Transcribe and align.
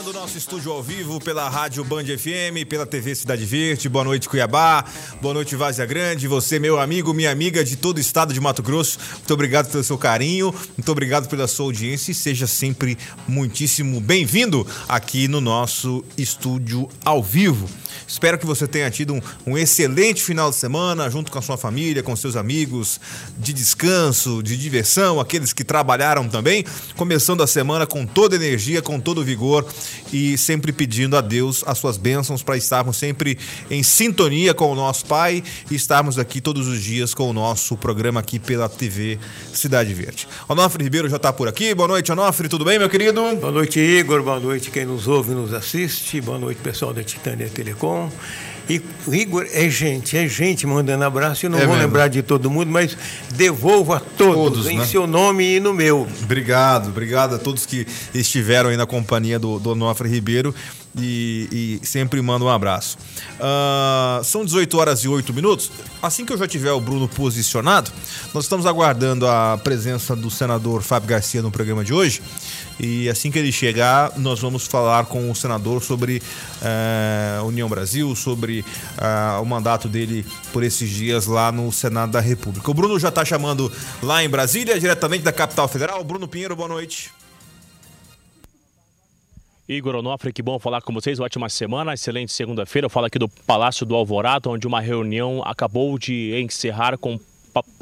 do 0.00 0.10
nosso 0.10 0.38
estúdio 0.38 0.72
ao 0.72 0.82
vivo 0.82 1.20
pela 1.20 1.50
Rádio 1.50 1.84
Band 1.84 2.04
FM, 2.04 2.66
pela 2.66 2.86
TV 2.86 3.14
Cidade 3.14 3.44
Verde. 3.44 3.90
Boa 3.90 4.02
noite, 4.02 4.26
Cuiabá. 4.26 4.86
Boa 5.20 5.34
noite, 5.34 5.54
Vazia 5.54 5.84
Grande. 5.84 6.26
Você, 6.26 6.58
meu 6.58 6.80
amigo, 6.80 7.12
minha 7.12 7.30
amiga 7.30 7.62
de 7.62 7.76
todo 7.76 7.98
o 7.98 8.00
estado 8.00 8.32
de 8.32 8.40
Mato 8.40 8.62
Grosso. 8.62 8.98
Muito 9.16 9.34
obrigado 9.34 9.70
pelo 9.70 9.84
seu 9.84 9.98
carinho, 9.98 10.50
muito 10.78 10.90
obrigado 10.90 11.28
pela 11.28 11.46
sua 11.46 11.66
audiência 11.66 12.10
e 12.10 12.14
seja 12.14 12.46
sempre 12.46 12.96
muitíssimo 13.28 14.00
bem-vindo 14.00 14.66
aqui 14.88 15.28
no 15.28 15.42
nosso 15.42 16.02
estúdio 16.16 16.88
ao 17.04 17.22
vivo. 17.22 17.68
Espero 18.06 18.38
que 18.38 18.46
você 18.46 18.66
tenha 18.66 18.90
tido 18.90 19.14
um, 19.14 19.20
um, 19.46 19.58
excelente 19.58 20.22
final 20.22 20.50
de 20.50 20.56
semana 20.56 21.08
junto 21.10 21.30
com 21.30 21.38
a 21.38 21.42
sua 21.42 21.56
família, 21.56 22.02
com 22.02 22.14
seus 22.16 22.36
amigos, 22.36 23.00
de 23.38 23.52
descanso, 23.52 24.42
de 24.42 24.56
diversão, 24.56 25.20
aqueles 25.20 25.52
que 25.52 25.64
trabalharam 25.64 26.28
também, 26.28 26.64
começando 26.96 27.42
a 27.42 27.46
semana 27.46 27.86
com 27.86 28.06
toda 28.06 28.36
energia, 28.36 28.82
com 28.82 28.98
todo 28.98 29.24
vigor 29.24 29.66
e 30.12 30.36
sempre 30.36 30.72
pedindo 30.72 31.16
a 31.16 31.20
Deus 31.20 31.62
as 31.66 31.78
suas 31.78 31.96
bênçãos 31.96 32.42
para 32.42 32.56
estarmos 32.56 32.96
sempre 32.96 33.38
em 33.70 33.82
sintonia 33.82 34.54
com 34.54 34.70
o 34.70 34.74
nosso 34.74 35.06
Pai 35.06 35.42
e 35.70 35.74
estarmos 35.74 36.18
aqui 36.18 36.40
todos 36.40 36.68
os 36.68 36.80
dias 36.80 37.14
com 37.14 37.28
o 37.28 37.32
nosso 37.32 37.76
programa 37.76 38.20
aqui 38.20 38.38
pela 38.38 38.68
TV 38.68 39.18
Cidade 39.52 39.92
Verde. 39.92 40.28
Onofre 40.48 40.84
Ribeiro 40.84 41.08
já 41.08 41.16
está 41.16 41.32
por 41.32 41.48
aqui. 41.48 41.74
Boa 41.74 41.88
noite, 41.88 42.10
Onofre. 42.12 42.48
Tudo 42.48 42.64
bem, 42.64 42.78
meu 42.78 42.88
querido? 42.88 43.20
Boa 43.36 43.52
noite, 43.52 43.78
Igor. 43.78 44.22
Boa 44.22 44.40
noite 44.40 44.70
quem 44.70 44.84
nos 44.84 45.06
ouve 45.08 45.32
e 45.32 45.34
nos 45.34 45.52
assiste. 45.52 46.20
Boa 46.20 46.38
noite, 46.38 46.60
pessoal 46.60 46.92
da 46.92 47.02
Titânia 47.02 47.48
Telecom. 47.48 47.81
E 48.68 48.80
o 49.06 49.14
Igor 49.14 49.46
é 49.52 49.68
gente, 49.68 50.16
é 50.16 50.26
gente 50.28 50.66
mandando 50.66 51.04
abraço. 51.04 51.44
Eu 51.46 51.50
não 51.50 51.58
é 51.58 51.66
vou 51.66 51.74
mesmo. 51.74 51.86
lembrar 51.86 52.08
de 52.08 52.22
todo 52.22 52.48
mundo, 52.48 52.70
mas 52.70 52.96
devolvo 53.32 53.92
a 53.92 54.00
todos, 54.00 54.34
todos 54.34 54.66
em 54.68 54.78
né? 54.78 54.86
seu 54.86 55.06
nome 55.06 55.56
e 55.56 55.60
no 55.60 55.74
meu. 55.74 56.06
Obrigado, 56.22 56.88
obrigado 56.88 57.34
a 57.34 57.38
todos 57.38 57.66
que 57.66 57.86
estiveram 58.14 58.70
aí 58.70 58.76
na 58.76 58.86
companhia 58.86 59.38
do, 59.38 59.58
do 59.58 59.70
Onofre 59.70 60.08
Ribeiro. 60.08 60.54
E, 60.98 61.80
e, 61.82 61.86
sempre 61.86 62.20
mando 62.20 62.44
um 62.44 62.50
abraço. 62.50 62.98
Uh, 63.38 64.22
são 64.24 64.44
18 64.44 64.76
horas 64.76 65.00
e 65.00 65.08
8 65.08 65.32
minutos. 65.32 65.72
Assim 66.02 66.22
que 66.22 66.32
eu 66.34 66.36
já 66.36 66.46
tiver 66.46 66.70
o 66.70 66.80
Bruno 66.80 67.08
posicionado, 67.08 67.90
nós 68.34 68.44
estamos 68.44 68.66
aguardando 68.66 69.26
a 69.26 69.56
presença 69.56 70.14
do 70.14 70.30
senador 70.30 70.82
Fábio 70.82 71.08
Garcia 71.08 71.40
no 71.40 71.50
programa 71.50 71.82
de 71.82 71.94
hoje. 71.94 72.20
E 72.78 73.08
assim 73.08 73.30
que 73.30 73.38
ele 73.38 73.52
chegar, 73.52 74.18
nós 74.18 74.40
vamos 74.40 74.66
falar 74.66 75.06
com 75.06 75.30
o 75.30 75.34
senador 75.34 75.82
sobre 75.82 76.22
a 76.60 77.42
uh, 77.42 77.46
União 77.46 77.68
Brasil, 77.68 78.14
sobre 78.16 78.60
uh, 78.60 79.42
o 79.42 79.46
mandato 79.46 79.88
dele 79.88 80.24
por 80.52 80.62
esses 80.62 80.90
dias 80.90 81.26
lá 81.26 81.52
no 81.52 81.70
Senado 81.70 82.12
da 82.12 82.20
República. 82.20 82.70
O 82.70 82.74
Bruno 82.74 82.98
já 82.98 83.08
está 83.08 83.24
chamando 83.24 83.70
lá 84.02 84.24
em 84.24 84.28
Brasília, 84.28 84.78
diretamente 84.78 85.22
da 85.22 85.32
capital 85.32 85.68
federal. 85.68 86.02
Bruno 86.02 86.26
Pinheiro, 86.26 86.56
boa 86.56 86.68
noite. 86.68 87.10
Igor 89.68 89.94
Onofre, 89.94 90.32
que 90.32 90.42
bom 90.42 90.58
falar 90.58 90.82
com 90.82 90.92
vocês. 90.92 91.20
Ótima 91.20 91.48
semana, 91.48 91.94
excelente 91.94 92.32
segunda-feira. 92.32 92.86
Eu 92.86 92.90
falo 92.90 93.06
aqui 93.06 93.18
do 93.18 93.28
Palácio 93.28 93.86
do 93.86 93.94
Alvorado, 93.94 94.50
onde 94.50 94.66
uma 94.66 94.80
reunião 94.80 95.40
acabou 95.44 95.98
de 95.98 96.38
encerrar 96.40 96.98
com 96.98 97.18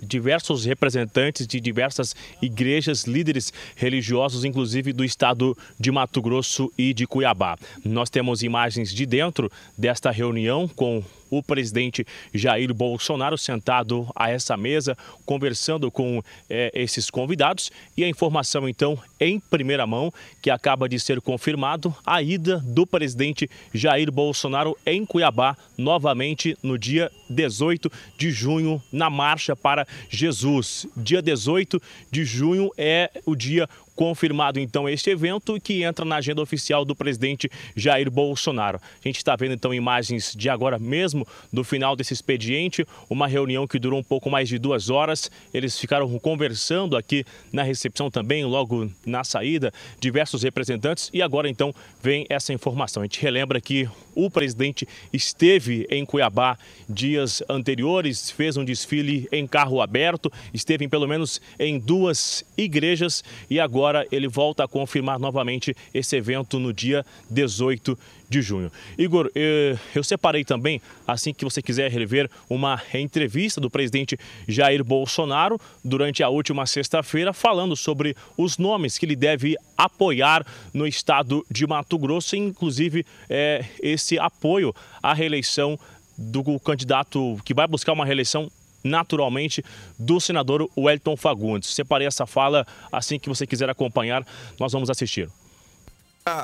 diversos 0.02 0.64
representantes 0.64 1.46
de 1.46 1.60
diversas 1.60 2.14
igrejas, 2.40 3.04
líderes 3.04 3.52
religiosos, 3.76 4.44
inclusive 4.44 4.92
do 4.92 5.04
estado 5.04 5.56
de 5.78 5.90
Mato 5.90 6.20
Grosso 6.20 6.72
e 6.76 6.92
de 6.92 7.06
Cuiabá. 7.06 7.56
Nós 7.84 8.10
temos 8.10 8.42
imagens 8.42 8.92
de 8.92 9.06
dentro 9.06 9.50
desta 9.76 10.10
reunião 10.10 10.66
com 10.68 11.02
o 11.30 11.42
presidente 11.42 12.06
Jair 12.34 12.74
Bolsonaro 12.74 13.38
sentado 13.38 14.08
a 14.14 14.30
essa 14.30 14.56
mesa, 14.56 14.96
conversando 15.24 15.90
com 15.90 16.22
é, 16.48 16.70
esses 16.74 17.10
convidados. 17.10 17.70
E 17.96 18.04
a 18.04 18.08
informação, 18.08 18.68
então, 18.68 18.98
em 19.18 19.38
primeira 19.38 19.86
mão, 19.86 20.12
que 20.42 20.50
acaba 20.50 20.88
de 20.88 20.98
ser 20.98 21.20
confirmado 21.20 21.94
a 22.04 22.22
ida 22.22 22.58
do 22.58 22.86
presidente 22.86 23.48
Jair 23.72 24.10
Bolsonaro 24.10 24.76
em 24.84 25.04
Cuiabá, 25.06 25.56
novamente 25.78 26.56
no 26.62 26.78
dia 26.78 27.10
18 27.28 27.90
de 28.18 28.30
junho, 28.30 28.82
na 28.92 29.08
Marcha 29.08 29.54
para 29.54 29.86
Jesus. 30.08 30.86
Dia 30.96 31.22
18 31.22 31.80
de 32.10 32.24
junho 32.24 32.70
é 32.76 33.10
o 33.24 33.34
dia 33.34 33.68
confirmado 34.00 34.58
então 34.58 34.88
este 34.88 35.10
evento 35.10 35.60
que 35.60 35.82
entra 35.82 36.06
na 36.06 36.16
agenda 36.16 36.40
oficial 36.40 36.86
do 36.86 36.96
presidente 36.96 37.50
Jair 37.76 38.10
Bolsonaro. 38.10 38.80
A 38.82 39.06
gente 39.06 39.18
está 39.18 39.36
vendo 39.36 39.52
então 39.52 39.74
imagens 39.74 40.34
de 40.34 40.48
agora 40.48 40.78
mesmo, 40.78 41.28
do 41.52 41.62
final 41.62 41.94
desse 41.94 42.14
expediente, 42.14 42.86
uma 43.10 43.26
reunião 43.26 43.66
que 43.66 43.78
durou 43.78 44.00
um 44.00 44.02
pouco 44.02 44.30
mais 44.30 44.48
de 44.48 44.58
duas 44.58 44.88
horas. 44.88 45.30
Eles 45.52 45.78
ficaram 45.78 46.18
conversando 46.18 46.96
aqui 46.96 47.26
na 47.52 47.62
recepção 47.62 48.10
também, 48.10 48.42
logo 48.42 48.90
na 49.04 49.22
saída, 49.22 49.70
diversos 50.00 50.44
representantes 50.44 51.10
e 51.12 51.20
agora 51.20 51.46
então 51.46 51.74
vem 52.02 52.24
essa 52.30 52.54
informação. 52.54 53.02
A 53.02 53.04
gente 53.04 53.20
relembra 53.20 53.60
que 53.60 53.86
o 54.14 54.30
presidente 54.30 54.88
esteve 55.12 55.86
em 55.90 56.06
Cuiabá 56.06 56.56
dias 56.88 57.42
anteriores, 57.50 58.30
fez 58.30 58.56
um 58.56 58.64
desfile 58.64 59.28
em 59.30 59.46
carro 59.46 59.82
aberto, 59.82 60.32
esteve 60.54 60.86
em, 60.86 60.88
pelo 60.88 61.06
menos 61.06 61.38
em 61.58 61.78
duas 61.78 62.42
igrejas 62.56 63.22
e 63.50 63.60
agora 63.60 63.89
agora 63.90 64.06
ele 64.12 64.28
volta 64.28 64.64
a 64.64 64.68
confirmar 64.68 65.18
novamente 65.18 65.74
esse 65.92 66.16
evento 66.16 66.58
no 66.58 66.72
dia 66.72 67.04
18 67.28 67.98
de 68.28 68.40
junho. 68.40 68.70
Igor, 68.96 69.28
eu 69.34 70.04
separei 70.04 70.44
também, 70.44 70.80
assim 71.06 71.34
que 71.34 71.44
você 71.44 71.60
quiser 71.60 71.90
rever, 71.90 72.30
uma 72.48 72.80
entrevista 72.94 73.60
do 73.60 73.68
presidente 73.68 74.16
Jair 74.46 74.84
Bolsonaro 74.84 75.58
durante 75.84 76.22
a 76.22 76.28
última 76.28 76.64
sexta-feira, 76.66 77.32
falando 77.32 77.74
sobre 77.74 78.16
os 78.36 78.56
nomes 78.56 78.96
que 78.96 79.04
ele 79.04 79.16
deve 79.16 79.56
apoiar 79.76 80.46
no 80.72 80.86
estado 80.86 81.44
de 81.50 81.66
Mato 81.66 81.98
Grosso, 81.98 82.36
inclusive 82.36 83.04
é, 83.28 83.64
esse 83.82 84.18
apoio 84.18 84.72
à 85.02 85.12
reeleição 85.12 85.78
do 86.16 86.60
candidato 86.60 87.38
que 87.44 87.54
vai 87.54 87.66
buscar 87.66 87.92
uma 87.94 88.04
reeleição 88.04 88.50
naturalmente 88.82 89.64
do 89.98 90.20
senador 90.20 90.68
Wellington 90.76 91.16
Fagundes. 91.16 91.74
Separei 91.74 92.06
essa 92.06 92.26
fala, 92.26 92.66
assim 92.90 93.18
que 93.18 93.28
você 93.28 93.46
quiser 93.46 93.68
acompanhar, 93.70 94.26
nós 94.58 94.72
vamos 94.72 94.90
assistir. 94.90 95.28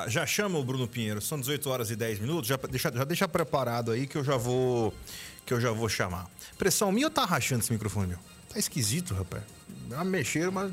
Já 0.08 0.26
chama 0.26 0.58
o 0.58 0.64
Bruno 0.64 0.88
Pinheiro, 0.88 1.20
são 1.20 1.38
18 1.38 1.70
horas 1.70 1.90
e 1.90 1.96
10 1.96 2.18
minutos, 2.18 2.48
já 2.48 2.56
deixa, 2.56 2.90
já 2.92 3.04
deixa 3.04 3.28
preparado 3.28 3.92
aí 3.92 4.06
que 4.06 4.16
eu 4.16 4.24
já 4.24 4.36
vou 4.36 4.92
que 5.44 5.54
eu 5.54 5.60
já 5.60 5.70
vou 5.70 5.88
chamar. 5.88 6.26
Pressão 6.58 6.90
minha 6.90 7.06
ou 7.06 7.10
tá 7.10 7.24
rachando 7.24 7.62
esse 7.62 7.72
microfone 7.72 8.08
meu? 8.08 8.18
Tá 8.48 8.58
esquisito, 8.58 9.14
rapaz. 9.14 9.42
Uma 9.86 10.04
mexeira, 10.04 10.50
mas 10.50 10.72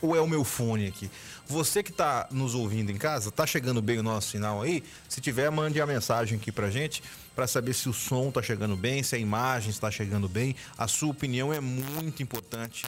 ou 0.00 0.14
é 0.14 0.20
o 0.20 0.26
meu 0.26 0.44
fone 0.44 0.86
aqui? 0.86 1.10
Você 1.46 1.82
que 1.82 1.90
está 1.90 2.28
nos 2.30 2.54
ouvindo 2.54 2.90
em 2.90 2.96
casa, 2.96 3.30
tá 3.30 3.46
chegando 3.46 3.82
bem 3.82 3.98
o 3.98 4.02
nosso 4.02 4.30
sinal 4.30 4.62
aí? 4.62 4.84
Se 5.08 5.20
tiver, 5.20 5.50
mande 5.50 5.80
a 5.80 5.86
mensagem 5.86 6.38
aqui 6.38 6.52
pra 6.52 6.70
gente 6.70 7.02
para 7.34 7.46
saber 7.46 7.74
se 7.74 7.88
o 7.88 7.92
som 7.92 8.28
está 8.28 8.42
chegando 8.42 8.76
bem, 8.76 9.02
se 9.02 9.14
a 9.14 9.18
imagem 9.18 9.70
está 9.70 9.90
chegando 9.90 10.28
bem. 10.28 10.54
A 10.78 10.86
sua 10.86 11.10
opinião 11.10 11.52
é 11.52 11.60
muito 11.60 12.22
importante 12.22 12.84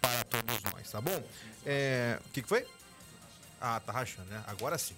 para 0.00 0.24
todos 0.24 0.62
nós, 0.72 0.90
tá 0.90 1.00
bom? 1.00 1.22
É... 1.64 2.18
O 2.26 2.30
que, 2.30 2.42
que 2.42 2.48
foi? 2.48 2.66
Ah, 3.60 3.80
tá 3.80 3.92
rachando, 3.92 4.30
né? 4.30 4.42
Agora 4.46 4.78
sim. 4.78 4.94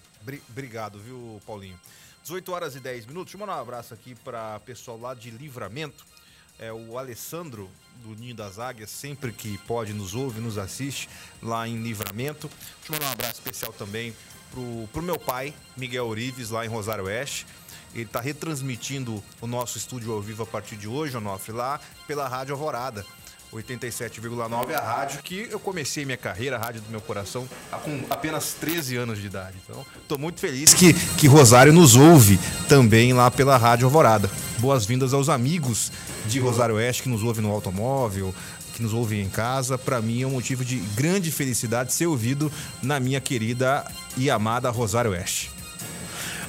Obrigado, 0.49 0.99
viu, 0.99 1.41
Paulinho? 1.45 1.79
18 2.23 2.51
horas 2.51 2.75
e 2.75 2.79
10 2.79 3.05
minutos. 3.05 3.33
Deixa 3.33 3.37
eu 3.37 3.45
mandar 3.45 3.59
um 3.59 3.61
abraço 3.61 3.93
aqui 3.93 4.15
para 4.15 4.59
pessoal 4.61 4.97
lá 4.97 5.13
de 5.13 5.29
Livramento. 5.29 6.05
É 6.57 6.71
o 6.71 6.97
Alessandro 6.97 7.69
do 8.03 8.15
Ninho 8.15 8.35
das 8.35 8.59
Águias, 8.59 8.89
sempre 8.89 9.31
que 9.31 9.57
pode 9.59 9.93
nos 9.93 10.15
ouve, 10.15 10.39
nos 10.39 10.57
assiste 10.57 11.09
lá 11.41 11.67
em 11.67 11.81
Livramento. 11.81 12.49
Deixa 12.49 12.89
eu 12.89 12.93
mandar 12.93 13.07
um 13.07 13.11
abraço 13.11 13.33
especial 13.33 13.73
também 13.73 14.13
pro, 14.51 14.89
pro 14.91 15.01
meu 15.01 15.17
pai, 15.17 15.53
Miguel 15.75 16.07
Orives, 16.07 16.49
lá 16.49 16.65
em 16.65 16.69
Rosário 16.69 17.05
Oeste. 17.05 17.45
Ele 17.93 18.03
está 18.03 18.19
retransmitindo 18.19 19.23
o 19.39 19.47
nosso 19.47 19.77
estúdio 19.77 20.13
ao 20.13 20.21
vivo 20.21 20.43
a 20.43 20.47
partir 20.47 20.75
de 20.75 20.87
hoje, 20.87 21.15
Onofre, 21.15 21.51
lá 21.51 21.79
pela 22.07 22.27
Rádio 22.27 22.53
Alvorada. 22.53 23.05
87,9 23.53 24.69
é 24.71 24.75
a 24.75 24.81
rádio 24.81 25.21
que 25.21 25.47
eu 25.49 25.59
comecei 25.59 26.05
minha 26.05 26.17
carreira, 26.17 26.55
a 26.55 26.59
rádio 26.59 26.81
do 26.81 26.89
meu 26.89 27.01
coração, 27.01 27.47
com 27.83 28.01
apenas 28.09 28.53
13 28.53 28.97
anos 28.97 29.19
de 29.19 29.27
idade. 29.27 29.55
Então, 29.63 29.85
estou 30.01 30.17
muito 30.17 30.39
feliz 30.39 30.73
que, 30.73 30.93
que 30.93 31.27
Rosário 31.27 31.71
nos 31.71 31.95
ouve 31.95 32.39
também 32.67 33.13
lá 33.13 33.29
pela 33.29 33.57
Rádio 33.57 33.85
Alvorada. 33.85 34.29
Boas-vindas 34.57 35.13
aos 35.13 35.29
amigos 35.29 35.91
de 36.25 36.39
Rosário 36.39 36.75
Oeste 36.75 37.03
que 37.03 37.09
nos 37.09 37.23
ouvem 37.23 37.43
no 37.43 37.51
automóvel, 37.51 38.33
que 38.73 38.81
nos 38.81 38.93
ouvem 38.93 39.21
em 39.21 39.29
casa. 39.29 39.77
Para 39.77 40.01
mim 40.01 40.23
é 40.23 40.27
um 40.27 40.31
motivo 40.31 40.65
de 40.65 40.77
grande 40.95 41.31
felicidade 41.31 41.93
ser 41.93 42.07
ouvido 42.07 42.51
na 42.81 42.99
minha 42.99 43.21
querida 43.21 43.85
e 44.17 44.29
amada 44.29 44.69
Rosário 44.69 45.11
Oeste. 45.11 45.51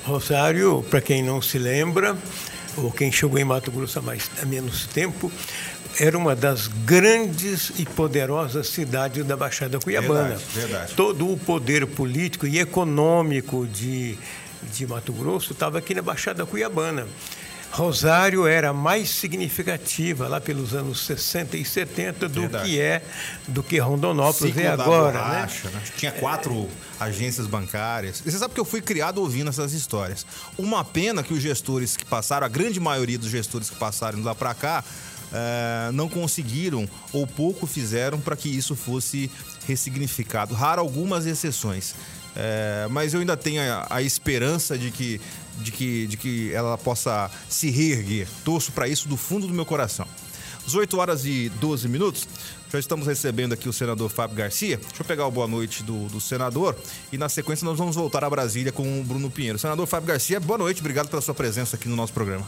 Rosário, 0.04 0.84
para 0.90 1.00
quem 1.00 1.22
não 1.22 1.40
se 1.40 1.58
lembra, 1.58 2.16
ou 2.76 2.90
quem 2.90 3.10
chegou 3.10 3.38
em 3.38 3.44
Mato 3.44 3.70
Grosso 3.70 3.98
há, 3.98 4.02
mais, 4.02 4.30
há 4.42 4.44
menos 4.44 4.86
tempo, 4.86 5.30
era 5.98 6.16
uma 6.16 6.34
das 6.34 6.66
grandes 6.66 7.72
e 7.78 7.84
poderosas 7.84 8.68
cidades 8.68 9.24
da 9.24 9.36
Baixada 9.36 9.78
Cuiabana. 9.78 10.36
Verdade, 10.36 10.44
verdade. 10.54 10.94
Todo 10.94 11.30
o 11.30 11.36
poder 11.36 11.86
político 11.86 12.46
e 12.46 12.58
econômico 12.58 13.66
de, 13.66 14.18
de 14.72 14.86
Mato 14.86 15.12
Grosso 15.12 15.52
estava 15.52 15.78
aqui 15.78 15.94
na 15.94 16.02
Baixada 16.02 16.44
Cuiabana. 16.44 17.06
Rosário 17.74 18.46
era 18.46 18.72
mais 18.72 19.10
significativa 19.10 20.28
lá 20.28 20.40
pelos 20.40 20.74
anos 20.74 21.04
60 21.06 21.56
e 21.56 21.64
70 21.64 22.28
do 22.28 22.42
Verdade. 22.42 22.68
que 22.68 22.80
é 22.80 23.02
do 23.48 23.64
que 23.64 23.78
Rondonópolis 23.78 24.56
é 24.56 24.68
agora. 24.68 25.18
Né? 25.18 25.24
Borracha, 25.24 25.68
né? 25.70 25.74
Né? 25.74 25.82
Tinha 25.96 26.12
quatro 26.12 26.68
é... 27.00 27.04
agências 27.04 27.48
bancárias. 27.48 28.22
E 28.24 28.30
você 28.30 28.38
sabe 28.38 28.54
que 28.54 28.60
eu 28.60 28.64
fui 28.64 28.80
criado 28.80 29.18
ouvindo 29.18 29.50
essas 29.50 29.72
histórias. 29.72 30.24
Uma 30.56 30.84
pena 30.84 31.24
que 31.24 31.34
os 31.34 31.42
gestores 31.42 31.96
que 31.96 32.04
passaram, 32.04 32.46
a 32.46 32.48
grande 32.48 32.78
maioria 32.78 33.18
dos 33.18 33.28
gestores 33.28 33.68
que 33.68 33.76
passaram 33.76 34.22
lá 34.22 34.36
para 34.36 34.54
cá, 34.54 34.84
é, 35.34 35.90
não 35.92 36.08
conseguiram 36.08 36.88
ou 37.12 37.26
pouco 37.26 37.66
fizeram 37.66 38.20
para 38.20 38.36
que 38.36 38.48
isso 38.48 38.76
fosse 38.76 39.28
ressignificado. 39.66 40.54
Raro 40.54 40.80
algumas 40.80 41.26
exceções. 41.26 41.94
É, 42.36 42.86
mas 42.90 43.14
eu 43.14 43.20
ainda 43.20 43.36
tenho 43.36 43.60
a, 43.60 43.86
a, 43.90 44.02
esperança 44.02 44.78
de 44.78 44.90
que, 44.90 45.20
de, 45.58 45.70
que, 45.70 46.06
de 46.06 46.16
que 46.16 46.52
ela 46.52 46.78
possa 46.78 47.30
se 47.48 47.70
reerguer. 47.70 48.28
Torço 48.44 48.72
para 48.72 48.88
isso 48.88 49.08
do 49.08 49.16
fundo 49.16 49.46
do 49.46 49.54
meu 49.54 49.66
coração. 49.66 50.06
18 50.66 50.98
horas 50.98 51.24
e 51.24 51.50
12 51.60 51.88
minutos. 51.88 52.26
Já 52.72 52.78
estamos 52.78 53.06
recebendo 53.06 53.52
aqui 53.52 53.68
o 53.68 53.72
senador 53.72 54.10
Fábio 54.10 54.36
Garcia. 54.36 54.78
Deixa 54.78 55.02
eu 55.02 55.04
pegar 55.04 55.26
o 55.26 55.30
boa 55.30 55.46
noite 55.46 55.84
do, 55.84 56.08
do 56.08 56.20
senador 56.20 56.76
e 57.12 57.18
na 57.18 57.28
sequência 57.28 57.64
nós 57.64 57.78
vamos 57.78 57.94
voltar 57.94 58.24
a 58.24 58.30
Brasília 58.30 58.72
com 58.72 59.00
o 59.00 59.04
Bruno 59.04 59.30
Pinheiro. 59.30 59.58
Senador 59.58 59.86
Fábio 59.86 60.08
Garcia, 60.08 60.40
boa 60.40 60.58
noite, 60.58 60.80
obrigado 60.80 61.08
pela 61.08 61.22
sua 61.22 61.34
presença 61.34 61.76
aqui 61.76 61.88
no 61.88 61.94
nosso 61.94 62.12
programa. 62.12 62.44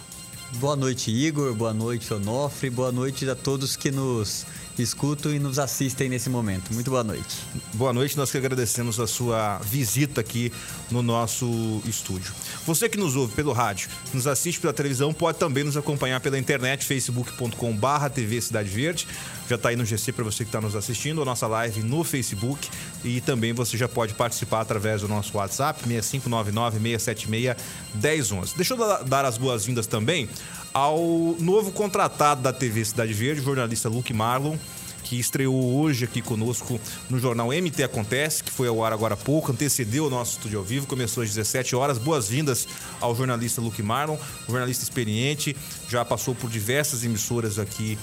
Boa 0.54 0.76
noite, 0.76 1.10
Igor. 1.10 1.54
Boa 1.54 1.74
noite, 1.74 2.14
Onofre. 2.14 2.70
Boa 2.70 2.92
noite 2.92 3.28
a 3.28 3.34
todos 3.34 3.76
que 3.76 3.90
nos 3.90 4.46
escutam 4.78 5.34
e 5.34 5.38
nos 5.38 5.58
assistem 5.58 6.08
nesse 6.08 6.30
momento. 6.30 6.72
Muito 6.72 6.90
boa 6.90 7.02
noite. 7.02 7.36
Boa 7.74 7.92
noite, 7.92 8.16
nós 8.16 8.30
que 8.30 8.38
agradecemos 8.38 9.00
a 9.00 9.06
sua 9.06 9.58
visita 9.58 10.20
aqui 10.20 10.52
no 10.90 11.02
nosso 11.02 11.82
estúdio. 11.84 12.32
Você 12.64 12.88
que 12.88 12.96
nos 12.96 13.16
ouve 13.16 13.34
pelo 13.34 13.52
rádio, 13.52 13.88
nos 14.14 14.26
assiste 14.26 14.60
pela 14.60 14.72
televisão, 14.72 15.12
pode 15.12 15.38
também 15.38 15.64
nos 15.64 15.76
acompanhar 15.76 16.20
pela 16.20 16.38
internet, 16.38 16.84
facebook.com/barra 16.84 18.08
TV 18.08 18.40
Cidade 18.40 18.68
Verde. 18.68 19.08
Já 19.48 19.56
está 19.56 19.68
aí 19.68 19.76
no 19.76 19.84
GC 19.84 20.12
para 20.12 20.24
você 20.24 20.44
que 20.44 20.48
está 20.48 20.60
nos 20.60 20.74
assistindo, 20.74 21.22
a 21.22 21.24
nossa 21.24 21.46
live 21.46 21.80
no 21.82 22.02
Facebook 22.02 22.68
e 23.04 23.20
também 23.20 23.52
você 23.52 23.76
já 23.76 23.88
pode 23.88 24.14
participar 24.14 24.62
através 24.62 25.02
do 25.02 25.08
nosso 25.08 25.36
WhatsApp, 25.36 25.88
6599-676-1011. 25.88 28.56
Deixa 28.56 28.74
eu 28.74 29.04
dar 29.04 29.24
as 29.24 29.38
boas-vindas 29.38 29.86
também 29.86 30.28
ao 30.74 30.98
novo 31.38 31.70
contratado 31.70 32.42
da 32.42 32.52
TV 32.52 32.84
Cidade 32.84 33.12
Verde, 33.12 33.40
jornalista 33.40 33.88
Luke 33.88 34.12
Marlon, 34.12 34.56
que 35.04 35.16
estreou 35.18 35.76
hoje 35.76 36.04
aqui 36.04 36.20
conosco 36.20 36.80
no 37.08 37.20
jornal 37.20 37.48
MT 37.48 37.84
Acontece, 37.84 38.42
que 38.42 38.50
foi 38.50 38.66
ao 38.66 38.84
ar 38.84 38.92
agora 38.92 39.14
há 39.14 39.16
pouco, 39.16 39.52
antecedeu 39.52 40.06
o 40.06 40.10
nosso 40.10 40.32
estúdio 40.32 40.58
ao 40.58 40.64
vivo, 40.64 40.88
começou 40.88 41.22
às 41.22 41.28
17 41.28 41.76
horas. 41.76 41.96
Boas-vindas 41.96 42.66
ao 43.00 43.14
jornalista 43.14 43.60
Luke 43.60 43.80
Marlon, 43.82 44.18
jornalista 44.48 44.82
experiente, 44.82 45.56
já 45.88 46.04
passou 46.04 46.34
por 46.34 46.50
diversas 46.50 47.04
emissoras 47.04 47.60
aqui 47.60 47.96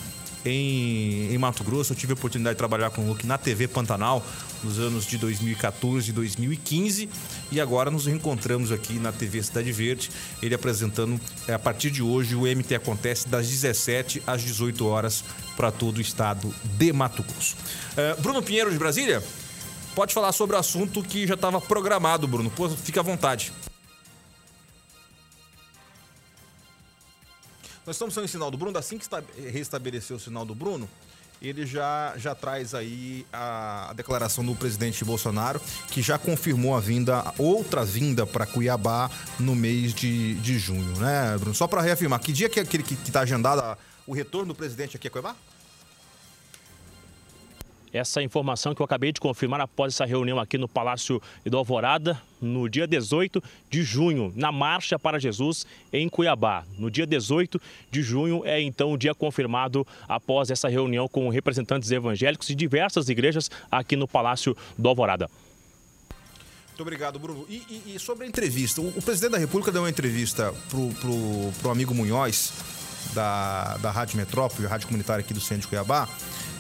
em, 0.46 1.34
em 1.34 1.38
Mato 1.38 1.64
Grosso. 1.64 1.94
Eu 1.94 1.98
tive 1.98 2.14
a 2.14 2.16
oportunidade 2.16 2.56
de 2.56 2.58
trabalhar 2.58 2.90
com 2.90 3.02
o 3.02 3.08
Luke 3.08 3.26
na 3.26 3.38
TV 3.38 3.68
Pantanal 3.68 4.26
nos 4.64 4.80
anos 4.80 5.06
de 5.06 5.18
2014 5.18 6.10
e 6.10 6.14
2015 6.14 7.10
e 7.52 7.60
agora 7.60 7.92
nos 7.92 8.06
reencontramos 8.06 8.72
aqui 8.72 8.94
na 8.94 9.12
TV 9.12 9.44
Cidade 9.44 9.72
Verde, 9.72 10.10
ele 10.42 10.56
apresentando 10.56 11.20
é, 11.48 11.54
a 11.54 11.60
partir 11.60 11.92
de 11.92 12.02
hoje 12.02 12.36
o 12.36 12.42
MT 12.42 12.76
Acontece 12.76 13.28
das 13.28 13.48
17 13.48 14.24
às 14.26 14.42
18 14.42 14.86
horas 14.86 15.24
para 15.56 15.72
todo 15.72 15.98
o 15.98 16.02
estado 16.02 16.54
de 16.78 16.94
Mato 16.94 17.24
Grosso. 17.24 17.56
É, 17.96 18.16
Bruno 18.16 18.42
Pinheiro 18.42 18.72
de 18.72 18.78
Brasília, 18.78 19.24
pode 19.94 20.14
falar 20.14 20.32
sobre 20.32 20.56
o 20.56 20.60
assunto 20.60 21.04
que 21.04 21.28
já 21.28 21.36
estava 21.36 21.62
programado, 21.62 22.28
Bruno. 22.28 22.50
Pô, 22.50 22.70
fica 22.70 23.02
à 23.02 23.04
vontade. 23.04 23.52
Nós 27.86 27.96
estamos 27.96 28.14
sem 28.14 28.24
o 28.24 28.28
sinal 28.28 28.50
do 28.50 28.58
Bruno. 28.58 28.78
Assim 28.78 28.98
que 28.98 29.06
restabeleceu 29.52 30.16
o 30.16 30.20
sinal 30.20 30.46
do 30.46 30.56
Bruno, 30.56 30.90
ele 31.42 31.66
já, 31.66 32.14
já 32.18 32.34
traz 32.34 32.74
aí 32.74 33.26
a, 33.32 33.90
a, 33.90 33.94
declaração 33.94 34.46
do 34.46 34.56
presidente 34.56 35.04
Bolsonaro, 35.04 35.62
que 35.90 36.02
já 36.02 36.18
confirmou 36.18 36.76
a 36.76 36.80
vinda, 36.80 37.34
outra 37.38 37.84
vinda 37.84 38.26
para 38.26 38.46
Cuiabá 38.46 39.12
no 39.38 39.54
mês 39.54 39.94
de, 39.94 40.36
de 40.36 40.58
junho, 40.58 40.98
né, 40.98 41.38
Bruno? 41.38 41.54
Só 41.54 41.68
para 41.68 41.82
reafirmar, 41.82 42.22
que 42.22 42.32
dia 42.32 42.48
que 42.48 42.60
é 42.60 42.64
aquele 42.64 42.84
que 42.84 42.94
está 42.94 43.22
agendado 43.22 43.78
o 44.08 44.14
retorno 44.14 44.54
do 44.54 44.56
presidente 44.56 44.96
aqui 44.96 45.10
a 45.10 45.12
Cuiabá? 45.12 45.36
Essa 47.94 48.22
informação 48.24 48.74
que 48.74 48.82
eu 48.82 48.86
acabei 48.86 49.12
de 49.12 49.22
confirmar 49.22 49.62
após 49.62 49.94
essa 49.94 50.04
reunião 50.04 50.40
aqui 50.40 50.58
no 50.58 50.68
Palácio 50.68 51.22
do 51.46 51.58
Alvorada, 51.58 52.20
no 52.42 52.68
dia 52.68 52.88
18 52.88 53.42
de 53.70 53.84
junho, 53.84 54.34
na 54.36 54.52
Marcha 54.52 54.98
para 54.98 55.20
Jesus 55.20 55.66
em 55.94 56.10
Cuiabá. 56.10 56.66
No 56.78 56.90
dia 56.90 57.06
18 57.06 57.62
de 57.92 58.02
junho 58.02 58.42
é 58.46 58.60
então 58.60 58.92
o 58.92 58.98
dia 58.98 59.14
confirmado 59.14 59.86
após 60.10 60.50
essa 60.50 60.68
reunião 60.68 61.08
com 61.08 61.30
representantes 61.30 61.92
evangélicos 61.92 62.48
de 62.48 62.56
diversas 62.56 63.08
igrejas 63.08 63.50
aqui 63.72 63.96
no 63.96 64.08
Palácio 64.08 64.58
do 64.78 64.90
Alvorada. 64.90 65.30
Muito 66.70 66.82
obrigado, 66.82 67.20
Bruno. 67.20 67.46
E, 67.48 67.62
e, 67.70 67.96
e 67.96 68.00
sobre 68.00 68.26
a 68.26 68.28
entrevista, 68.28 68.82
o, 68.82 68.88
o, 68.88 69.02
presidente 69.02 69.34
da 69.34 69.38
República 69.38 69.72
deu 69.72 69.84
uma 69.84 69.90
entrevista 69.90 70.52
pro, 70.70 71.52
pro 71.62 71.70
amigo 71.70 71.94
Munhoz, 71.94 72.52
da, 73.14 73.78
da 73.78 73.92
Rádio 73.92 74.18
Metrópole, 74.18 74.66
a 74.66 74.70
rádio 74.70 74.88
comunitária 74.88 75.24
aqui 75.24 75.36
do 75.36 75.40
centro 75.40 75.62
de 75.62 75.68
Cuiabá, 75.68 76.10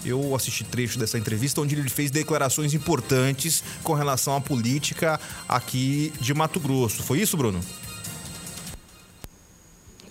eu 0.05 0.35
assisti 0.35 0.63
trecho 0.63 0.99
dessa 0.99 1.17
entrevista 1.17 1.61
onde 1.61 1.75
ele 1.75 1.89
fez 1.89 2.11
declarações 2.11 2.73
importantes 2.73 3.63
com 3.83 3.93
relação 3.93 4.35
à 4.35 4.41
política 4.41 5.19
aqui 5.47 6.13
de 6.19 6.33
Mato 6.33 6.59
Grosso. 6.59 7.03
Foi 7.03 7.19
isso, 7.19 7.37
Bruno? 7.37 7.59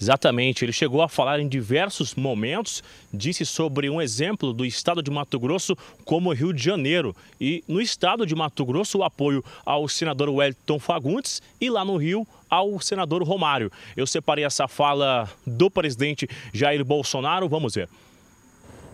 Exatamente, 0.03 0.65
ele 0.65 0.73
chegou 0.73 1.01
a 1.01 1.09
falar 1.09 1.39
em 1.39 1.47
diversos 1.47 2.17
momentos, 2.17 2.83
disse 3.15 3.47
sobre 3.47 3.89
um 3.89 4.03
exemplo 4.03 4.53
do 4.53 4.67
estado 4.67 5.01
de 5.01 5.13
Mato 5.13 5.39
Grosso 5.39 5.77
como 6.05 6.33
Rio 6.33 6.53
de 6.53 6.61
Janeiro. 6.61 7.15
E 7.41 7.63
no 7.69 7.81
estado 7.81 8.27
de 8.27 8.35
Mato 8.35 8.65
Grosso, 8.65 8.99
o 8.99 9.05
apoio 9.05 9.45
ao 9.65 9.89
senador 9.89 10.29
Wellington 10.29 10.81
Fagundes 10.81 11.41
e 11.61 11.71
lá 11.71 11.85
no 11.85 11.97
Rio, 11.97 12.27
ao 12.51 12.81
senador 12.81 13.23
Romário. 13.23 13.71
Eu 13.97 14.05
separei 14.05 14.45
essa 14.45 14.67
fala 14.67 15.31
do 15.47 15.71
presidente 15.71 16.29
Jair 16.53 16.85
Bolsonaro, 16.85 17.49
vamos 17.49 17.77
ver. 17.77 17.89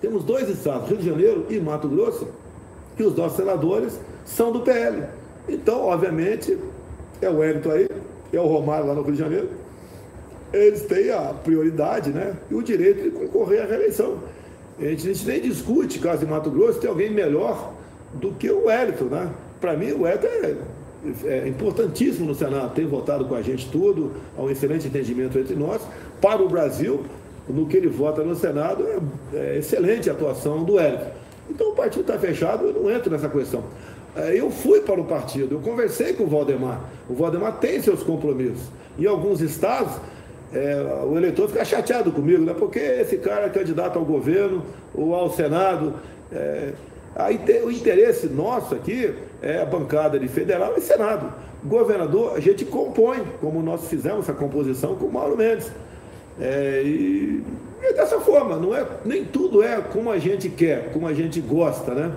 Temos 0.00 0.24
dois 0.24 0.48
estados, 0.48 0.88
Rio 0.88 0.98
de 0.98 1.06
Janeiro 1.06 1.46
e 1.50 1.58
Mato 1.58 1.88
Grosso, 1.88 2.28
que 2.96 3.02
os 3.02 3.16
nossos 3.16 3.36
senadores 3.36 3.98
são 4.24 4.52
do 4.52 4.60
PL. 4.60 5.04
Então, 5.48 5.86
obviamente, 5.86 6.56
é 7.20 7.28
o 7.28 7.38
Wellington 7.38 7.70
aí, 7.70 7.88
é 8.32 8.40
o 8.40 8.46
Romário 8.46 8.86
lá 8.86 8.94
no 8.94 9.02
Rio 9.02 9.12
de 9.12 9.18
Janeiro. 9.18 9.48
Eles 10.52 10.82
têm 10.82 11.10
a 11.10 11.34
prioridade 11.34 12.10
né, 12.10 12.34
e 12.50 12.54
o 12.54 12.62
direito 12.62 13.02
de 13.02 13.10
concorrer 13.10 13.62
à 13.62 13.66
reeleição. 13.66 14.18
A 14.78 14.84
gente, 14.84 15.08
a 15.08 15.12
gente 15.12 15.26
nem 15.26 15.40
discute, 15.40 15.98
caso 15.98 16.24
em 16.24 16.28
Mato 16.28 16.50
Grosso, 16.50 16.78
tem 16.78 16.88
alguém 16.88 17.10
melhor 17.10 17.72
do 18.14 18.32
que 18.32 18.50
o 18.50 18.66
Wellington. 18.66 19.06
Né? 19.06 19.30
Para 19.60 19.76
mim, 19.76 19.90
o 19.92 20.02
Wellington 20.02 20.26
é, 20.26 20.56
é 21.26 21.48
importantíssimo 21.48 22.26
no 22.26 22.34
Senado, 22.34 22.74
tem 22.74 22.86
votado 22.86 23.24
com 23.24 23.34
a 23.34 23.42
gente 23.42 23.68
tudo, 23.70 24.12
há 24.36 24.42
um 24.42 24.50
excelente 24.50 24.86
entendimento 24.86 25.38
entre 25.38 25.54
nós. 25.54 25.82
Para 26.20 26.42
o 26.42 26.48
Brasil, 26.48 27.04
no 27.48 27.66
que 27.66 27.76
ele 27.76 27.88
vota 27.88 28.22
no 28.22 28.34
Senado, 28.34 28.86
é, 29.32 29.36
é 29.36 29.58
excelente 29.58 30.08
a 30.08 30.12
atuação 30.12 30.64
do 30.64 30.78
Hélio. 30.78 31.06
Então 31.50 31.70
o 31.70 31.74
partido 31.74 32.02
está 32.02 32.18
fechado, 32.18 32.66
eu 32.66 32.82
não 32.82 32.90
entro 32.90 33.10
nessa 33.10 33.28
questão. 33.28 33.64
É, 34.16 34.38
eu 34.38 34.50
fui 34.50 34.80
para 34.80 35.00
o 35.00 35.04
partido, 35.04 35.54
eu 35.54 35.60
conversei 35.60 36.12
com 36.12 36.24
o 36.24 36.26
Valdemar. 36.26 36.80
O 37.08 37.14
Valdemar 37.14 37.58
tem 37.58 37.80
seus 37.80 38.02
compromissos. 38.02 38.68
Em 38.98 39.06
alguns 39.06 39.40
estados, 39.40 39.94
é, 40.52 41.04
o 41.06 41.16
eleitor 41.16 41.48
fica 41.48 41.64
chateado 41.64 42.10
comigo, 42.10 42.42
né? 42.44 42.54
porque 42.58 42.78
esse 42.78 43.18
cara 43.18 43.46
é 43.46 43.48
candidato 43.48 43.98
ao 43.98 44.04
governo 44.04 44.64
ou 44.94 45.14
ao 45.14 45.30
Senado. 45.30 45.94
É, 46.32 46.72
aí 47.14 47.40
o 47.64 47.70
interesse 47.70 48.26
nosso 48.28 48.74
aqui 48.74 49.14
é 49.40 49.62
a 49.62 49.64
bancada 49.64 50.18
de 50.18 50.28
federal 50.28 50.74
e 50.76 50.80
Senado. 50.80 51.32
Governador, 51.64 52.36
a 52.36 52.40
gente 52.40 52.64
compõe, 52.64 53.22
como 53.40 53.62
nós 53.62 53.88
fizemos 53.88 54.20
essa 54.20 54.32
composição 54.32 54.94
com 54.94 55.06
o 55.06 55.12
Mauro 55.12 55.36
Mendes. 55.36 55.70
É, 56.40 56.82
e 56.84 57.42
é 57.82 57.92
dessa 57.92 58.20
forma, 58.20 58.56
não 58.56 58.74
é, 58.74 58.86
nem 59.04 59.24
tudo 59.24 59.62
é 59.62 59.80
como 59.80 60.10
a 60.10 60.18
gente 60.18 60.48
quer, 60.48 60.92
como 60.92 61.06
a 61.06 61.14
gente 61.14 61.40
gosta, 61.40 61.94
né? 61.94 62.16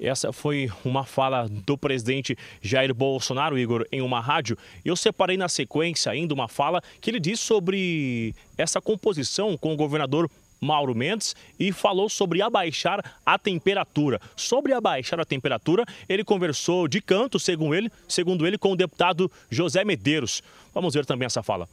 Essa 0.00 0.32
foi 0.32 0.70
uma 0.84 1.04
fala 1.04 1.48
do 1.48 1.76
presidente 1.76 2.36
Jair 2.62 2.94
Bolsonaro, 2.94 3.58
Igor, 3.58 3.84
em 3.90 4.00
uma 4.00 4.20
rádio. 4.20 4.56
Eu 4.84 4.94
separei 4.94 5.36
na 5.36 5.48
sequência 5.48 6.12
ainda 6.12 6.32
uma 6.32 6.46
fala 6.46 6.80
que 7.00 7.10
ele 7.10 7.18
disse 7.18 7.42
sobre 7.42 8.32
essa 8.56 8.80
composição 8.80 9.56
com 9.56 9.72
o 9.72 9.76
governador 9.76 10.30
Mauro 10.60 10.94
Mendes 10.94 11.34
e 11.58 11.72
falou 11.72 12.08
sobre 12.08 12.42
abaixar 12.42 13.02
a 13.24 13.38
temperatura. 13.38 14.20
Sobre 14.36 14.72
abaixar 14.72 15.20
a 15.20 15.24
temperatura, 15.24 15.84
ele 16.08 16.24
conversou 16.24 16.88
de 16.88 17.00
canto, 17.00 17.38
segundo 17.38 17.74
ele, 17.74 17.90
segundo 18.08 18.46
ele, 18.46 18.58
com 18.58 18.72
o 18.72 18.76
deputado 18.76 19.30
José 19.50 19.84
Medeiros. 19.84 20.42
Vamos 20.74 20.94
ver 20.94 21.06
também 21.06 21.26
essa 21.26 21.42
fala. 21.42 21.68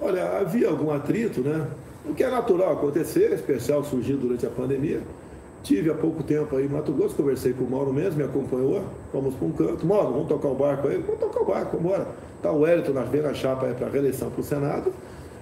Olha, 0.00 0.38
havia 0.38 0.68
algum 0.68 0.90
atrito, 0.90 1.40
né? 1.42 1.68
O 2.04 2.14
que 2.14 2.24
é 2.24 2.30
natural 2.30 2.72
acontecer, 2.72 3.32
especial 3.32 3.84
surgiu 3.84 4.16
durante 4.16 4.46
a 4.46 4.50
pandemia. 4.50 5.02
Tive 5.62 5.90
há 5.90 5.94
pouco 5.94 6.22
tempo 6.22 6.56
aí 6.56 6.64
em 6.64 6.68
Mato 6.68 6.90
Grosso, 6.92 7.14
conversei 7.14 7.52
com 7.52 7.64
o 7.64 7.70
Mauro 7.70 7.92
mesmo, 7.92 8.16
me 8.16 8.24
acompanhou, 8.24 8.82
vamos 9.12 9.34
para 9.34 9.46
um 9.46 9.52
canto. 9.52 9.86
Mauro, 9.86 10.12
vamos 10.12 10.28
tocar 10.28 10.48
o 10.48 10.54
barco 10.54 10.88
aí? 10.88 10.96
Vamos 10.96 11.20
tocar 11.20 11.40
o 11.40 11.44
barco, 11.44 11.76
vamos 11.76 11.92
embora. 11.92 12.08
Está 12.36 12.50
o 12.50 12.94
nas 12.94 13.22
na 13.22 13.34
chapa 13.34 13.66
para 13.74 13.86
a 13.86 13.90
reeleição 13.90 14.30
para 14.30 14.40
o 14.40 14.44
Senado. 14.44 14.94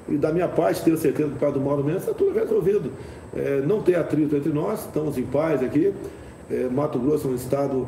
E 0.09 0.17
da 0.17 0.33
minha 0.33 0.49
parte, 0.49 0.83
tenho 0.83 0.97
certeza 0.97 1.29
que 1.29 1.35
por 1.35 1.41
causa 1.41 1.59
do 1.59 1.65
Mauro 1.65 1.85
mesmo, 1.85 2.01
está 2.01 2.13
tudo 2.13 2.33
resolvido. 2.33 2.93
É, 3.37 3.61
não 3.67 3.83
tem 3.83 3.95
atrito 3.95 4.37
entre 4.37 4.53
nós, 4.53 4.81
estamos 4.87 5.19
em 5.19 5.25
paz 5.25 5.63
aqui. 5.63 5.93
É, 6.51 6.69
Mato 6.69 6.99
Grosso 6.99 7.29
é 7.29 7.31
um 7.33 7.35
estado 7.35 7.87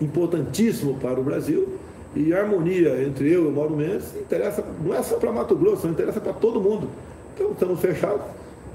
importantíssimo 0.00 0.94
para 1.00 1.18
o 1.18 1.22
Brasil. 1.22 1.78
E 2.14 2.34
a 2.34 2.40
harmonia 2.40 3.02
entre 3.02 3.32
eu 3.32 3.44
e 3.44 3.48
o 3.48 3.52
Mauro 3.52 3.74
Mendes 3.74 4.14
interessa, 4.16 4.62
não 4.84 4.94
é 4.94 5.02
só 5.02 5.16
para 5.16 5.32
Mato 5.32 5.56
Grosso, 5.56 5.88
interessa 5.88 6.20
para 6.20 6.34
todo 6.34 6.60
mundo. 6.60 6.88
Então 7.34 7.52
estamos 7.52 7.80
fechados 7.80 8.22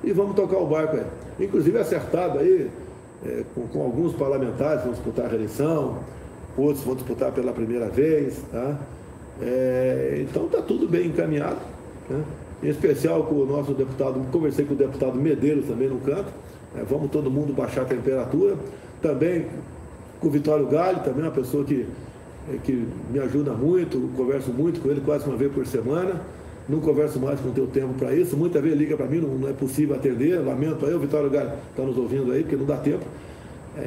e 0.03 0.11
vamos 0.11 0.35
tocar 0.35 0.57
o 0.57 0.65
barco 0.65 0.97
aí. 0.97 1.05
Inclusive 1.45 1.77
acertado 1.77 2.39
aí 2.39 2.69
é, 3.23 3.43
com, 3.53 3.67
com, 3.67 3.83
alguns 3.83 4.13
parlamentares, 4.13 4.83
vão 4.83 4.93
disputar 4.93 5.25
a 5.25 5.29
reeleição, 5.29 5.99
outros 6.57 6.83
vão 6.83 6.95
disputar 6.95 7.31
pela 7.31 7.51
primeira 7.53 7.87
vez. 7.89 8.41
Tá? 8.51 8.79
É, 9.39 10.25
então 10.27 10.47
está 10.47 10.61
tudo 10.61 10.87
bem 10.87 11.07
encaminhado. 11.07 11.59
Né? 12.09 12.23
Em 12.61 12.69
especial 12.69 13.23
com 13.23 13.35
o 13.35 13.45
nosso 13.45 13.73
deputado, 13.73 14.19
conversei 14.31 14.65
com 14.65 14.73
o 14.73 14.77
deputado 14.77 15.15
Medeiros 15.15 15.65
também 15.65 15.87
no 15.87 15.99
canto. 15.99 16.31
É, 16.75 16.83
vamos 16.83 17.11
todo 17.11 17.29
mundo 17.29 17.53
baixar 17.53 17.83
a 17.83 17.85
temperatura. 17.85 18.55
Também 19.01 19.45
com 20.19 20.27
o 20.27 20.31
Vitório 20.31 20.65
Galho, 20.65 20.99
também 21.03 21.23
uma 21.23 21.31
pessoa 21.31 21.63
que, 21.63 21.85
é, 22.51 22.57
que 22.63 22.87
me 23.11 23.19
ajuda 23.19 23.53
muito, 23.53 24.11
converso 24.15 24.51
muito 24.51 24.81
com 24.81 24.89
ele 24.89 25.01
quase 25.01 25.25
uma 25.27 25.37
vez 25.37 25.51
por 25.51 25.65
semana. 25.67 26.21
Não 26.67 26.81
converso 26.81 27.19
mais 27.19 27.39
com 27.39 27.49
o 27.49 27.51
teu 27.51 27.67
tempo 27.67 27.93
para 27.93 28.13
isso. 28.13 28.35
Muitas 28.35 28.61
vezes 28.61 28.77
liga 28.77 28.97
para 28.97 29.05
mim, 29.05 29.19
não, 29.19 29.29
não, 29.29 29.47
é 29.47 29.53
possível 29.53 29.95
atender. 29.95 30.43
Lamento 30.43 30.85
aí, 30.85 30.93
o 30.93 30.99
Vitório 30.99 31.29
Galho 31.29 31.51
está 31.69 31.83
nos 31.83 31.97
ouvindo 31.97 32.31
aí, 32.31 32.41
porque 32.41 32.57
não 32.57 32.65
dá 32.65 32.77
tempo. 32.77 33.05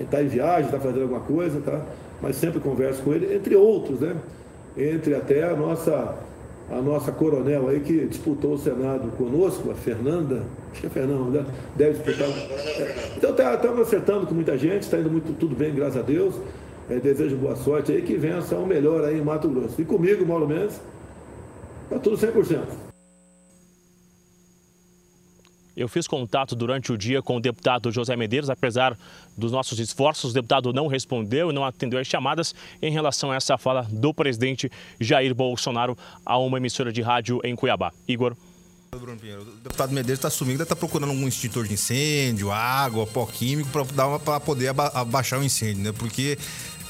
Está 0.00 0.21
é, 0.21 0.25
em 0.25 0.29
viagem, 0.29 0.67
está 0.67 0.79
fazendo 0.79 1.03
alguma 1.03 1.21
coisa, 1.21 1.61
tá? 1.61 1.85
Mas 2.23 2.37
sempre 2.37 2.61
converso 2.61 3.03
com 3.03 3.12
ele, 3.12 3.35
entre 3.35 3.55
outros, 3.57 4.00
né? 4.00 4.17
Entre 4.77 5.15
até 5.15 5.43
a 5.43 5.55
nossa, 5.55 6.15
a 6.71 6.81
nossa 6.81 7.11
coronel 7.11 7.69
aí 7.69 7.81
que 7.81 8.07
disputou 8.07 8.55
o 8.55 8.59
Senado 8.59 9.11
conosco, 9.17 9.71
a 9.71 9.75
Fernanda, 9.75 10.45
acho 10.71 10.81
que 10.81 10.87
é 10.87 10.91
Fernanda, 10.91 11.43
né? 11.43 11.47
deve 11.77 11.99
disputar. 11.99 12.29
Então 13.17 13.31
estamos 13.31 13.77
tá, 13.77 13.83
acertando 13.83 14.27
com 14.27 14.35
muita 14.35 14.57
gente, 14.57 14.83
está 14.83 14.99
indo 14.99 15.11
muito, 15.11 15.37
tudo 15.39 15.55
bem, 15.55 15.75
graças 15.75 15.97
a 15.97 16.03
Deus. 16.03 16.35
É, 16.89 16.99
desejo 16.99 17.37
boa 17.37 17.55
sorte 17.55 17.93
aí, 17.93 18.03
que 18.03 18.17
vença 18.17 18.57
o 18.57 18.67
melhor 18.67 19.05
aí 19.05 19.19
em 19.19 19.23
Mato 19.23 19.49
Grosso. 19.49 19.81
E 19.81 19.85
comigo, 19.85 20.27
Mauro 20.27 20.49
Mendes, 20.49 20.81
Está 21.91 21.99
tudo 21.99 22.17
100%. 22.17 22.90
Eu 25.81 25.89
fiz 25.89 26.07
contato 26.07 26.55
durante 26.55 26.93
o 26.93 26.99
dia 26.99 27.23
com 27.23 27.37
o 27.37 27.41
deputado 27.41 27.91
José 27.91 28.15
Medeiros, 28.15 28.51
apesar 28.51 28.95
dos 29.35 29.51
nossos 29.51 29.79
esforços, 29.79 30.33
o 30.33 30.35
deputado 30.35 30.75
não 30.75 30.87
respondeu 30.87 31.49
e 31.49 31.55
não 31.55 31.65
atendeu 31.65 31.99
as 31.99 32.07
chamadas 32.07 32.55
em 32.83 32.93
relação 32.93 33.33
a 33.33 33.37
essa 33.37 33.57
fala 33.57 33.89
do 33.91 34.13
presidente 34.13 34.71
Jair 35.01 35.35
Bolsonaro 35.35 35.97
a 36.25 36.37
uma 36.37 36.59
emissora 36.59 36.93
de 36.93 37.01
rádio 37.01 37.41
em 37.43 37.57
Cuiabá. 37.57 37.95
Igor. 38.07 38.37
O 38.93 39.63
deputado 39.63 39.93
Medeiros 39.93 40.19
está 40.19 40.29
assumindo, 40.29 40.59
deve 40.59 40.65
estar 40.65 40.75
tá 40.75 40.79
procurando 40.79 41.11
algum 41.11 41.27
extintor 41.27 41.67
de 41.67 41.73
incêndio, 41.73 42.53
água, 42.53 43.07
pó 43.07 43.25
químico 43.25 43.71
para 43.71 44.39
poder 44.39 44.75
abaixar 44.93 45.41
o 45.41 45.45
incêndio, 45.45 45.83
né? 45.83 45.93
Porque 45.93 46.37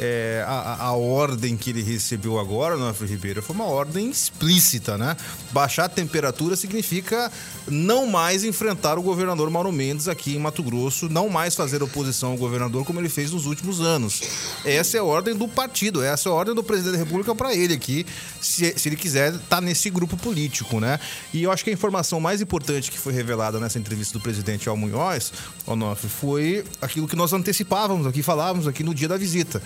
é, 0.03 0.43
a, 0.47 0.87
a, 0.87 0.93
ordem 0.95 1.59
que 1.59 1.69
ele 1.69 1.83
recebeu 1.83 2.39
agora, 2.39 2.75
Nofre 2.75 3.07
Ribeiro, 3.07 3.43
foi 3.43 3.55
uma 3.55 3.67
ordem 3.67 4.09
explícita, 4.09 4.97
né? 4.97 5.15
Baixar 5.53 5.85
a 5.85 5.89
temperatura 5.91 6.57
significa 6.57 7.31
não 7.69 8.07
mais 8.07 8.43
enfrentar 8.43 8.99
o 8.99 9.03
governador 9.03 9.51
Mauro 9.51 9.71
Mendes 9.71 10.09
aqui 10.09 10.37
em 10.37 10.39
Mato 10.39 10.63
Grosso, 10.63 11.11
não 11.11 11.29
mais 11.29 11.55
fazer 11.55 11.83
oposição 11.83 12.31
ao 12.31 12.39
governador 12.39 12.83
como 12.87 12.99
ele 12.99 13.11
fez 13.11 13.31
nos 13.31 13.45
últimos 13.45 13.83
anos. 13.83 14.23
Essa 14.65 14.97
é 14.97 15.01
a 15.01 15.05
ordem 15.05 15.37
do 15.37 15.47
partido, 15.47 16.03
essa 16.03 16.31
é 16.31 16.33
a 16.33 16.35
ordem 16.35 16.55
do 16.55 16.65
presidente 16.65 16.93
da 16.93 16.99
República 16.99 17.35
para 17.35 17.55
ele 17.55 17.75
aqui, 17.75 18.07
se, 18.41 18.73
se 18.79 18.89
ele 18.89 18.97
quiser 18.97 19.35
estar 19.35 19.57
tá 19.57 19.61
nesse 19.61 19.91
grupo 19.91 20.17
político, 20.17 20.81
né? 20.81 20.99
E 21.35 21.43
eu 21.43 21.53
acho 21.53 21.63
que 21.63 21.69
a 21.69 21.75
informação 21.75 22.19
mais 22.19 22.41
importante 22.41 22.91
que 22.91 22.99
foi 22.99 23.13
revelada 23.13 23.61
nessa 23.61 23.79
entrevista 23.79 24.19
do 24.19 24.23
presidente 24.23 24.67
ao 24.67 24.79
Munhoz, 24.79 25.31
Onofre, 25.67 26.09
foi 26.09 26.65
aquilo 26.81 27.07
que 27.07 27.17
nós 27.17 27.35
antecipávamos 27.35 28.07
aqui, 28.07 28.23
falávamos 28.23 28.67
aqui 28.67 28.83
no 28.83 28.95
dia 28.95 29.07
da 29.07 29.19
visita 29.19 29.61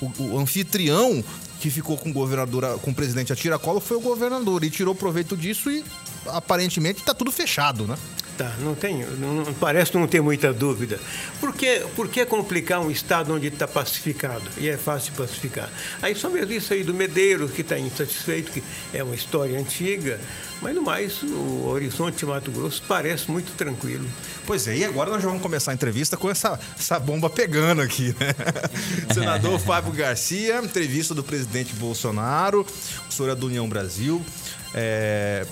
o, 0.00 0.12
o 0.18 0.38
anfitrião 0.38 1.22
que 1.60 1.70
ficou 1.70 1.96
com 1.96 2.10
o 2.10 2.12
governador, 2.12 2.78
com 2.80 2.90
o 2.90 2.94
presidente 2.94 3.32
a 3.32 3.36
tiracolo 3.36 3.80
foi 3.80 3.96
o 3.96 4.00
governador 4.00 4.64
e 4.64 4.70
tirou 4.70 4.94
proveito 4.94 5.36
disso 5.36 5.70
e 5.70 5.84
aparentemente 6.26 7.00
está 7.00 7.14
tudo 7.14 7.30
fechado, 7.30 7.86
né? 7.86 7.96
Tá, 8.40 8.54
não 8.60 8.74
tem, 8.74 9.04
não, 9.04 9.52
parece 9.60 9.94
não 9.94 10.06
ter 10.06 10.22
muita 10.22 10.50
dúvida. 10.50 10.98
Por 11.38 11.54
que, 11.54 11.80
por 11.94 12.08
que 12.08 12.24
complicar 12.24 12.80
um 12.80 12.90
estado 12.90 13.34
onde 13.34 13.48
está 13.48 13.68
pacificado 13.68 14.42
e 14.56 14.66
é 14.66 14.78
fácil 14.78 15.12
pacificar? 15.12 15.68
Aí 16.00 16.14
só 16.14 16.30
mesmo 16.30 16.50
isso 16.52 16.72
aí 16.72 16.82
do 16.82 16.94
Medeiros, 16.94 17.50
que 17.50 17.60
está 17.60 17.78
insatisfeito, 17.78 18.50
que 18.50 18.62
é 18.94 19.04
uma 19.04 19.14
história 19.14 19.58
antiga, 19.58 20.18
mas 20.60 20.74
no 20.74 20.82
mais, 20.82 21.22
o 21.22 21.66
horizonte 21.66 22.24
Mato 22.26 22.50
Grosso 22.50 22.82
parece 22.86 23.30
muito 23.30 23.52
tranquilo. 23.56 24.06
Pois 24.46 24.68
é, 24.68 24.76
e 24.76 24.84
agora 24.84 25.10
nós 25.10 25.22
vamos 25.22 25.40
começar 25.40 25.70
a 25.70 25.74
entrevista 25.74 26.16
com 26.16 26.30
essa, 26.30 26.58
essa 26.78 26.98
bomba 26.98 27.30
pegando 27.30 27.80
aqui, 27.80 28.14
né? 28.18 28.34
Senador 29.14 29.58
Fábio 29.58 29.92
Garcia, 29.92 30.58
entrevista 30.58 31.14
do 31.14 31.24
presidente 31.24 31.74
Bolsonaro, 31.74 32.66
o 33.08 33.12
senhor 33.12 33.30
é 33.30 33.34
do 33.34 33.46
União 33.46 33.68
Brasil, 33.68 34.22
é, 34.74 35.46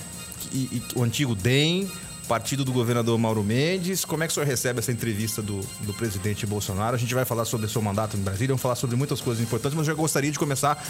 e, 0.53 0.59
e, 0.59 0.83
o 0.95 1.03
antigo 1.03 1.35
DEM, 1.35 1.91
partido 2.29 2.63
do 2.65 2.73
governador 2.73 3.19
Mauro 3.19 3.43
Mendes. 3.43 4.05
Como 4.05 4.23
é 4.23 4.27
que 4.27 4.31
o 4.31 4.35
senhor 4.35 4.47
recebe 4.47 4.79
essa 4.79 4.93
entrevista 4.93 5.41
do, 5.41 5.61
do 5.81 5.95
presidente 5.95 6.47
Bolsonaro? 6.47 6.95
A 6.95 6.99
gente 6.99 7.15
vai 7.15 7.25
falar 7.25 7.47
sobre 7.47 7.67
o 7.67 7.69
seu 7.69 7.81
mandato 7.81 8.17
em 8.17 8.21
Brasília, 8.21 8.49
vamos 8.49 8.61
falar 8.61 8.75
sobre 8.77 8.95
muitas 8.95 9.21
coisas 9.21 9.43
importantes, 9.43 9.75
mas 9.75 9.89
eu 9.89 9.95
já 9.95 9.99
gostaria 9.99 10.31
de 10.31 10.39
começar 10.39 10.87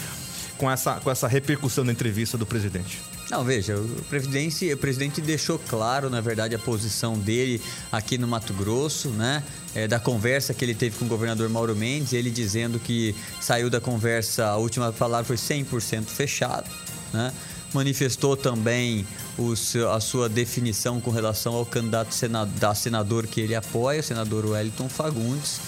com 0.57 0.69
essa, 0.69 0.95
com 0.95 1.09
essa 1.09 1.27
repercussão 1.27 1.85
da 1.85 1.91
entrevista 1.93 2.37
do 2.37 2.45
presidente. 2.45 2.99
Não, 3.31 3.43
veja, 3.45 3.77
o 3.77 4.03
presidente, 4.09 4.73
o 4.73 4.77
presidente 4.77 5.21
deixou 5.21 5.57
claro, 5.57 6.09
na 6.09 6.19
verdade, 6.19 6.53
a 6.53 6.59
posição 6.59 7.17
dele 7.17 7.61
aqui 7.89 8.17
no 8.17 8.27
Mato 8.27 8.53
Grosso, 8.53 9.09
né? 9.09 9.41
É, 9.73 9.87
da 9.87 9.99
conversa 9.99 10.53
que 10.53 10.65
ele 10.65 10.73
teve 10.73 10.97
com 10.97 11.05
o 11.05 11.07
governador 11.07 11.47
Mauro 11.47 11.75
Mendes, 11.75 12.11
ele 12.11 12.31
dizendo 12.31 12.79
que 12.79 13.15
saiu 13.39 13.69
da 13.69 13.79
conversa, 13.79 14.47
a 14.47 14.57
última 14.57 14.91
palavra 14.91 15.25
foi 15.25 15.37
100% 15.37 16.05
fechado, 16.05 16.69
né? 17.13 17.31
Manifestou 17.73 18.35
também 18.35 19.05
os, 19.37 19.75
a 19.75 19.99
sua 19.99 20.27
definição 20.27 20.99
com 20.99 21.11
relação 21.11 21.53
ao 21.53 21.65
candidato 21.65 22.13
senador, 22.13 22.53
da 22.59 22.75
senador 22.75 23.27
que 23.27 23.41
ele 23.41 23.55
apoia, 23.55 23.99
o 23.99 24.03
senador 24.03 24.45
Wellington 24.45 24.89
Fagundes. 24.89 25.59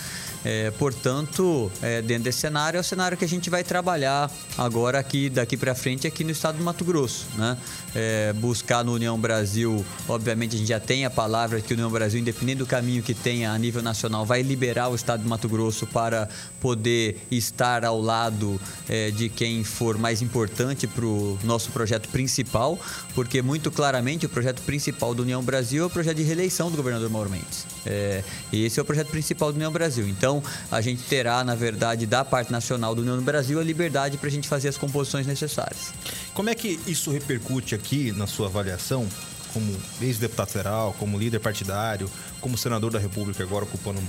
É, 0.43 0.71
portanto, 0.71 1.71
é, 1.83 2.01
dentro 2.01 2.23
desse 2.23 2.39
cenário, 2.39 2.77
é 2.77 2.81
o 2.81 2.83
cenário 2.83 3.15
que 3.15 3.23
a 3.23 3.27
gente 3.27 3.49
vai 3.49 3.63
trabalhar 3.63 4.31
agora 4.57 4.97
aqui, 4.97 5.29
daqui 5.29 5.55
para 5.55 5.75
frente, 5.75 6.07
aqui 6.07 6.23
no 6.23 6.31
estado 6.31 6.57
do 6.57 6.63
Mato 6.63 6.83
Grosso. 6.83 7.27
Né? 7.35 7.55
É, 7.93 8.31
buscar 8.33 8.85
no 8.85 8.93
União 8.93 9.19
Brasil, 9.19 9.85
obviamente 10.07 10.55
a 10.55 10.59
gente 10.59 10.67
já 10.67 10.79
tem 10.79 11.03
a 11.03 11.09
palavra 11.09 11.59
que 11.59 11.73
o 11.73 11.75
União 11.75 11.91
Brasil, 11.91 12.19
independente 12.19 12.59
do 12.59 12.65
caminho 12.65 13.03
que 13.03 13.13
tenha 13.13 13.51
a 13.51 13.57
nível 13.57 13.81
nacional, 13.81 14.25
vai 14.25 14.41
liberar 14.41 14.87
o 14.89 14.95
estado 14.95 15.23
do 15.23 15.29
Mato 15.29 15.49
Grosso 15.49 15.85
para 15.85 16.29
poder 16.59 17.21
estar 17.29 17.83
ao 17.83 17.99
lado 17.99 18.59
é, 18.87 19.11
de 19.11 19.27
quem 19.27 19.63
for 19.63 19.97
mais 19.97 20.21
importante 20.21 20.87
para 20.87 21.05
o 21.05 21.37
nosso 21.43 21.71
projeto 21.71 22.07
principal, 22.09 22.79
porque 23.13 23.41
muito 23.41 23.69
claramente 23.69 24.25
o 24.25 24.29
projeto 24.29 24.61
principal 24.61 25.13
do 25.13 25.23
União 25.23 25.43
Brasil 25.43 25.83
é 25.83 25.85
o 25.87 25.89
projeto 25.89 26.17
de 26.17 26.23
reeleição 26.23 26.71
do 26.71 26.77
governador 26.77 27.09
Mauro 27.09 27.29
Mendes. 27.29 27.65
É, 27.85 28.23
e 28.53 28.63
esse 28.63 28.79
é 28.79 28.83
o 28.83 28.85
projeto 28.85 29.09
principal 29.09 29.51
do 29.51 29.55
União 29.55 29.71
Brasil. 29.71 30.07
Então, 30.07 30.41
a 30.71 30.79
gente 30.81 31.03
terá, 31.03 31.43
na 31.43 31.55
verdade, 31.55 32.05
da 32.05 32.23
parte 32.23 32.51
nacional 32.51 32.95
do 32.95 33.01
União 33.01 33.21
Brasil, 33.21 33.59
a 33.59 33.63
liberdade 33.63 34.17
para 34.17 34.27
a 34.27 34.31
gente 34.31 34.47
fazer 34.47 34.69
as 34.69 34.77
composições 34.77 35.27
necessárias. 35.27 35.93
Como 36.33 36.49
é 36.49 36.55
que 36.55 36.79
isso 36.87 37.11
repercute 37.11 37.75
aqui 37.75 37.80
na 38.13 38.27
sua 38.27 38.47
avaliação, 38.47 39.07
como 39.53 39.75
ex-deputado 40.01 40.49
federal, 40.49 40.95
como 40.97 41.17
líder 41.17 41.39
partidário, 41.39 42.09
como 42.39 42.57
senador 42.57 42.91
da 42.91 42.99
República, 42.99 43.43
agora 43.43 43.65
ocupando 43.65 44.01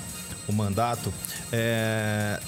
o 0.47 0.53
mandato, 0.53 1.13
é, 1.53 2.41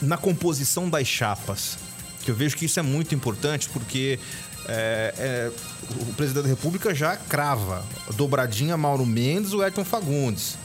na 0.00 0.16
composição 0.16 0.88
das 0.88 1.06
chapas? 1.06 1.78
Que 2.24 2.30
eu 2.30 2.34
vejo 2.34 2.56
que 2.56 2.64
isso 2.64 2.78
é 2.78 2.82
muito 2.82 3.14
importante 3.14 3.68
porque 3.68 4.18
é, 4.68 5.14
é, 5.16 5.52
o 6.00 6.12
presidente 6.14 6.42
da 6.44 6.48
República 6.48 6.94
já 6.94 7.16
crava 7.16 7.84
dobradinha 8.16 8.76
Mauro 8.76 9.06
Mendes 9.06 9.52
o 9.52 9.62
Ayrton 9.62 9.84
Fagundes. 9.84 10.56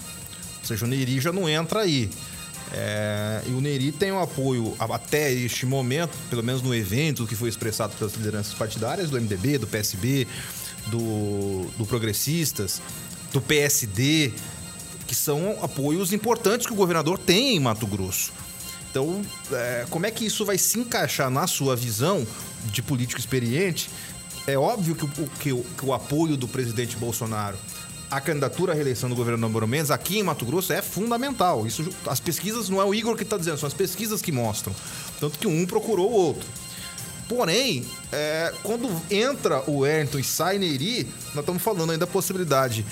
Ou 0.60 0.65
seja, 0.65 0.86
o 0.86 0.88
Neiri 0.88 1.20
já 1.20 1.32
não 1.32 1.48
entra 1.48 1.82
aí. 1.82 2.10
É, 2.73 3.41
e 3.47 3.51
o 3.51 3.59
Neri 3.59 3.91
tem 3.91 4.11
o 4.11 4.15
um 4.15 4.19
apoio 4.19 4.75
até 4.79 5.31
este 5.31 5.65
momento, 5.65 6.17
pelo 6.29 6.41
menos 6.41 6.61
no 6.61 6.73
evento 6.73 7.27
que 7.27 7.35
foi 7.35 7.49
expressado 7.49 7.95
pelas 7.97 8.13
lideranças 8.13 8.53
partidárias 8.53 9.09
do 9.09 9.19
MDB, 9.19 9.57
do 9.57 9.67
PSB, 9.67 10.27
do, 10.87 11.69
do 11.77 11.85
Progressistas, 11.85 12.81
do 13.33 13.41
PSD, 13.41 14.31
que 15.05 15.15
são 15.15 15.57
apoios 15.61 16.13
importantes 16.13 16.65
que 16.65 16.73
o 16.73 16.75
governador 16.75 17.17
tem 17.17 17.55
em 17.55 17.59
Mato 17.59 17.85
Grosso. 17.85 18.31
Então, 18.89 19.21
é, 19.51 19.85
como 19.89 20.05
é 20.05 20.11
que 20.11 20.25
isso 20.25 20.45
vai 20.45 20.57
se 20.57 20.79
encaixar 20.79 21.29
na 21.29 21.47
sua 21.47 21.75
visão 21.75 22.25
de 22.65 22.81
político 22.81 23.19
experiente? 23.19 23.89
É 24.47 24.57
óbvio 24.57 24.95
que 24.95 25.05
o, 25.05 25.27
que 25.39 25.53
o, 25.53 25.63
que 25.77 25.85
o 25.85 25.93
apoio 25.93 26.35
do 26.35 26.47
presidente 26.47 26.97
Bolsonaro 26.97 27.57
a 28.12 28.20
candidatura 28.20 28.74
à 28.74 28.75
reeleição 28.75 29.10
do 29.10 29.15
governador 29.15 29.50
Mauro 29.50 29.68
Mendes 29.68 29.89
aqui 29.89 30.20
em 30.20 30.24
Mato 30.24 30.46
Grosso 30.46 30.74
é 30.74 30.82
fundamental. 30.82 31.65
Isso, 31.65 31.89
as 32.06 32.20
pesquisas 32.20 32.68
não 32.68 32.82
é 32.82 32.86
o 32.86 32.94
Igor 32.94 33.15
que 33.15 33.24
está 33.24 33.38
dizendo, 33.38 33.58
são 33.58 33.68
as 33.68 33.74
pesquisas 33.74 34.22
que 34.22 34.34
mostram. 34.34 34.75
Tanto 35.20 35.39
que 35.39 35.48
um 35.48 35.65
procurou 35.65 36.12
o 36.12 36.13
outro. 36.13 36.48
Porém, 37.30 37.86
é, 38.12 38.53
quando 38.63 38.89
entra 39.10 39.63
o 39.65 39.80
Wellington 39.80 40.20
e 40.20 40.24
sai 40.24 40.58
Neiri, 40.58 41.06
nós 41.27 41.39
estamos 41.39 41.63
falando 41.63 41.91
ainda 41.91 42.06
da 42.06 42.12
possibilidade 42.12 42.86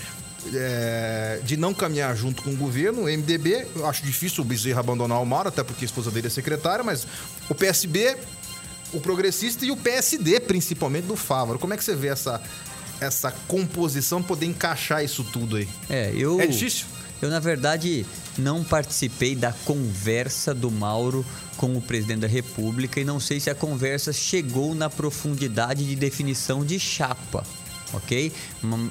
é, 0.54 1.42
de 1.44 1.58
não 1.58 1.74
caminhar 1.74 2.16
junto 2.16 2.42
com 2.42 2.52
o 2.52 2.56
governo, 2.56 3.02
o 3.02 3.04
MDB, 3.06 3.68
eu 3.76 3.86
acho 3.86 4.02
difícil 4.06 4.42
o 4.42 4.48
Bezerra 4.48 4.80
abandonar 4.80 5.22
o 5.22 5.26
Mauro, 5.26 5.50
até 5.50 5.62
porque 5.62 5.84
a 5.84 5.88
esposa 5.88 6.10
dele 6.10 6.28
é 6.28 6.30
secretária, 6.30 6.82
mas 6.82 7.06
o 7.50 7.56
PSB, 7.56 8.16
o 8.94 9.02
progressista 9.02 9.66
e 9.66 9.72
o 9.72 9.76
PSD, 9.76 10.40
principalmente 10.40 11.06
do 11.06 11.18
Fávaro. 11.18 11.60
Como 11.60 11.74
é 11.74 11.78
que 11.78 11.84
você 11.84 11.94
vê 11.94 12.08
essa, 12.08 12.42
essa 13.00 13.32
composição, 13.48 14.22
poder 14.22 14.46
encaixar 14.46 15.04
isso 15.04 15.24
tudo 15.24 15.58
aí? 15.58 15.68
É, 15.90 16.12
eu... 16.16 16.40
É 16.40 16.48
difícil? 16.48 16.86
Eu, 17.22 17.30
na 17.30 17.40
verdade, 17.40 18.06
não 18.38 18.64
participei 18.64 19.36
da 19.36 19.52
conversa 19.52 20.54
do 20.54 20.72
Mauro 20.72 21.26
com 21.58 21.76
o 21.76 21.82
presidente 21.82 22.22
da 22.22 22.28
República 22.28 23.02
e 23.02 23.04
não 23.04 23.20
sei 23.20 23.42
se 23.42 23.50
a 23.50 23.56
conversa 23.56 24.14
chegou 24.14 24.74
na 24.74 24.90
profundidade 24.90 25.86
de 25.86 25.96
definição 25.98 26.64
de 26.64 26.80
chapa 26.80 27.44
ok? 27.94 28.32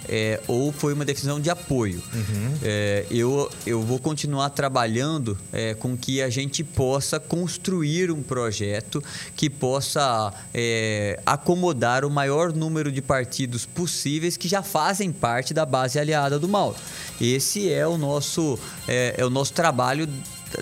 É, 0.09 0.41
ou 0.47 0.73
foi 0.73 0.93
uma 0.93 1.05
decisão 1.05 1.41
de 1.41 1.51
apoio. 1.51 2.03
Uhum. 2.13 2.59
É, 2.63 3.07
eu, 3.11 3.51
eu 3.67 3.83
vou 3.83 3.99
continuar 3.99 4.51
trabalhando 4.51 5.39
é, 5.53 5.75
com 5.75 5.97
que 5.97 6.23
a 6.23 6.31
gente 6.31 6.63
possa 6.65 7.21
construir 7.21 8.11
um 8.11 8.23
projeto 8.23 9.03
que 9.37 9.49
possa 9.49 10.33
é, 10.53 11.21
acomodar 11.25 12.05
o 12.05 12.11
maior 12.11 12.53
número 12.53 12.91
de 12.91 13.03
partidos 13.03 13.67
possíveis 13.67 14.37
que 14.37 14.49
já 14.49 14.63
fazem 14.63 15.13
parte 15.13 15.53
da 15.55 15.65
base 15.65 15.99
aliada 15.99 16.39
do 16.39 16.49
Mauro. 16.49 16.77
Esse 17.21 17.71
é 17.73 17.87
o 17.87 17.99
nosso, 17.99 18.59
é, 18.87 19.15
é 19.19 19.25
o 19.25 19.31
nosso 19.31 19.53
trabalho 19.53 20.09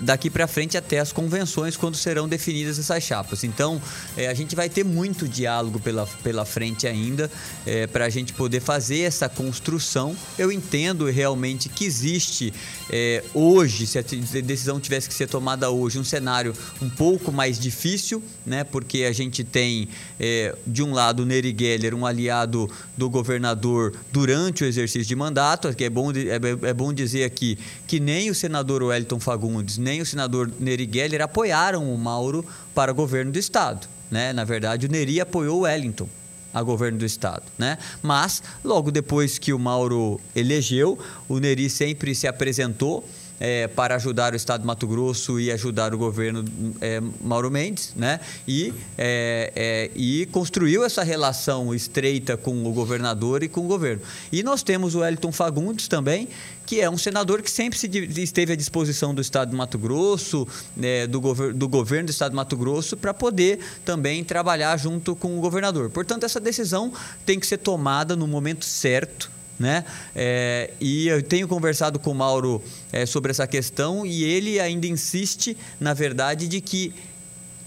daqui 0.01 0.29
para 0.29 0.47
frente 0.47 0.77
até 0.77 0.99
as 0.99 1.11
convenções, 1.11 1.77
quando 1.77 1.95
serão 1.95 2.27
definidas 2.27 2.77
essas 2.79 3.03
chapas. 3.03 3.43
Então, 3.43 3.81
é, 4.15 4.27
a 4.27 4.33
gente 4.33 4.55
vai 4.55 4.69
ter 4.69 4.83
muito 4.83 5.27
diálogo 5.27 5.79
pela, 5.79 6.05
pela 6.23 6.45
frente 6.45 6.87
ainda 6.87 7.31
é, 7.65 7.87
para 7.87 8.05
a 8.05 8.09
gente 8.09 8.33
poder 8.33 8.59
fazer 8.59 9.01
essa 9.01 9.29
construção. 9.29 10.15
Eu 10.37 10.51
entendo 10.51 11.05
realmente 11.05 11.69
que 11.69 11.85
existe 11.85 12.53
é, 12.89 13.23
hoje, 13.33 13.87
se 13.87 13.97
a 13.97 14.01
decisão 14.01 14.79
tivesse 14.79 15.07
que 15.07 15.13
ser 15.13 15.27
tomada 15.27 15.69
hoje, 15.69 15.99
um 15.99 16.03
cenário 16.03 16.53
um 16.81 16.89
pouco 16.89 17.31
mais 17.31 17.59
difícil, 17.59 18.23
né? 18.45 18.63
porque 18.63 19.03
a 19.03 19.11
gente 19.11 19.43
tem, 19.43 19.87
é, 20.19 20.55
de 20.65 20.83
um 20.83 20.93
lado, 20.93 21.23
o 21.23 21.25
Neri 21.25 21.55
Geller, 21.57 21.93
um 21.93 22.05
aliado 22.05 22.69
do 22.95 23.09
governador 23.09 23.93
durante 24.11 24.63
o 24.63 24.67
exercício 24.67 25.07
de 25.07 25.15
mandato, 25.15 25.73
que 25.73 25.83
é 25.83 25.89
bom, 25.89 26.11
é, 26.11 26.67
é 26.69 26.73
bom 26.73 26.93
dizer 26.93 27.23
aqui 27.23 27.57
que 27.85 27.99
nem 27.99 28.29
o 28.29 28.35
senador 28.35 28.83
Wellington 28.83 29.19
Fagundes 29.19 29.76
nem 29.77 30.01
o 30.01 30.05
senador 30.05 30.51
Neri 30.59 30.89
Geller 30.91 31.21
apoiaram 31.21 31.93
o 31.93 31.97
Mauro 31.97 32.45
para 32.73 32.91
governo 32.91 33.31
do 33.31 33.39
Estado. 33.39 33.87
Né? 34.09 34.31
Na 34.33 34.43
verdade, 34.43 34.85
o 34.85 34.89
Neri 34.89 35.19
apoiou 35.19 35.59
o 35.59 35.61
Wellington 35.61 36.07
a 36.53 36.63
governo 36.63 36.97
do 36.97 37.05
estado, 37.05 37.43
né? 37.57 37.77
Mas 38.01 38.41
logo 38.63 38.89
depois 38.89 39.37
que 39.37 39.53
o 39.53 39.59
Mauro 39.59 40.19
elegeu, 40.35 40.97
o 41.29 41.39
Neri 41.39 41.69
sempre 41.69 42.15
se 42.15 42.27
apresentou 42.27 43.07
é, 43.39 43.67
para 43.67 43.95
ajudar 43.95 44.33
o 44.33 44.35
Estado 44.35 44.61
de 44.61 44.67
Mato 44.67 44.87
Grosso 44.87 45.39
e 45.39 45.51
ajudar 45.51 45.93
o 45.93 45.97
governo 45.97 46.43
é, 46.81 47.01
Mauro 47.21 47.51
Mendes, 47.51 47.93
né? 47.95 48.19
E, 48.47 48.73
é, 48.97 49.51
é, 49.55 49.91
e 49.95 50.25
construiu 50.27 50.83
essa 50.83 51.03
relação 51.03 51.73
estreita 51.73 52.35
com 52.35 52.65
o 52.65 52.71
governador 52.73 53.43
e 53.43 53.47
com 53.47 53.61
o 53.61 53.67
governo. 53.67 54.01
E 54.31 54.41
nós 54.41 54.63
temos 54.63 54.95
o 54.95 54.99
Wellington 54.99 55.31
Fagundes 55.31 55.87
também, 55.87 56.27
que 56.67 56.81
é 56.81 56.89
um 56.89 56.97
senador 56.97 57.41
que 57.41 57.49
sempre 57.49 57.79
se, 57.79 57.87
esteve 58.21 58.51
à 58.51 58.55
disposição 58.55 59.15
do 59.15 59.21
Estado 59.21 59.49
de 59.49 59.55
Mato 59.55 59.79
Grosso, 59.79 60.45
né, 60.75 61.07
do, 61.07 61.21
gover 61.21 61.53
do 61.53 61.67
governo 61.67 62.07
do 62.07 62.11
Estado 62.11 62.31
de 62.31 62.35
Mato 62.35 62.57
Grosso, 62.57 62.97
para 62.97 63.13
poder 63.13 63.59
também 63.85 64.21
trabalhar 64.23 64.77
junto 64.77 65.15
com 65.15 65.37
o 65.37 65.41
governador. 65.41 65.89
Portanto, 65.89 66.25
essa 66.25 66.41
decisão 66.41 66.91
tem 67.25 67.39
que 67.39 67.47
ser 67.47 67.57
tomada 67.57 68.15
no 68.15 68.27
momento 68.27 68.65
certo 68.65 69.31
né? 69.59 69.83
É, 70.15 70.71
e 70.79 71.07
eu 71.07 71.23
tenho 71.23 71.47
conversado 71.47 71.97
com 71.97 72.11
o 72.11 72.15
Mauro 72.15 72.61
é, 72.91 73.07
sobre 73.07 73.31
essa 73.31 73.47
questão 73.47 74.05
e 74.05 74.23
ele 74.23 74.59
ainda 74.59 74.85
insiste, 74.85 75.57
na 75.79 75.95
verdade, 75.95 76.47
de 76.47 76.61
que 76.61 76.93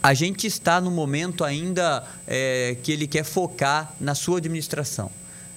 a 0.02 0.14
gente 0.14 0.46
está 0.46 0.80
no 0.80 0.90
momento 0.90 1.42
ainda 1.42 2.04
é, 2.28 2.76
que 2.82 2.92
ele 2.92 3.06
quer 3.06 3.24
focar 3.24 3.92
na 4.00 4.14
sua 4.14 4.38
administração, 4.38 5.10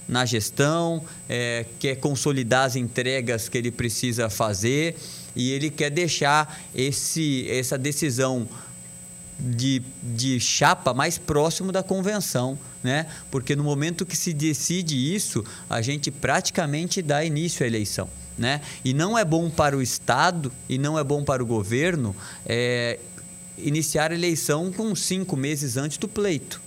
na 0.08 0.26
gestão, 0.26 1.04
é, 1.30 1.66
quer 1.80 1.96
consolidar 1.96 2.66
as 2.66 2.76
entregas 2.76 3.48
que 3.48 3.58
ele 3.58 3.72
precisa 3.72 4.30
fazer 4.30 4.96
e 5.36 5.52
ele 5.52 5.70
quer 5.70 5.90
deixar 5.90 6.62
esse, 6.76 7.48
essa 7.50 7.78
decisão 7.78 8.48
de, 9.40 9.82
de 10.02 10.40
chapa 10.40 10.94
mais 10.94 11.18
próximo 11.18 11.72
da 11.72 11.82
convenção, 11.82 12.58
né? 12.84 13.08
Porque 13.32 13.56
no 13.56 13.64
momento 13.64 14.06
que 14.06 14.16
se 14.16 14.34
decide 14.34 14.96
isso, 15.16 15.44
a 15.70 15.82
gente 15.82 16.12
praticamente 16.12 17.02
dá 17.02 17.24
início 17.24 17.64
à 17.64 17.68
eleição. 17.68 18.08
Né? 18.36 18.62
E 18.84 18.96
não 18.96 19.16
é 19.16 19.24
bom 19.24 19.48
para 19.48 19.78
o 19.78 19.82
Estado 19.82 20.52
e 20.68 20.80
não 20.80 20.98
é 20.98 21.04
bom 21.04 21.24
para 21.24 21.44
o 21.44 21.46
governo 21.46 22.16
é, 22.44 23.00
iniciar 23.60 24.12
a 24.12 24.16
eleição 24.16 24.72
com 24.72 24.96
cinco 24.96 25.38
meses 25.38 25.78
antes 25.78 26.00
do 26.00 26.08
pleito 26.08 26.63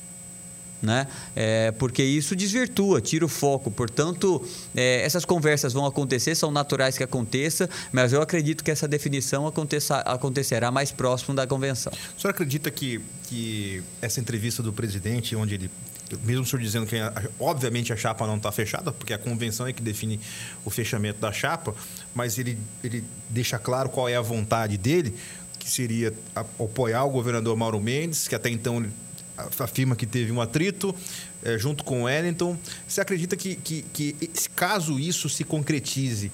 né? 0.82 1.06
É, 1.34 1.72
porque 1.72 2.02
isso 2.02 2.36
desvirtua, 2.36 3.00
tira 3.00 3.24
o 3.24 3.28
foco. 3.28 3.70
Portanto, 3.70 4.46
é, 4.74 5.02
essas 5.02 5.24
conversas 5.24 5.72
vão 5.72 5.86
acontecer, 5.86 6.34
são 6.34 6.50
naturais 6.50 6.96
que 6.96 7.04
aconteça, 7.04 7.68
mas 7.92 8.12
eu 8.12 8.22
acredito 8.22 8.62
que 8.62 8.70
essa 8.70 8.86
definição 8.86 9.46
aconteça, 9.46 9.98
acontecerá 9.98 10.70
mais 10.70 10.92
próximo 10.92 11.34
da 11.34 11.46
convenção. 11.46 11.92
O 12.16 12.20
senhor 12.20 12.30
acredita 12.30 12.70
que, 12.70 13.00
que 13.24 13.82
essa 14.00 14.20
entrevista 14.20 14.62
do 14.62 14.72
presidente, 14.72 15.34
onde 15.34 15.54
ele 15.54 15.70
mesmo 16.22 16.42
o 16.42 16.46
senhor 16.46 16.62
dizendo 16.62 16.86
que 16.86 16.94
obviamente 17.40 17.92
a 17.92 17.96
chapa 17.96 18.26
não 18.28 18.36
está 18.36 18.52
fechada, 18.52 18.92
porque 18.92 19.12
a 19.12 19.18
convenção 19.18 19.66
é 19.66 19.72
que 19.72 19.82
define 19.82 20.20
o 20.64 20.70
fechamento 20.70 21.18
da 21.18 21.32
chapa, 21.32 21.74
mas 22.14 22.38
ele, 22.38 22.56
ele 22.84 23.02
deixa 23.28 23.58
claro 23.58 23.88
qual 23.88 24.08
é 24.08 24.14
a 24.14 24.20
vontade 24.20 24.78
dele, 24.78 25.12
que 25.58 25.68
seria 25.68 26.14
apoiar 26.34 27.04
o 27.04 27.10
governador 27.10 27.56
Mauro 27.56 27.80
Mendes, 27.80 28.28
que 28.28 28.36
até 28.36 28.48
então 28.48 28.86
afirma 29.58 29.94
que 29.94 30.06
teve 30.06 30.32
um 30.32 30.40
atrito 30.40 30.94
é, 31.42 31.58
junto 31.58 31.84
com 31.84 32.04
Wellington. 32.04 32.56
Você 32.86 33.00
acredita 33.00 33.36
que, 33.36 33.56
que, 33.56 33.82
que 33.92 34.14
caso 34.54 34.98
isso 34.98 35.28
se 35.28 35.44
concretize, 35.44 36.30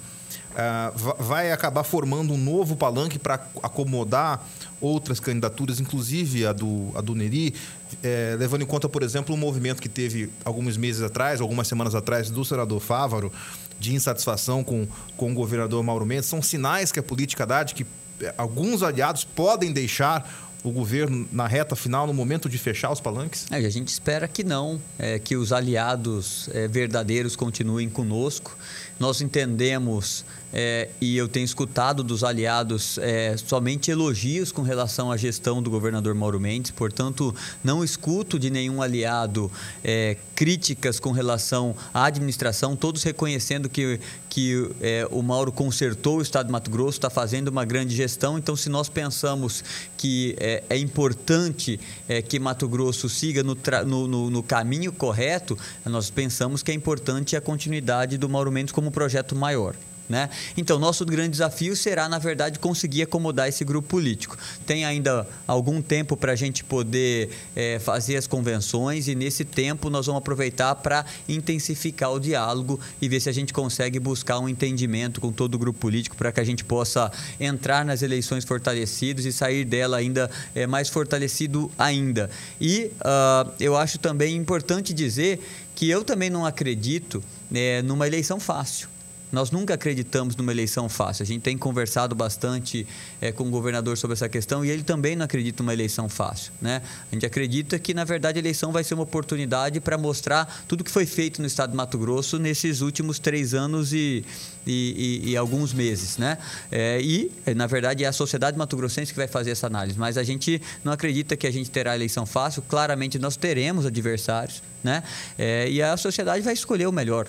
uh, 0.52 1.22
vai 1.22 1.52
acabar 1.52 1.82
formando 1.82 2.32
um 2.32 2.38
novo 2.38 2.76
palanque 2.76 3.18
para 3.18 3.34
acomodar 3.62 4.46
outras 4.80 5.20
candidaturas, 5.20 5.80
inclusive 5.80 6.46
a 6.46 6.52
do, 6.52 6.90
a 6.94 7.00
do 7.00 7.14
Neri, 7.14 7.54
é, 8.02 8.36
levando 8.38 8.62
em 8.62 8.66
conta, 8.66 8.88
por 8.88 9.02
exemplo, 9.02 9.34
o 9.34 9.38
movimento 9.38 9.80
que 9.80 9.88
teve 9.88 10.30
alguns 10.44 10.76
meses 10.76 11.02
atrás, 11.02 11.40
algumas 11.40 11.68
semanas 11.68 11.94
atrás, 11.94 12.30
do 12.30 12.44
senador 12.44 12.80
Fávaro, 12.80 13.32
de 13.78 13.94
insatisfação 13.94 14.64
com, 14.64 14.86
com 15.16 15.30
o 15.30 15.34
governador 15.34 15.82
Mauro 15.82 16.06
Mendes. 16.06 16.26
São 16.26 16.40
sinais 16.40 16.90
que 16.90 16.98
a 16.98 17.02
política 17.02 17.46
dá 17.46 17.62
de 17.62 17.74
que 17.74 17.86
é, 18.20 18.34
alguns 18.38 18.82
aliados 18.82 19.24
podem 19.24 19.72
deixar 19.72 20.51
o 20.62 20.70
governo 20.70 21.29
na 21.33 21.46
reta 21.46 21.75
final, 21.75 22.07
no 22.07 22.14
momento 22.14 22.48
de 22.48 22.57
fechar 22.59 22.90
os 22.90 23.01
palanques? 23.01 23.46
É, 23.51 23.57
a 23.57 23.70
gente 23.70 23.88
espera 23.88 24.29
que 24.29 24.44
não, 24.44 24.81
é, 24.98 25.18
que 25.18 25.37
os 25.37 25.53
aliados 25.53 26.48
é, 26.53 26.68
verdadeiros 26.68 27.35
continuem 27.35 27.88
conosco. 27.88 28.57
Nós 28.98 29.20
entendemos 29.20 30.25
é, 30.52 30.90
e 31.00 31.16
eu 31.16 31.26
tenho 31.28 31.44
escutado 31.44 32.02
dos 32.02 32.22
aliados 32.22 32.98
é, 32.98 33.36
somente 33.36 33.90
elogios 33.90 34.52
com 34.52 34.62
relação 34.62 35.10
à 35.10 35.16
gestão 35.16 35.62
do 35.62 35.70
governador 35.70 36.14
Mauro 36.14 36.38
Mendes, 36.38 36.70
portanto, 36.70 37.34
não 37.64 37.82
escuto 37.82 38.38
de 38.38 38.50
nenhum 38.50 38.82
aliado 38.82 39.50
é, 39.82 40.16
críticas 40.34 41.00
com 41.00 41.10
relação 41.10 41.74
à 41.94 42.04
administração, 42.04 42.76
todos 42.76 43.02
reconhecendo 43.02 43.68
que, 43.68 44.00
que 44.28 44.70
é, 44.80 45.06
o 45.10 45.22
Mauro 45.22 45.52
consertou 45.52 46.18
o 46.18 46.22
Estado 46.22 46.46
de 46.46 46.52
Mato 46.52 46.70
Grosso, 46.70 46.98
está 46.98 47.08
fazendo 47.08 47.48
uma 47.48 47.64
grande 47.64 47.94
gestão. 47.94 48.36
Então, 48.36 48.54
se 48.56 48.68
nós 48.68 48.88
pensamos 48.88 49.64
que 49.96 50.36
é, 50.38 50.64
é 50.68 50.76
importante 50.76 51.78
é, 52.08 52.20
que 52.20 52.38
Mato 52.38 52.68
Grosso 52.68 53.08
siga 53.08 53.42
no, 53.42 53.56
no, 53.86 54.08
no, 54.08 54.30
no 54.30 54.42
caminho 54.42 54.92
correto, 54.92 55.56
nós 55.84 56.10
pensamos 56.10 56.62
que 56.62 56.70
é 56.70 56.74
importante 56.74 57.36
a 57.36 57.40
continuidade 57.40 58.18
do 58.18 58.28
Mauro 58.28 58.50
Mendes 58.50 58.72
como 58.72 58.90
projeto 58.90 59.34
maior. 59.34 59.74
Né? 60.12 60.29
Então, 60.59 60.79
nosso 60.79 61.07
grande 61.07 61.31
desafio 61.31 61.75
será, 61.75 62.07
na 62.07 62.18
verdade, 62.18 62.59
conseguir 62.59 63.01
acomodar 63.01 63.48
esse 63.48 63.64
grupo 63.64 63.88
político. 63.88 64.37
Tem 64.66 64.85
ainda 64.85 65.27
algum 65.46 65.81
tempo 65.81 66.18
para 66.18 66.33
a 66.33 66.37
gente 66.37 66.62
poder 66.62 67.31
é, 67.57 67.79
fazer 67.79 68.18
as 68.18 68.27
convenções 68.27 69.09
e, 69.09 69.14
nesse 69.14 69.42
tempo, 69.42 69.88
nós 69.88 70.05
vamos 70.05 70.18
aproveitar 70.18 70.75
para 70.75 71.07
intensificar 71.27 72.12
o 72.12 72.20
diálogo 72.20 72.79
e 73.01 73.09
ver 73.09 73.20
se 73.20 73.31
a 73.31 73.33
gente 73.33 73.55
consegue 73.55 73.98
buscar 73.98 74.38
um 74.38 74.51
entendimento 74.51 75.18
com 75.18 75.33
todo 75.33 75.55
o 75.55 75.59
grupo 75.59 75.79
político 75.79 76.14
para 76.14 76.31
que 76.31 76.40
a 76.40 76.44
gente 76.44 76.62
possa 76.62 77.11
entrar 77.40 77.83
nas 77.83 78.03
eleições 78.03 78.44
fortalecidos 78.44 79.25
e 79.25 79.33
sair 79.33 79.64
dela 79.64 79.96
ainda 79.96 80.31
é, 80.55 80.66
mais 80.66 80.90
fortalecido 80.90 81.72
ainda. 81.79 82.29
E 82.61 82.90
uh, 83.01 83.51
eu 83.59 83.79
acho 83.79 83.98
também 83.98 84.37
importante 84.37 84.92
dizer 84.92 85.40
que 85.75 85.88
eu 85.88 86.05
também 86.05 86.29
não 86.29 86.44
acredito 86.44 87.25
é, 87.51 87.81
numa 87.81 88.07
eleição 88.07 88.38
fácil 88.38 88.92
Nós 89.32 89.50
nunca 89.50 89.72
acreditamos 89.72 90.36
numa 90.36 90.52
eleição 90.52 90.90
fácil. 90.90 91.22
A 91.22 91.26
gente 91.26 91.40
tem 91.40 91.56
conversado 91.56 92.14
bastante 92.14 92.86
é, 93.18 93.32
com 93.32 93.44
o 93.44 93.50
governador 93.50 93.96
sobre 93.96 94.12
essa 94.12 94.28
questão 94.28 94.62
e 94.62 94.70
ele 94.70 94.82
também 94.82 95.16
não 95.16 95.24
acredita 95.24 95.62
numa 95.62 95.72
eleição 95.72 96.06
fácil. 96.06 96.52
Né? 96.60 96.82
A 97.10 97.14
gente 97.14 97.24
acredita 97.24 97.78
que, 97.78 97.94
na 97.94 98.04
verdade, 98.04 98.38
a 98.38 98.42
eleição 98.42 98.70
vai 98.70 98.84
ser 98.84 98.92
uma 98.92 99.04
oportunidade 99.04 99.80
para 99.80 99.96
mostrar 99.96 100.64
tudo 100.68 100.84
que 100.84 100.90
foi 100.90 101.06
feito 101.06 101.40
no 101.40 101.46
estado 101.46 101.70
de 101.70 101.76
Mato 101.76 101.96
Grosso 101.96 102.38
nesses 102.38 102.82
últimos 102.82 103.18
três 103.18 103.54
anos 103.54 103.94
e, 103.94 104.22
e, 104.66 105.22
e, 105.24 105.30
e 105.30 105.36
alguns 105.36 105.72
meses. 105.72 106.18
Né? 106.18 106.36
É, 106.70 107.00
e, 107.00 107.32
na 107.56 107.66
verdade, 107.66 108.04
é 108.04 108.08
a 108.08 108.12
sociedade 108.12 108.58
mato-grossense 108.58 109.12
que 109.12 109.18
vai 109.18 109.28
fazer 109.28 109.52
essa 109.52 109.66
análise. 109.66 109.98
Mas 109.98 110.18
a 110.18 110.22
gente 110.22 110.60
não 110.84 110.92
acredita 110.92 111.38
que 111.38 111.46
a 111.46 111.50
gente 111.50 111.70
terá 111.70 111.94
eleição 111.94 112.26
fácil. 112.26 112.60
Claramente, 112.68 113.18
nós 113.18 113.34
teremos 113.34 113.86
adversários. 113.86 114.62
Né? 114.84 115.02
É, 115.38 115.70
e 115.70 115.80
a 115.80 115.96
sociedade 115.96 116.42
vai 116.42 116.52
escolher 116.52 116.86
o 116.86 116.92
melhor. 116.92 117.28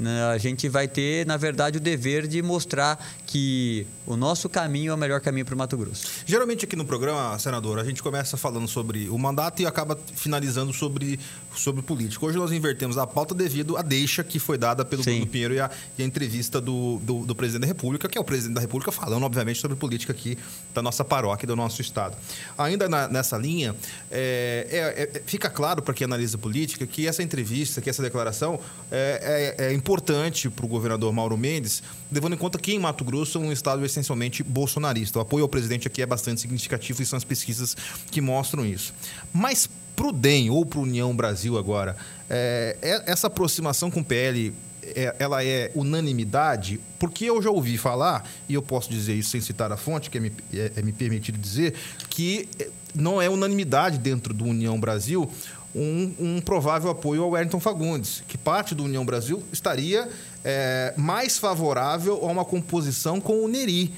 Né, 0.00 0.24
a 0.24 0.38
gente 0.38 0.66
vai 0.66 0.88
ter, 0.88 1.26
na 1.26 1.36
verdade, 1.36 1.76
o 1.76 1.80
dever 1.80 2.26
de 2.26 2.40
mostrar 2.40 2.98
que 3.26 3.86
o 4.06 4.16
nosso 4.16 4.48
caminho 4.48 4.92
é 4.92 4.94
o 4.94 4.96
melhor 4.96 5.20
caminho 5.20 5.44
para 5.44 5.54
o 5.54 5.58
Mato 5.58 5.76
Grosso. 5.76 6.06
Geralmente 6.24 6.64
aqui 6.64 6.74
no 6.74 6.86
programa, 6.86 7.38
senador, 7.38 7.78
a 7.78 7.84
gente 7.84 8.02
começa 8.02 8.38
falando 8.38 8.66
sobre 8.66 9.10
o 9.10 9.18
mandato 9.18 9.60
e 9.60 9.66
acaba 9.66 9.98
finalizando 10.14 10.72
sobre, 10.72 11.20
sobre 11.54 11.82
política. 11.82 12.24
Hoje 12.24 12.38
nós 12.38 12.50
invertemos 12.50 12.96
a 12.96 13.06
pauta 13.06 13.34
devido 13.34 13.76
à 13.76 13.82
deixa 13.82 14.24
que 14.24 14.38
foi 14.38 14.56
dada 14.56 14.86
pelo 14.86 15.04
Sim. 15.04 15.16
Bruno 15.16 15.26
Pinheiro 15.26 15.54
e 15.54 15.60
a, 15.60 15.70
e 15.98 16.02
a 16.02 16.06
entrevista 16.06 16.62
do, 16.62 16.98
do, 17.02 17.26
do, 17.26 17.34
presidente 17.34 17.60
da 17.60 17.66
República, 17.66 18.08
que 18.08 18.16
é 18.16 18.20
o 18.20 18.24
presidente 18.24 18.54
da 18.54 18.62
República 18.62 18.90
falando, 18.90 19.24
obviamente, 19.24 19.60
sobre 19.60 19.76
política 19.76 20.14
aqui 20.14 20.38
da 20.72 20.80
nossa 20.80 21.04
paróquia, 21.04 21.46
do 21.46 21.54
nosso 21.54 21.82
estado. 21.82 22.16
Ainda 22.56 22.88
na, 22.88 23.06
nessa 23.06 23.36
linha, 23.36 23.76
é, 24.10 24.66
é, 24.70 25.18
é, 25.18 25.22
fica 25.26 25.50
claro 25.50 25.82
para 25.82 25.92
quem 25.92 26.06
analisa 26.06 26.38
política 26.38 26.86
que 26.86 27.06
essa 27.06 27.22
entrevista, 27.22 27.82
que 27.82 27.90
essa 27.90 28.02
declaração 28.02 28.58
é, 28.90 29.56
é, 29.58 29.66
é 29.66 29.74
importante 29.90 30.48
para 30.48 30.64
o 30.64 30.68
governador 30.68 31.12
Mauro 31.12 31.36
Mendes, 31.36 31.82
levando 32.12 32.34
em 32.34 32.38
conta 32.38 32.60
que 32.60 32.72
em 32.72 32.78
Mato 32.78 33.04
Grosso 33.04 33.38
é 33.38 33.40
um 33.40 33.50
estado 33.50 33.84
essencialmente 33.84 34.40
bolsonarista. 34.40 35.18
O 35.18 35.22
apoio 35.22 35.42
ao 35.42 35.48
presidente 35.48 35.88
aqui 35.88 36.00
é 36.00 36.06
bastante 36.06 36.40
significativo 36.40 37.02
e 37.02 37.06
são 37.06 37.16
as 37.16 37.24
pesquisas 37.24 37.76
que 38.08 38.20
mostram 38.20 38.64
isso. 38.64 38.94
Mas 39.32 39.68
para 39.96 40.06
o 40.06 40.12
DEM 40.12 40.48
ou 40.48 40.64
para 40.64 40.78
União 40.78 41.14
Brasil 41.14 41.58
agora, 41.58 41.96
é, 42.28 42.76
é, 42.80 43.10
essa 43.10 43.26
aproximação 43.26 43.90
com 43.90 43.98
o 43.98 44.04
PL 44.04 44.54
é, 44.84 45.16
ela 45.18 45.44
é 45.44 45.72
unanimidade? 45.74 46.78
Porque 46.96 47.24
eu 47.24 47.42
já 47.42 47.50
ouvi 47.50 47.76
falar, 47.76 48.24
e 48.48 48.54
eu 48.54 48.62
posso 48.62 48.88
dizer 48.88 49.14
isso 49.14 49.30
sem 49.30 49.40
citar 49.40 49.72
a 49.72 49.76
fonte, 49.76 50.08
que 50.08 50.18
é 50.18 50.20
me, 50.20 50.32
é, 50.54 50.72
é 50.76 50.82
me 50.82 50.92
permitido 50.92 51.36
dizer, 51.36 51.74
que 52.08 52.48
não 52.94 53.20
é 53.20 53.28
unanimidade 53.28 53.98
dentro 53.98 54.32
do 54.32 54.44
União 54.44 54.78
Brasil 54.78 55.28
um, 55.74 56.14
um, 56.18 56.40
provável 56.40 56.90
apoio 56.90 57.22
ao 57.22 57.30
Wellington 57.30 57.60
Fagundes, 57.60 58.22
que 58.26 58.36
parte 58.36 58.74
do 58.74 58.84
União 58.84 59.04
Brasil 59.04 59.42
estaria 59.52 60.08
é, 60.44 60.92
mais 60.96 61.38
favorável 61.38 62.18
a 62.22 62.26
uma 62.26 62.44
composição 62.44 63.20
com 63.20 63.44
o 63.44 63.48
Neri, 63.48 63.94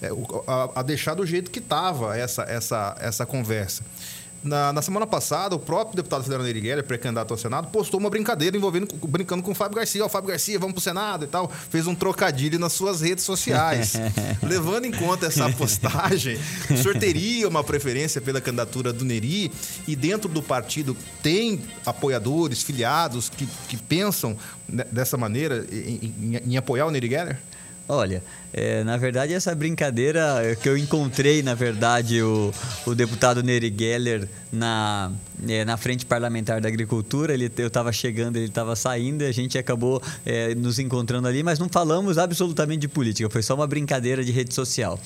é, 0.00 0.08
a, 0.46 0.80
a, 0.80 0.82
deixar 0.82 1.14
do 1.14 1.26
jeito 1.26 1.50
que 1.50 1.58
estava 1.58 2.16
essa, 2.16 2.42
essa, 2.42 2.96
essa 3.00 3.26
conversa. 3.26 3.82
Na, 4.42 4.72
na, 4.72 4.82
semana 4.82 5.06
passada, 5.06 5.54
o 5.54 5.58
próprio 5.58 5.96
deputado 5.96 6.24
federal 6.24 6.44
Nery 6.44 6.60
Geller, 6.60 6.84
pré-candidato 6.84 7.30
ao 7.30 7.38
Senado, 7.38 7.68
postou 7.68 8.00
uma 8.00 8.10
brincadeira 8.10 8.56
envolvendo, 8.56 8.88
brincando 9.06 9.42
com 9.42 9.52
o 9.52 9.54
Fábio 9.54 9.76
Garcia. 9.76 10.02
Ó, 10.02 10.06
oh, 10.06 10.08
Fábio 10.08 10.28
Garcia, 10.28 10.58
vamos 10.58 10.74
pro 10.74 10.82
Senado 10.82 11.24
e 11.24 11.28
tal. 11.28 11.48
Fez 11.48 11.86
um 11.86 11.94
trocadilho 11.94 12.58
nas 12.58 12.72
suas 12.72 13.00
redes 13.00 13.24
sociais. 13.24 13.94
Levando 14.42 14.86
em 14.86 14.90
conta 14.90 15.26
essa 15.26 15.48
postagem, 15.50 16.38
o 16.68 16.76
senhor 16.76 16.98
teria 16.98 17.46
uma 17.48 17.62
preferência 17.62 18.20
pela 18.20 18.40
candidatura 18.40 18.92
do 18.92 19.04
Neri 19.04 19.52
e 19.86 19.94
dentro 19.94 20.28
do 20.28 20.42
partido 20.42 20.96
tem 21.22 21.62
apoiadores, 21.86 22.62
filiados 22.62 23.28
que, 23.28 23.46
que 23.68 23.76
pensam 23.76 24.36
dessa 24.90 25.16
maneira 25.16 25.64
em, 25.70 26.14
em, 26.44 26.52
em 26.52 26.56
apoiar 26.56 26.86
o 26.86 26.90
Nery 26.90 27.08
Geller? 27.08 27.38
Olha, 27.88 28.22
é, 28.52 28.84
na 28.84 28.96
verdade, 28.96 29.32
essa 29.32 29.54
brincadeira 29.54 30.56
que 30.62 30.68
eu 30.68 30.76
encontrei, 30.76 31.42
na 31.42 31.54
verdade, 31.54 32.22
o, 32.22 32.52
o 32.86 32.94
deputado 32.94 33.42
Neri 33.42 33.74
Geller 33.76 34.28
na, 34.52 35.10
é, 35.48 35.64
na 35.64 35.76
frente 35.76 36.04
parlamentar 36.04 36.60
da 36.60 36.68
agricultura. 36.68 37.32
Ele, 37.32 37.50
eu 37.56 37.66
estava 37.68 37.90
chegando, 37.92 38.36
ele 38.36 38.46
estava 38.46 38.76
saindo 38.76 39.24
a 39.24 39.32
gente 39.32 39.56
acabou 39.56 40.02
é, 40.26 40.54
nos 40.54 40.78
encontrando 40.78 41.26
ali, 41.26 41.42
mas 41.42 41.58
não 41.58 41.68
falamos 41.68 42.18
absolutamente 42.18 42.80
de 42.80 42.88
política, 42.88 43.28
foi 43.30 43.42
só 43.42 43.54
uma 43.54 43.66
brincadeira 43.66 44.24
de 44.24 44.30
rede 44.30 44.52
social. 44.54 45.00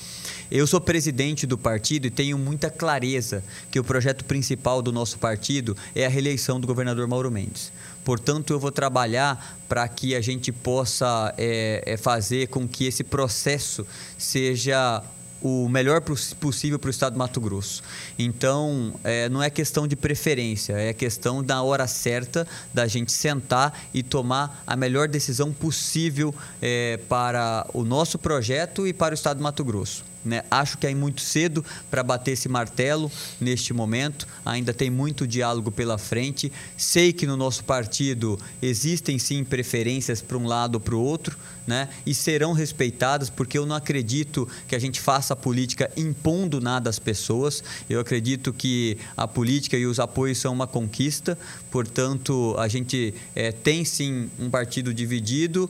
Eu 0.51 0.67
sou 0.67 0.79
presidente 0.79 1.45
do 1.45 1.57
partido 1.57 2.07
e 2.07 2.09
tenho 2.09 2.37
muita 2.37 2.69
clareza 2.69 3.43
que 3.71 3.79
o 3.79 3.83
projeto 3.83 4.25
principal 4.25 4.81
do 4.81 4.91
nosso 4.91 5.17
partido 5.19 5.75
é 5.95 6.05
a 6.05 6.09
reeleição 6.09 6.59
do 6.59 6.67
governador 6.67 7.07
Mauro 7.07 7.31
Mendes. 7.31 7.71
Portanto, 8.07 8.53
eu 8.53 8.59
vou 8.59 8.71
trabalhar 8.71 9.59
para 9.67 9.85
que 9.85 10.15
a 10.15 10.21
gente 10.21 10.49
possa 10.49 11.33
é, 11.37 11.83
é 11.85 11.97
fazer 11.97 12.47
com 12.47 12.65
que 12.65 12.85
esse 12.85 13.03
processo 13.03 13.85
seja 14.17 15.03
o 15.41 15.67
melhor 15.67 15.99
possível 16.39 16.79
para 16.79 16.87
o 16.87 16.89
estado 16.89 17.11
de 17.11 17.19
Mato 17.19 17.41
Grosso. 17.41 17.83
Então, 18.17 18.93
é, 19.03 19.27
não 19.27 19.43
é 19.43 19.49
questão 19.49 19.85
de 19.85 19.97
preferência, 19.97 20.71
é 20.71 20.93
questão 20.93 21.43
da 21.43 21.61
hora 21.61 21.85
certa 21.85 22.47
da 22.73 22.87
gente 22.87 23.11
sentar 23.11 23.77
e 23.93 24.01
tomar 24.01 24.63
a 24.65 24.77
melhor 24.77 25.09
decisão 25.09 25.51
possível 25.51 26.33
é, 26.61 27.01
para 27.09 27.67
o 27.73 27.83
nosso 27.83 28.17
projeto 28.17 28.87
e 28.87 28.93
para 28.93 29.11
o 29.11 29.15
estado 29.15 29.35
de 29.35 29.43
Mato 29.43 29.65
Grosso. 29.65 30.05
Né? 30.27 30.43
Acho 30.51 30.77
que 30.77 30.85
é 30.85 30.93
muito 30.93 31.21
cedo 31.21 31.63
para 31.89 32.03
bater 32.03 32.31
esse 32.31 32.49
martelo 32.49 33.11
neste 33.39 33.73
momento, 33.73 34.27
ainda 34.45 34.73
tem 34.73 34.89
muito 34.89 35.25
diálogo 35.25 35.71
pela 35.71 35.97
frente. 35.97 36.51
Sei 36.75 37.13
que 37.13 37.25
no 37.25 37.37
nosso 37.37 37.63
partido 37.63 38.39
existem 38.61 39.17
sim 39.17 39.43
preferências 39.43 40.21
para 40.21 40.37
um 40.37 40.45
lado 40.45 40.75
ou 40.75 40.81
para 40.81 40.95
o 40.95 41.01
outro, 41.01 41.37
né? 41.67 41.89
e 42.05 42.15
serão 42.15 42.53
respeitadas, 42.53 43.29
porque 43.29 43.57
eu 43.57 43.65
não 43.65 43.75
acredito 43.75 44.47
que 44.67 44.75
a 44.75 44.79
gente 44.79 45.01
faça 45.01 45.33
a 45.33 45.35
política 45.35 45.91
impondo 45.97 46.61
nada 46.61 46.89
às 46.89 46.97
pessoas. 46.97 47.61
Eu 47.89 47.99
acredito 47.99 48.53
que 48.53 48.97
a 49.17 49.27
política 49.27 49.77
e 49.77 49.85
os 49.85 49.99
apoios 49.99 50.37
são 50.37 50.53
uma 50.53 50.65
conquista, 50.65 51.37
portanto, 51.69 52.55
a 52.57 52.69
gente 52.69 53.13
é, 53.35 53.51
tem 53.51 53.83
sim 53.83 54.29
um 54.39 54.49
partido 54.49 54.93
dividido, 54.93 55.69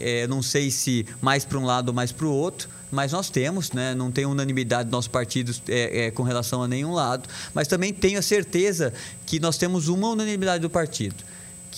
é, 0.00 0.26
não 0.26 0.42
sei 0.42 0.70
se 0.70 1.06
mais 1.20 1.44
para 1.44 1.58
um 1.58 1.66
lado 1.66 1.88
ou 1.88 1.94
mais 1.94 2.10
para 2.10 2.26
o 2.26 2.32
outro 2.32 2.74
mas 2.88 3.10
nós 3.10 3.28
temos, 3.28 3.72
né? 3.72 3.94
não 3.94 4.12
tem 4.12 4.24
unanimidade 4.24 4.88
nossos 4.90 5.08
partidos 5.08 5.60
é, 5.68 6.06
é, 6.06 6.10
com 6.12 6.22
relação 6.22 6.62
a 6.62 6.68
nenhum 6.68 6.92
lado, 6.92 7.28
mas 7.52 7.66
também 7.66 7.92
tenho 7.92 8.16
a 8.16 8.22
certeza 8.22 8.94
que 9.26 9.40
nós 9.40 9.58
temos 9.58 9.88
uma 9.88 10.08
unanimidade 10.08 10.62
do 10.62 10.70
partido 10.70 11.16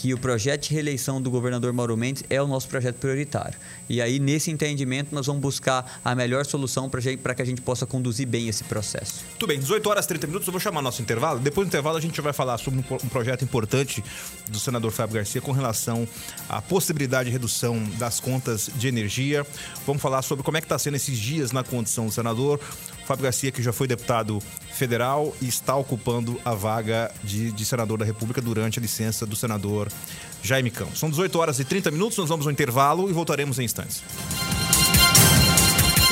que 0.01 0.15
o 0.15 0.19
projeto 0.19 0.69
de 0.69 0.75
reeleição 0.75 1.21
do 1.21 1.29
governador 1.29 1.73
Mauro 1.73 1.97
Mendes 1.97 2.23
é 2.31 2.41
o 2.41 2.47
nosso 2.47 2.69
projeto 2.69 2.95
prioritário. 2.99 3.59
E 3.89 4.01
aí, 4.01 4.21
nesse 4.21 4.49
entendimento, 4.49 5.13
nós 5.13 5.27
vamos 5.27 5.43
buscar 5.43 6.01
a 6.05 6.15
melhor 6.15 6.47
solução 6.47 6.89
para 6.89 7.35
que 7.35 7.43
a 7.43 7.45
gente 7.45 7.61
possa 7.61 7.85
conduzir 7.85 8.25
bem 8.25 8.47
esse 8.49 8.63
processo. 8.63 9.25
Tudo 9.37 9.49
bem, 9.49 9.59
18 9.59 9.91
horas 9.91 10.05
e 10.05 10.09
30 10.09 10.27
minutos, 10.29 10.47
eu 10.47 10.53
vou 10.53 10.61
chamar 10.61 10.83
nosso 10.83 11.03
intervalo. 11.03 11.41
Depois 11.41 11.67
do 11.67 11.71
intervalo, 11.71 11.97
a 11.97 12.01
gente 12.01 12.21
vai 12.21 12.33
falar 12.33 12.59
sobre 12.59 12.79
um 12.79 13.09
projeto 13.09 13.43
importante 13.43 14.05
do 14.49 14.61
senador 14.61 14.93
Fábio 14.93 15.17
Garcia 15.17 15.41
com 15.41 15.51
relação 15.51 16.07
à 16.49 16.63
possibilidade 16.63 17.29
de 17.29 17.33
redução 17.33 17.83
das 17.99 18.21
contas 18.21 18.71
de 18.77 18.87
energia. 18.87 19.45
Vamos 19.85 20.01
falar 20.01 20.23
sobre 20.23 20.45
como 20.45 20.57
é 20.57 20.61
que 20.61 20.67
está 20.67 20.79
sendo 20.79 20.95
esses 20.95 21.19
dias 21.19 21.51
na 21.51 21.65
condição 21.65 22.07
do 22.07 22.13
senador, 22.13 22.61
Fábio 23.09 23.23
Garcia, 23.23 23.51
que 23.51 23.63
já 23.63 23.73
foi 23.73 23.87
deputado 23.87 24.39
federal 24.75 25.35
e 25.41 25.49
está 25.49 25.75
ocupando 25.75 26.39
a 26.45 26.53
vaga 26.53 27.11
de, 27.25 27.51
de 27.53 27.65
senador 27.65 27.97
da 27.97 28.05
República 28.05 28.39
durante 28.39 28.79
a 28.79 28.83
licença 28.83 29.25
do 29.25 29.35
senador 29.35 29.89
Jaime 30.43 30.71
Campos. 30.71 30.99
São 30.99 31.09
18 31.09 31.39
horas 31.39 31.59
e 31.59 31.65
30 31.65 31.91
minutos, 31.91 32.19
nós 32.19 32.29
vamos 32.29 32.47
ao 32.47 32.53
intervalo 32.53 33.09
e 33.09 33.13
voltaremos 33.15 33.59
em 33.59 33.65
instantes 33.65 34.03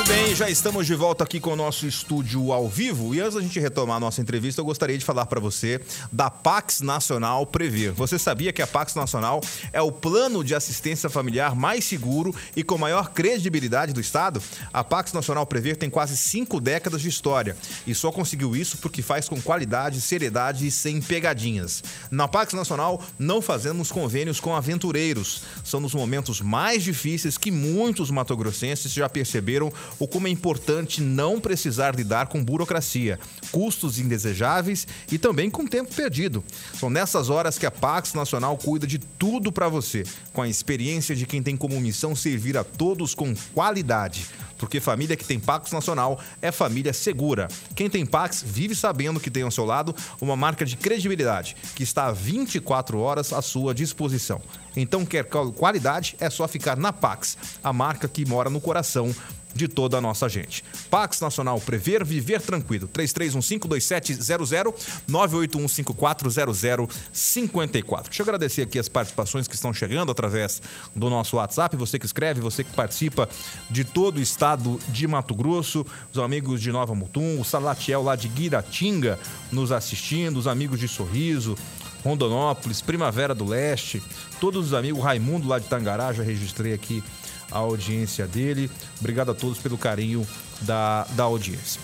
bem, 0.07 0.37
já 0.37 0.49
estamos 0.49 0.87
de 0.87 0.95
volta 0.95 1.25
aqui 1.25 1.41
com 1.41 1.51
o 1.51 1.57
nosso 1.57 1.85
estúdio 1.85 2.53
ao 2.53 2.69
vivo. 2.69 3.13
E 3.13 3.21
antes 3.21 3.35
da 3.35 3.41
gente 3.41 3.59
retomar 3.59 3.97
a 3.97 4.01
nossa 4.01 4.21
entrevista, 4.21 4.61
eu 4.61 4.65
gostaria 4.65 4.97
de 4.97 5.05
falar 5.05 5.27
para 5.27 5.41
você 5.41 5.81
da 6.13 6.31
Pax 6.31 6.81
Nacional 6.81 7.45
Prever. 7.45 7.93
Você 7.93 8.17
sabia 8.17 8.53
que 8.53 8.63
a 8.63 8.67
Pax 8.69 8.95
Nacional 8.95 9.41
é 9.73 9.83
o 9.83 9.91
plano 9.91 10.45
de 10.45 10.55
assistência 10.55 11.11
familiar 11.11 11.57
mais 11.57 11.85
seguro 11.85 12.33
e 12.55 12.63
com 12.63 12.79
maior 12.79 13.11
credibilidade 13.11 13.93
do 13.93 14.01
Estado? 14.01 14.41
A 14.73 14.85
Pax 14.85 15.13
Nacional 15.13 15.45
Prever 15.45 15.77
tem 15.77 15.91
quase 15.91 16.17
cinco 16.17 16.61
décadas 16.61 17.01
de 17.03 17.09
história 17.09 17.57
e 17.85 17.95
só 17.95 18.13
conseguiu 18.13 18.55
isso 18.55 18.79
porque 18.79 19.03
faz 19.03 19.29
com 19.29 19.41
qualidade, 19.41 20.01
seriedade 20.01 20.67
e 20.69 20.71
sem 20.71 21.01
pegadinhas. 21.01 21.83
Na 22.13 22.29
Pax 22.29 22.53
Nacional 22.53 23.03
não 23.19 23.43
fazemos 23.43 23.91
convênios 23.91 24.39
com 24.39 24.55
aventureiros. 24.55 25.43
São 25.65 25.81
nos 25.81 25.95
momentos 25.95 26.41
mais 26.41 26.85
difíceis 26.85 27.37
que 27.37 27.51
muitos 27.51 28.09
matogrossenses 28.09 28.93
já 28.93 29.09
perceberam 29.09 29.73
ou 29.99 30.07
como 30.09 30.29
é 30.29 30.31
importante 30.31 31.01
não 31.01 31.41
precisar 31.41 31.95
lidar 31.95 32.27
com 32.27 32.45
burocracia, 32.45 33.19
custos 33.51 33.99
indesejáveis 33.99 34.87
e 35.11 35.19
também 35.19 35.51
com 35.51 35.67
tempo 35.67 35.95
perdido. 35.95 36.45
São 36.79 36.91
nessas 36.91 37.29
horas 37.29 37.59
que 37.59 37.67
a 37.67 37.71
Pax 37.71 38.15
Nacional 38.15 38.57
cuida 38.57 38.87
de 38.87 38.99
tudo 38.99 39.51
para 39.53 39.69
você, 39.69 40.05
com 40.33 40.43
a 40.43 40.49
experiência 40.49 41.15
de 41.15 41.27
quem 41.27 41.43
tem 41.43 41.57
como 41.57 41.81
missão 41.81 42.15
servir 42.15 42.57
a 42.57 42.65
todos 42.65 43.15
com 43.15 43.35
qualidade 43.55 44.27
porque 44.59 44.81
família 44.81 45.17
que 45.17 45.25
tem 45.25 45.39
Pax 45.39 45.73
Nacional 45.73 46.19
é 46.41 46.51
família 46.51 46.93
segura. 46.93 47.49
Quem 47.75 47.89
tem 47.89 48.07
Pax 48.07 48.43
vive 48.45 48.75
sabendo 48.75 49.21
que 49.21 49.31
tem 49.31 49.43
ao 49.43 49.51
seu 49.51 49.65
lado 49.65 49.95
uma 50.21 50.37
marca 50.37 50.65
de 50.65 50.77
credibilidade 50.77 51.57
que 51.75 51.83
está 51.83 52.11
24 52.11 52.99
horas 52.99 53.33
à 53.33 53.43
sua 53.43 53.75
disposição. 53.75 54.41
Então, 54.77 55.07
quer 55.07 55.25
qualidade? 55.25 56.17
É 56.21 56.29
só 56.29 56.47
ficar 56.47 56.77
na 56.77 56.93
Pax, 56.93 57.39
a 57.65 57.73
marca 57.73 58.07
que 58.07 58.27
mora 58.27 58.51
no 58.51 58.61
coração 58.61 59.15
de 59.57 59.69
toda 59.69 59.99
a 59.99 60.01
nossa 60.01 60.29
gente. 60.29 60.65
Pax 60.91 61.21
Nacional 61.21 61.61
Prever, 61.61 62.05
Viver 62.05 62.41
Tranquilo. 62.41 62.89
33152700 62.89 64.75
981540054. 65.09 68.05
Deixa 68.05 68.23
eu 68.23 68.25
agradecer 68.25 68.63
aqui 68.63 68.79
as 68.79 68.89
participações 68.89 69.49
que 69.49 69.55
estão 69.55 69.73
chegando 69.73 70.13
através 70.13 70.61
do 70.95 71.11
nosso 71.11 71.37
WhatsApp. 71.37 71.77
Você 71.77 71.99
que 71.99 72.07
escreve, 72.07 72.41
você 72.41 72.63
que 72.63 72.73
participa 72.73 73.29
de 73.71 73.85
todo 73.85 74.19
o 74.19 74.21
estado 74.21 74.79
de 74.89 75.07
Mato 75.07 75.35
Grosso, 75.35 75.87
os 76.13 76.19
amigos 76.19 76.61
de 76.61 76.71
Nova 76.71 76.95
Mutum, 76.95 77.41
o 77.41 77.45
Salatiel 77.45 78.03
lá 78.03 78.17
de 78.17 78.29
Guiratinga 78.29 79.19
nos 79.51 79.73
assistindo, 79.73 80.37
os 80.37 80.47
amigos 80.47 80.79
de 80.79 80.89
Sorriso, 80.89 81.57
Rondonópolis, 82.05 82.81
Primavera 82.81 83.35
do 83.35 83.45
Leste, 83.45 84.03
todos 84.41 84.67
os 84.67 84.75
amigos, 84.75 85.03
Raimundo 85.03 85.49
lá 85.49 85.59
de 85.59 85.67
Tangará, 85.67 86.13
já 86.13 86.23
registrei 86.23 86.73
aqui 86.73 87.03
a 87.51 87.59
audiência 87.59 88.27
dele. 88.27 88.71
Obrigado 89.01 89.31
a 89.31 89.35
todos 89.35 89.59
pelo 89.59 89.79
carinho 89.79 90.27
da, 90.63 91.05
da 91.11 91.25
audiência. 91.25 91.81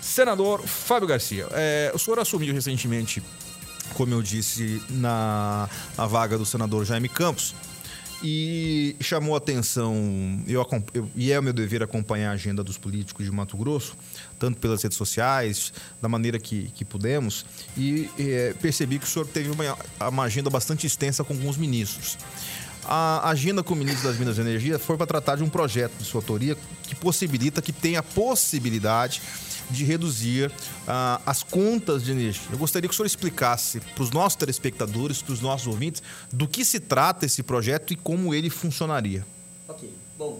Senador 0.00 0.60
Fábio 0.62 1.08
Garcia, 1.08 1.48
é, 1.52 1.90
o 1.94 1.98
senhor 1.98 2.18
assumiu 2.18 2.52
recentemente, 2.52 3.22
como 3.94 4.12
eu 4.12 4.22
disse, 4.22 4.82
na, 4.90 5.68
na 5.96 6.06
vaga 6.06 6.36
do 6.36 6.44
senador 6.44 6.84
Jaime 6.84 7.08
Campos 7.08 7.54
e 8.26 8.96
chamou 9.00 9.34
a 9.34 9.38
atenção, 9.38 9.94
eu, 10.46 10.66
eu, 10.94 11.10
e 11.14 11.30
é 11.30 11.38
o 11.38 11.42
meu 11.42 11.52
dever 11.52 11.82
acompanhar 11.82 12.30
a 12.30 12.32
agenda 12.32 12.64
dos 12.64 12.78
políticos 12.78 13.26
de 13.26 13.30
Mato 13.30 13.54
Grosso, 13.54 13.94
tanto 14.38 14.58
pelas 14.58 14.82
redes 14.82 14.96
sociais, 14.96 15.74
da 16.00 16.08
maneira 16.08 16.38
que, 16.38 16.70
que 16.74 16.86
pudemos, 16.86 17.44
e 17.76 18.08
é, 18.18 18.54
percebi 18.62 18.98
que 18.98 19.04
o 19.04 19.08
senhor 19.08 19.26
teve 19.26 19.50
uma, 19.50 19.76
uma 20.08 20.22
agenda 20.22 20.48
bastante 20.48 20.86
extensa 20.86 21.22
com 21.22 21.34
alguns 21.34 21.58
ministros. 21.58 22.16
A 22.86 23.30
agenda 23.30 23.62
com 23.62 23.74
o 23.74 23.76
ministro 23.76 24.08
das 24.08 24.18
Minas 24.18 24.38
e 24.38 24.40
Energia 24.40 24.78
foi 24.78 24.96
para 24.96 25.06
tratar 25.06 25.36
de 25.36 25.42
um 25.42 25.48
projeto 25.48 25.92
de 25.98 26.04
sua 26.04 26.18
autoria 26.18 26.56
que 26.82 26.94
possibilita, 26.94 27.62
que 27.62 27.72
tem 27.72 27.96
a 27.96 28.02
possibilidade 28.02 29.22
de 29.70 29.84
reduzir 29.84 30.50
uh, 30.50 31.22
as 31.24 31.42
contas 31.42 32.04
de 32.04 32.12
energia. 32.12 32.42
Eu 32.52 32.58
gostaria 32.58 32.88
que 32.88 32.94
o 32.94 32.96
senhor 32.96 33.06
explicasse 33.06 33.80
para 33.80 34.02
os 34.02 34.10
nossos 34.10 34.36
telespectadores, 34.36 35.22
para 35.22 35.32
os 35.32 35.40
nossos 35.40 35.66
ouvintes, 35.66 36.02
do 36.32 36.46
que 36.46 36.64
se 36.64 36.80
trata 36.80 37.26
esse 37.26 37.42
projeto 37.42 37.92
e 37.92 37.96
como 37.96 38.34
ele 38.34 38.50
funcionaria. 38.50 39.26
Ok, 39.66 39.90
bom. 40.18 40.38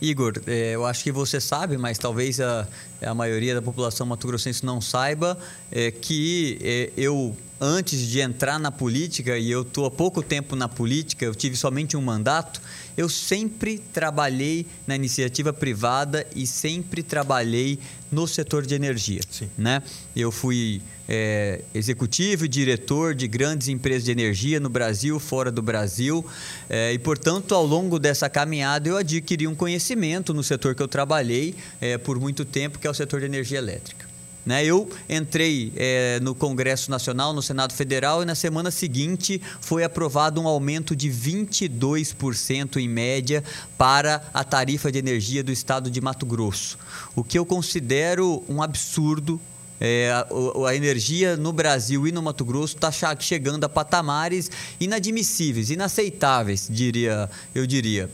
Igor, 0.00 0.34
é, 0.46 0.72
eu 0.74 0.84
acho 0.84 1.04
que 1.04 1.12
você 1.12 1.40
sabe, 1.40 1.78
mas 1.78 1.96
talvez 1.98 2.40
a, 2.40 2.66
a 3.00 3.14
maioria 3.14 3.54
da 3.54 3.62
população 3.62 4.06
mato-grossense 4.06 4.64
não 4.66 4.80
saiba, 4.80 5.38
é, 5.70 5.90
que 5.90 6.58
é, 6.60 6.90
eu 6.96 7.34
antes 7.60 8.00
de 8.00 8.20
entrar 8.20 8.58
na 8.58 8.70
política, 8.70 9.38
e 9.38 9.50
eu 9.50 9.62
estou 9.62 9.86
há 9.86 9.90
pouco 9.90 10.22
tempo 10.22 10.56
na 10.56 10.68
política, 10.68 11.24
eu 11.24 11.34
tive 11.34 11.56
somente 11.56 11.96
um 11.96 12.02
mandato, 12.02 12.60
eu 12.96 13.08
sempre 13.08 13.78
trabalhei 13.92 14.66
na 14.86 14.94
iniciativa 14.94 15.52
privada 15.52 16.26
e 16.34 16.46
sempre 16.46 17.02
trabalhei 17.02 17.78
no 18.10 18.26
setor 18.26 18.64
de 18.64 18.74
energia. 18.74 19.20
Sim. 19.28 19.48
Né? 19.58 19.82
Eu 20.14 20.30
fui 20.30 20.80
é, 21.08 21.62
executivo 21.74 22.44
e 22.44 22.48
diretor 22.48 23.14
de 23.14 23.26
grandes 23.26 23.68
empresas 23.68 24.04
de 24.04 24.12
energia 24.12 24.60
no 24.60 24.68
Brasil, 24.68 25.18
fora 25.18 25.50
do 25.50 25.62
Brasil, 25.62 26.24
é, 26.68 26.92
e 26.92 26.98
portanto, 26.98 27.54
ao 27.54 27.66
longo 27.66 27.98
dessa 27.98 28.28
caminhada, 28.28 28.88
eu 28.88 28.96
adquiri 28.96 29.46
um 29.46 29.54
conhecimento 29.54 30.32
no 30.32 30.42
setor 30.42 30.74
que 30.74 30.82
eu 30.82 30.88
trabalhei 30.88 31.54
é, 31.80 31.98
por 31.98 32.20
muito 32.20 32.44
tempo, 32.44 32.78
que 32.78 32.86
é 32.86 32.90
o 32.90 32.94
setor 32.94 33.20
de 33.20 33.26
energia 33.26 33.58
elétrica. 33.58 34.13
Né? 34.44 34.64
Eu 34.64 34.88
entrei 35.08 35.72
é, 35.76 36.20
no 36.20 36.34
Congresso 36.34 36.90
Nacional, 36.90 37.32
no 37.32 37.42
Senado 37.42 37.72
Federal, 37.72 38.22
e 38.22 38.26
na 38.26 38.34
semana 38.34 38.70
seguinte 38.70 39.40
foi 39.60 39.84
aprovado 39.84 40.40
um 40.40 40.46
aumento 40.46 40.94
de 40.94 41.08
22% 41.08 42.76
em 42.76 42.88
média 42.88 43.42
para 43.78 44.22
a 44.34 44.44
tarifa 44.44 44.92
de 44.92 44.98
energia 44.98 45.42
do 45.42 45.50
estado 45.50 45.90
de 45.90 46.00
Mato 46.00 46.26
Grosso. 46.26 46.78
O 47.16 47.24
que 47.24 47.38
eu 47.38 47.46
considero 47.46 48.42
um 48.48 48.62
absurdo. 48.62 49.40
É, 49.80 50.12
a, 50.12 50.68
a, 50.68 50.76
energia 50.76 51.36
no 51.36 51.52
Brasil 51.52 52.06
e 52.06 52.12
no 52.12 52.22
Mato 52.22 52.44
Grosso 52.44 52.76
está 52.76 52.92
chegando 53.18 53.64
a 53.64 53.68
patamares 53.68 54.48
inadmissíveis, 54.78 55.68
inaceitáveis, 55.68 56.68
diria, 56.70 57.28
eu 57.52 57.66
diria. 57.66 58.08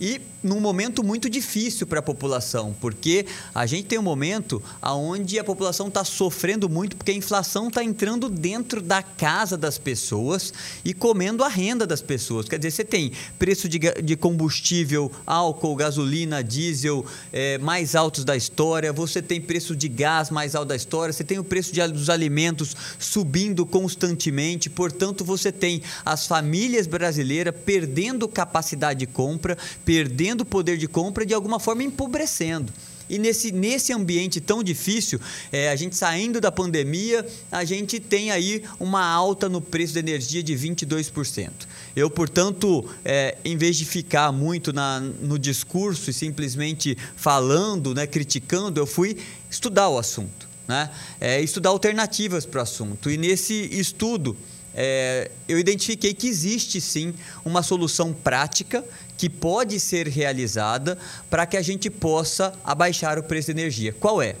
E 0.00 0.20
num 0.44 0.60
momento 0.60 1.02
muito 1.02 1.30
difícil 1.30 1.86
para 1.86 2.00
a 2.00 2.02
população, 2.02 2.76
porque 2.78 3.24
a 3.54 3.64
gente 3.64 3.86
tem 3.86 3.98
um 3.98 4.02
momento 4.02 4.62
onde 4.82 5.38
a 5.38 5.44
população 5.44 5.88
está 5.88 6.04
sofrendo 6.04 6.68
muito, 6.68 6.96
porque 6.96 7.12
a 7.12 7.14
inflação 7.14 7.68
está 7.68 7.82
entrando 7.82 8.28
dentro 8.28 8.82
da 8.82 9.02
casa 9.02 9.56
das 9.56 9.78
pessoas 9.78 10.52
e 10.84 10.92
comendo 10.92 11.42
a 11.42 11.48
renda 11.48 11.86
das 11.86 12.02
pessoas. 12.02 12.46
Quer 12.46 12.58
dizer, 12.58 12.72
você 12.72 12.84
tem 12.84 13.12
preço 13.38 13.68
de, 13.68 13.78
de 13.78 14.16
combustível, 14.16 15.10
álcool, 15.26 15.74
gasolina, 15.76 16.44
diesel 16.44 17.06
é, 17.32 17.56
mais 17.58 17.94
altos 17.94 18.22
da 18.22 18.36
história, 18.36 18.92
você 18.92 19.22
tem 19.22 19.40
preço 19.40 19.74
de 19.74 19.88
gás 19.88 20.28
mais 20.28 20.54
alto 20.54 20.68
da 20.68 20.76
história, 20.76 21.12
você 21.12 21.24
tem 21.24 21.38
o 21.38 21.44
preço 21.44 21.72
de, 21.72 21.86
dos 21.88 22.10
alimentos 22.10 22.76
subindo 22.98 23.64
constantemente, 23.64 24.68
portanto, 24.68 25.24
você 25.24 25.50
tem 25.50 25.82
as 26.04 26.26
famílias 26.26 26.86
brasileiras 26.86 27.54
perdendo 27.64 28.28
capacidade 28.28 29.00
de 29.00 29.06
compra, 29.06 29.56
perdendo 29.84 30.33
perdendo 30.34 30.44
poder 30.44 30.76
de 30.76 30.88
compra 30.88 31.24
de 31.24 31.32
alguma 31.32 31.60
forma 31.60 31.82
empobrecendo. 31.82 32.72
E 33.08 33.18
nesse, 33.18 33.52
nesse 33.52 33.92
ambiente 33.92 34.40
tão 34.40 34.62
difícil, 34.62 35.20
é, 35.52 35.68
a 35.68 35.76
gente 35.76 35.94
saindo 35.94 36.40
da 36.40 36.50
pandemia, 36.50 37.24
a 37.52 37.62
gente 37.62 38.00
tem 38.00 38.30
aí 38.30 38.62
uma 38.80 39.04
alta 39.04 39.46
no 39.46 39.60
preço 39.60 39.92
da 39.92 40.00
energia 40.00 40.42
de 40.42 40.54
22%. 40.54 41.50
Eu, 41.94 42.08
portanto, 42.08 42.84
é, 43.04 43.36
em 43.44 43.56
vez 43.58 43.76
de 43.76 43.84
ficar 43.84 44.32
muito 44.32 44.72
na, 44.72 45.00
no 45.00 45.38
discurso 45.38 46.10
e 46.10 46.14
simplesmente 46.14 46.96
falando, 47.14 47.94
né, 47.94 48.06
criticando, 48.06 48.80
eu 48.80 48.86
fui 48.86 49.18
estudar 49.50 49.90
o 49.90 49.98
assunto. 49.98 50.48
Né? 50.66 50.90
É, 51.20 51.42
estudar 51.42 51.68
alternativas 51.68 52.46
para 52.46 52.60
o 52.60 52.62
assunto. 52.62 53.10
E 53.10 53.18
nesse 53.18 53.68
estudo, 53.70 54.34
é, 54.74 55.30
eu 55.46 55.58
identifiquei 55.58 56.12
que 56.12 56.26
existe 56.26 56.80
sim 56.80 57.14
uma 57.44 57.62
solução 57.62 58.12
prática 58.12 58.84
que 59.16 59.28
pode 59.30 59.78
ser 59.78 60.08
realizada 60.08 60.98
para 61.30 61.46
que 61.46 61.56
a 61.56 61.62
gente 61.62 61.88
possa 61.88 62.52
abaixar 62.64 63.18
o 63.18 63.22
preço 63.22 63.52
da 63.52 63.60
energia. 63.60 63.92
Qual 63.92 64.20
é? 64.20 64.36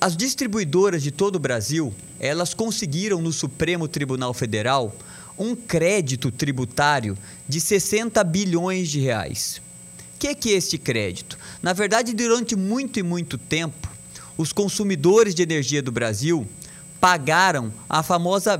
As 0.00 0.16
distribuidoras 0.16 1.02
de 1.02 1.10
todo 1.10 1.36
o 1.36 1.40
Brasil, 1.40 1.92
elas 2.20 2.54
conseguiram 2.54 3.20
no 3.20 3.32
Supremo 3.32 3.88
Tribunal 3.88 4.32
Federal 4.32 4.94
um 5.38 5.56
crédito 5.56 6.30
tributário 6.30 7.16
de 7.48 7.60
60 7.60 8.22
bilhões 8.24 8.88
de 8.88 9.00
reais. 9.00 9.60
O 10.14 10.18
que, 10.18 10.34
que 10.34 10.50
é 10.50 10.56
este 10.56 10.78
crédito? 10.78 11.36
Na 11.60 11.72
verdade, 11.72 12.14
durante 12.14 12.54
muito 12.54 13.00
e 13.00 13.02
muito 13.02 13.36
tempo, 13.36 13.90
os 14.36 14.52
consumidores 14.52 15.34
de 15.34 15.42
energia 15.42 15.82
do 15.82 15.90
Brasil 15.90 16.46
pagaram 17.00 17.72
a 17.88 18.02
famosa 18.02 18.56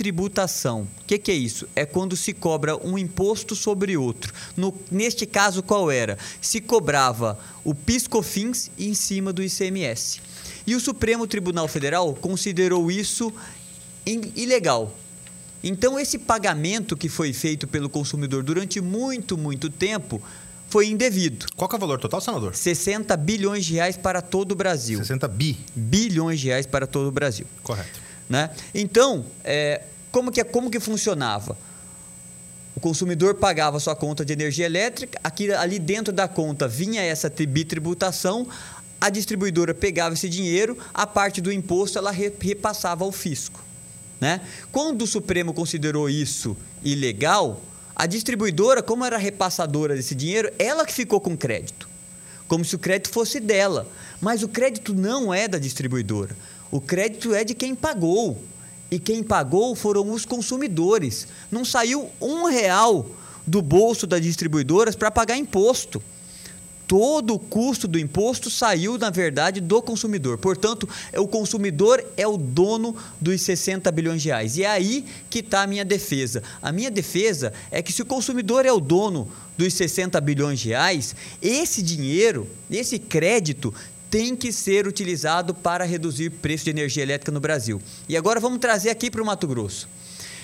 bitributação. 0.00 0.88
O 1.02 1.04
que, 1.06 1.18
que, 1.18 1.30
é 1.30 1.34
isso? 1.34 1.68
É 1.76 1.84
quando 1.84 2.16
se 2.16 2.32
cobra 2.32 2.76
um 2.76 2.96
imposto 2.96 3.54
sobre 3.54 3.96
outro. 3.96 4.32
No, 4.56 4.74
neste 4.90 5.26
caso, 5.26 5.62
qual 5.62 5.90
era? 5.90 6.16
Se 6.40 6.60
cobrava 6.60 7.38
o 7.62 7.74
PiscoFins 7.74 8.70
em 8.78 8.94
cima 8.94 9.30
do 9.30 9.42
ICMS. 9.42 10.20
E 10.66 10.74
o 10.74 10.80
Supremo 10.80 11.26
Tribunal 11.26 11.68
Federal 11.68 12.14
considerou 12.14 12.90
isso 12.90 13.30
ilegal. 14.06 14.96
Então, 15.62 16.00
esse 16.00 16.18
pagamento 16.18 16.96
que 16.96 17.10
foi 17.10 17.34
feito 17.34 17.66
pelo 17.66 17.90
consumidor 17.90 18.42
durante 18.42 18.80
muito, 18.80 19.36
muito 19.36 19.68
tempo 19.68 20.22
foi 20.68 20.86
indevido. 20.86 21.44
Qual 21.54 21.68
é 21.70 21.76
o 21.76 21.78
valor 21.78 21.98
total, 21.98 22.20
senador? 22.22 22.54
60 22.54 23.14
bilhões 23.18 23.66
de 23.66 23.74
reais 23.74 23.98
para 23.98 24.22
todo 24.22 24.52
o 24.52 24.54
Brasil. 24.54 24.98
60 24.98 25.28
bi? 25.28 25.58
Bilhões 25.74 26.40
de 26.40 26.46
reais 26.46 26.64
para 26.64 26.86
todo 26.86 27.08
o 27.08 27.12
Brasil. 27.12 27.46
Correto. 27.62 28.09
Né? 28.30 28.48
Então, 28.72 29.26
é, 29.42 29.82
como, 30.12 30.30
que, 30.30 30.42
como 30.44 30.70
que 30.70 30.78
funcionava? 30.78 31.58
O 32.76 32.80
consumidor 32.80 33.34
pagava 33.34 33.80
sua 33.80 33.96
conta 33.96 34.24
de 34.24 34.32
energia 34.32 34.64
elétrica, 34.64 35.18
aqui, 35.22 35.52
ali 35.52 35.80
dentro 35.80 36.12
da 36.12 36.28
conta 36.28 36.68
vinha 36.68 37.02
essa 37.02 37.28
bitributação, 37.28 38.46
a 39.00 39.10
distribuidora 39.10 39.74
pegava 39.74 40.14
esse 40.14 40.28
dinheiro, 40.28 40.78
a 40.94 41.06
parte 41.06 41.40
do 41.40 41.52
imposto 41.52 41.98
ela 41.98 42.12
repassava 42.12 43.04
ao 43.04 43.10
fisco. 43.10 43.60
Né? 44.20 44.40
Quando 44.70 45.02
o 45.02 45.06
Supremo 45.06 45.52
considerou 45.52 46.08
isso 46.08 46.56
ilegal, 46.84 47.60
a 47.96 48.06
distribuidora, 48.06 48.82
como 48.82 49.04
era 49.04 49.18
repassadora 49.18 49.94
desse 49.96 50.14
dinheiro, 50.14 50.50
ela 50.58 50.86
que 50.86 50.92
ficou 50.92 51.20
com 51.20 51.36
crédito. 51.36 51.88
como 52.46 52.64
se 52.64 52.74
o 52.74 52.78
crédito 52.78 53.10
fosse 53.10 53.38
dela. 53.38 53.86
Mas 54.20 54.42
o 54.42 54.48
crédito 54.48 54.94
não 54.94 55.32
é 55.32 55.46
da 55.46 55.58
distribuidora. 55.58 56.36
O 56.70 56.80
crédito 56.80 57.34
é 57.34 57.44
de 57.44 57.54
quem 57.54 57.74
pagou. 57.74 58.42
E 58.90 58.98
quem 58.98 59.22
pagou 59.22 59.74
foram 59.74 60.12
os 60.12 60.24
consumidores. 60.24 61.26
Não 61.50 61.64
saiu 61.64 62.10
um 62.20 62.44
real 62.44 63.06
do 63.46 63.62
bolso 63.62 64.06
das 64.06 64.20
distribuidoras 64.20 64.96
para 64.96 65.10
pagar 65.10 65.36
imposto 65.36 66.02
todo 66.90 67.34
o 67.34 67.38
custo 67.38 67.86
do 67.86 68.00
imposto 68.00 68.50
saiu, 68.50 68.98
na 68.98 69.10
verdade, 69.10 69.60
do 69.60 69.80
consumidor. 69.80 70.38
Portanto, 70.38 70.88
o 71.16 71.28
consumidor 71.28 72.04
é 72.16 72.26
o 72.26 72.36
dono 72.36 72.96
dos 73.20 73.42
60 73.42 73.92
bilhões 73.92 74.20
de 74.20 74.26
reais. 74.26 74.56
E 74.56 74.64
é 74.64 74.66
aí 74.66 75.04
que 75.30 75.38
está 75.38 75.62
a 75.62 75.68
minha 75.68 75.84
defesa. 75.84 76.42
A 76.60 76.72
minha 76.72 76.90
defesa 76.90 77.52
é 77.70 77.80
que 77.80 77.92
se 77.92 78.02
o 78.02 78.04
consumidor 78.04 78.66
é 78.66 78.72
o 78.72 78.80
dono 78.80 79.30
dos 79.56 79.72
60 79.74 80.20
bilhões 80.20 80.58
de 80.58 80.70
reais, 80.70 81.14
esse 81.40 81.80
dinheiro, 81.80 82.48
esse 82.68 82.98
crédito, 82.98 83.72
tem 84.10 84.34
que 84.34 84.52
ser 84.52 84.86
utilizado 84.86 85.54
para 85.54 85.84
reduzir 85.84 86.28
o 86.28 86.32
preço 86.32 86.64
de 86.64 86.70
energia 86.70 87.02
elétrica 87.02 87.30
no 87.30 87.38
Brasil. 87.38 87.80
E 88.08 88.16
agora 88.16 88.40
vamos 88.40 88.58
trazer 88.58 88.90
aqui 88.90 89.10
para 89.10 89.22
o 89.22 89.24
Mato 89.24 89.46
Grosso. 89.46 89.88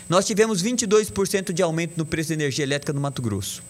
Nós 0.08 0.24
tivemos 0.24 0.62
22% 0.62 1.52
de 1.52 1.62
aumento 1.62 1.94
no 1.96 2.06
preço 2.06 2.28
de 2.28 2.34
energia 2.34 2.64
elétrica 2.64 2.92
no 2.92 3.00
Mato 3.00 3.20
Grosso. 3.20 3.62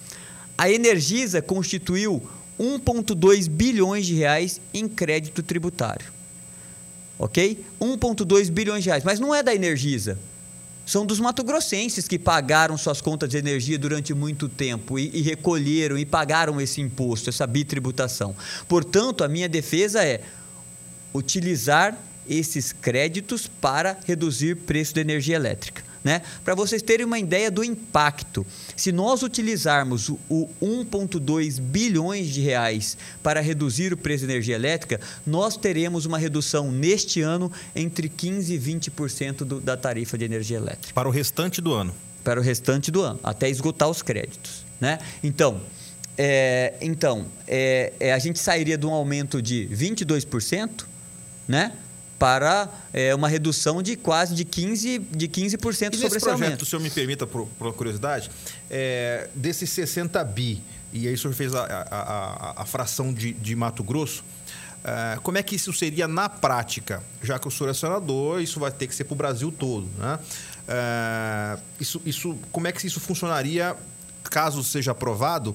A 0.59 0.71
Energisa 0.71 1.41
constituiu 1.41 2.23
1,2 2.61 3.49
bilhões 3.49 4.07
de 4.07 4.15
reais 4.15 4.61
em 4.73 4.87
crédito 4.87 5.43
tributário. 5.43 6.07
Ok? 7.19 7.65
1,2 7.81 8.51
bilhões 8.51 8.83
de 8.85 8.91
reais. 8.91 9.05
Mas 9.05 9.19
não 9.19 9.35
é 9.35 9.43
da 9.43 9.55
Energisa. 9.55 10.19
São 10.87 11.05
dos 11.05 11.19
matogrossenses 11.19 12.07
que 12.07 12.17
pagaram 12.17 12.79
suas 12.79 13.01
contas 13.01 13.29
de 13.29 13.37
energia 13.37 13.77
durante 13.77 14.15
muito 14.15 14.49
tempo 14.49 14.97
e, 15.01 15.11
e 15.13 15.21
recolheram 15.21 15.99
e 15.99 16.07
pagaram 16.07 16.61
esse 16.61 16.81
imposto, 16.81 17.29
essa 17.29 17.45
bitributação. 17.45 18.37
Portanto, 18.69 19.25
a 19.25 19.29
minha 19.29 19.49
defesa 19.49 20.05
é 20.05 20.23
utilizar 21.13 21.99
esses 22.29 22.73
créditos 22.73 23.49
para 23.49 23.99
reduzir 24.07 24.53
o 24.53 24.57
preço 24.57 24.95
da 24.95 25.01
energia 25.01 25.35
elétrica. 25.35 25.83
Né? 26.07 26.23
Para 26.45 26.55
vocês 26.55 26.83
terem 26.83 27.05
uma 27.05 27.19
ideia 27.19 27.51
do 27.51 27.65
impacto, 27.65 28.47
se 28.77 28.93
nós 28.93 29.25
utilizarmos 29.25 30.09
o 30.09 30.49
1,2 30.63 31.61
bilhões 31.61 32.29
de 32.29 32.41
reais 32.41 32.97
para 33.25 33.41
reduzir 33.41 33.93
o 33.93 33.97
preço 33.97 34.25
de 34.25 34.31
energia 34.31 34.55
elétrica, 34.55 35.01
nós 35.27 35.57
teremos 35.57 36.07
uma 36.07 36.17
redução 36.17 36.71
neste 36.71 37.23
ano 37.23 37.51
entre 37.75 38.09
15% 38.09 38.51
e 38.51 38.57
20% 38.57 39.39
do, 39.39 39.61
da 39.61 39.77
tarifa 39.77 40.17
de 40.17 40.25
energia 40.25 40.59
elétrica. 40.59 40.95
Para 40.95 41.09
o 41.09 41.11
restante 41.11 41.61
do 41.61 41.75
ano? 41.75 41.93
Para 42.23 42.39
o 42.39 42.43
restante 42.43 42.93
do 42.93 43.03
ano, 43.03 43.19
até 43.25 43.51
esgotar 43.51 43.91
os 43.91 44.01
créditos. 44.01 44.65
Né? 44.81 45.01
Então, 45.25 45.61
é, 46.17 46.75
então 46.81 47.27
é, 47.49 47.93
é, 47.99 48.13
a 48.13 48.19
gente 48.21 48.39
sairia 48.39 48.79
de 48.79 48.87
um 48.87 48.93
aumento 48.93 49.43
de 49.43 49.69
22%, 49.73 50.85
né? 51.49 51.73
Para 52.19 52.69
é, 52.93 53.15
uma 53.15 53.29
redução 53.29 53.83
de 53.83 53.97
quase 53.97 54.35
de 54.35 54.45
15%, 54.45 55.07
de 55.11 55.29
15 55.29 55.57
e 55.57 55.59
sobre 55.59 56.17
esse 56.17 56.27
projeto, 56.27 56.29
aumento. 56.29 56.59
Se 56.59 56.63
o 56.63 56.67
senhor 56.67 56.83
me 56.83 56.91
permita, 56.91 57.27
por, 57.27 57.47
por 57.59 57.73
curiosidade, 57.75 58.31
é, 58.71 59.29
desses 59.35 59.71
60 59.71 60.23
bi, 60.25 60.63
e 60.93 61.07
aí 61.07 61.15
o 61.15 61.19
senhor 61.19 61.35
fez 61.35 61.55
a, 61.55 61.65
a, 61.65 61.83
a, 61.91 62.63
a 62.63 62.67
fração 62.67 63.13
de, 63.13 63.33
de 63.33 63.55
Mato 63.55 63.83
Grosso, 63.83 64.25
é, 64.85 65.19
como 65.23 65.37
é 65.37 65.43
que 65.43 65.57
isso 65.57 65.73
seria 65.73 66.07
na 66.07 66.29
prática? 66.29 67.03
Já 67.21 67.39
que 67.39 67.49
o 67.49 67.51
senhor 67.51 67.71
é 67.71 67.75
senador, 67.75 68.41
isso 68.41 68.61
vai 68.61 68.71
ter 68.71 68.87
que 68.87 68.95
ser 68.95 69.05
para 69.05 69.15
o 69.15 69.17
Brasil 69.17 69.51
todo. 69.51 69.89
Né? 69.99 70.19
É, 70.69 71.59
isso, 71.81 72.01
isso, 72.07 72.39
como 72.53 72.69
é 72.69 72.73
que 72.73 72.87
isso 72.87 73.01
funcionaria 73.01 73.77
caso 74.31 74.63
seja 74.63 74.93
aprovado, 74.93 75.55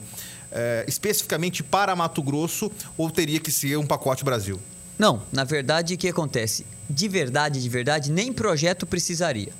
é, 0.52 0.86
especificamente 0.88 1.63
para 1.63 1.95
Mato 1.95 2.21
Grosso, 2.21 2.71
ou 2.97 3.10
teria 3.10 3.39
que 3.39 3.52
ser 3.52 3.78
um 3.78 3.86
pacote 3.86 4.24
Brasil? 4.24 4.60
Não, 4.97 5.21
na 5.32 5.43
verdade, 5.43 5.93
o 5.93 5.97
que 5.97 6.08
acontece? 6.08 6.65
De 6.89 7.08
verdade, 7.08 7.62
de 7.62 7.69
verdade, 7.69 8.12
nem 8.12 8.32
projeto 8.32 8.86
precisaria. 8.86 9.54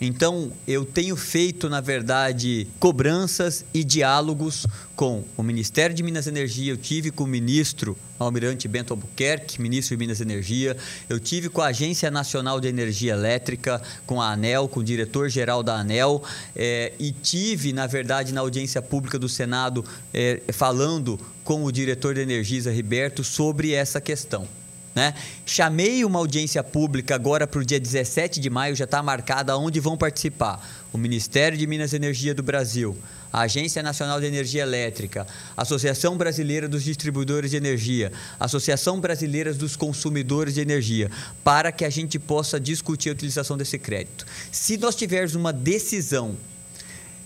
Então, 0.00 0.52
eu 0.66 0.84
tenho 0.84 1.14
feito, 1.14 1.68
na 1.68 1.80
verdade, 1.80 2.66
cobranças 2.80 3.64
e 3.72 3.84
diálogos 3.84 4.66
com 4.96 5.24
o 5.36 5.42
Ministério 5.42 5.94
de 5.94 6.02
Minas 6.02 6.26
e 6.26 6.30
Energia. 6.30 6.72
Eu 6.72 6.76
tive 6.76 7.10
com 7.12 7.24
o 7.24 7.26
ministro 7.26 7.96
Almirante 8.18 8.66
Bento 8.66 8.92
Albuquerque, 8.92 9.62
ministro 9.62 9.96
de 9.96 10.00
Minas 10.00 10.18
e 10.18 10.22
Energia. 10.22 10.76
Eu 11.08 11.20
tive 11.20 11.48
com 11.48 11.62
a 11.62 11.68
Agência 11.68 12.10
Nacional 12.10 12.60
de 12.60 12.66
Energia 12.66 13.12
Elétrica, 13.12 13.80
com 14.04 14.20
a 14.20 14.32
ANEL, 14.32 14.68
com 14.68 14.80
o 14.80 14.84
diretor-geral 14.84 15.62
da 15.62 15.76
ANEL. 15.76 16.22
É, 16.56 16.92
e 16.98 17.12
tive, 17.12 17.72
na 17.72 17.86
verdade, 17.86 18.34
na 18.34 18.40
audiência 18.40 18.82
pública 18.82 19.18
do 19.18 19.28
Senado, 19.28 19.84
é, 20.12 20.42
falando 20.52 21.18
com 21.44 21.64
o 21.64 21.70
diretor 21.70 22.14
de 22.14 22.20
Energisa, 22.20 22.70
Riberto, 22.72 23.22
sobre 23.22 23.72
essa 23.72 24.00
questão. 24.00 24.48
Né? 24.94 25.12
Chamei 25.44 26.04
uma 26.04 26.20
audiência 26.20 26.62
pública 26.62 27.16
agora 27.16 27.46
para 27.46 27.60
o 27.60 27.64
dia 27.64 27.80
17 27.80 28.38
de 28.38 28.48
maio, 28.48 28.76
já 28.76 28.84
está 28.84 29.02
marcada 29.02 29.56
onde 29.56 29.80
vão 29.80 29.96
participar 29.96 30.64
o 30.92 30.98
Ministério 30.98 31.58
de 31.58 31.66
Minas 31.66 31.92
e 31.92 31.96
Energia 31.96 32.32
do 32.32 32.44
Brasil, 32.44 32.96
a 33.32 33.40
Agência 33.40 33.82
Nacional 33.82 34.20
de 34.20 34.26
Energia 34.26 34.62
Elétrica, 34.62 35.26
a 35.56 35.62
Associação 35.62 36.16
Brasileira 36.16 36.68
dos 36.68 36.84
Distribuidores 36.84 37.50
de 37.50 37.56
Energia, 37.56 38.12
a 38.38 38.44
Associação 38.44 39.00
Brasileira 39.00 39.52
dos 39.52 39.74
Consumidores 39.74 40.54
de 40.54 40.60
Energia, 40.60 41.10
para 41.42 41.72
que 41.72 41.84
a 41.84 41.90
gente 41.90 42.16
possa 42.16 42.60
discutir 42.60 43.08
a 43.08 43.12
utilização 43.12 43.58
desse 43.58 43.76
crédito. 43.76 44.24
Se 44.52 44.76
nós 44.76 44.94
tivermos 44.94 45.34
uma 45.34 45.52
decisão 45.52 46.36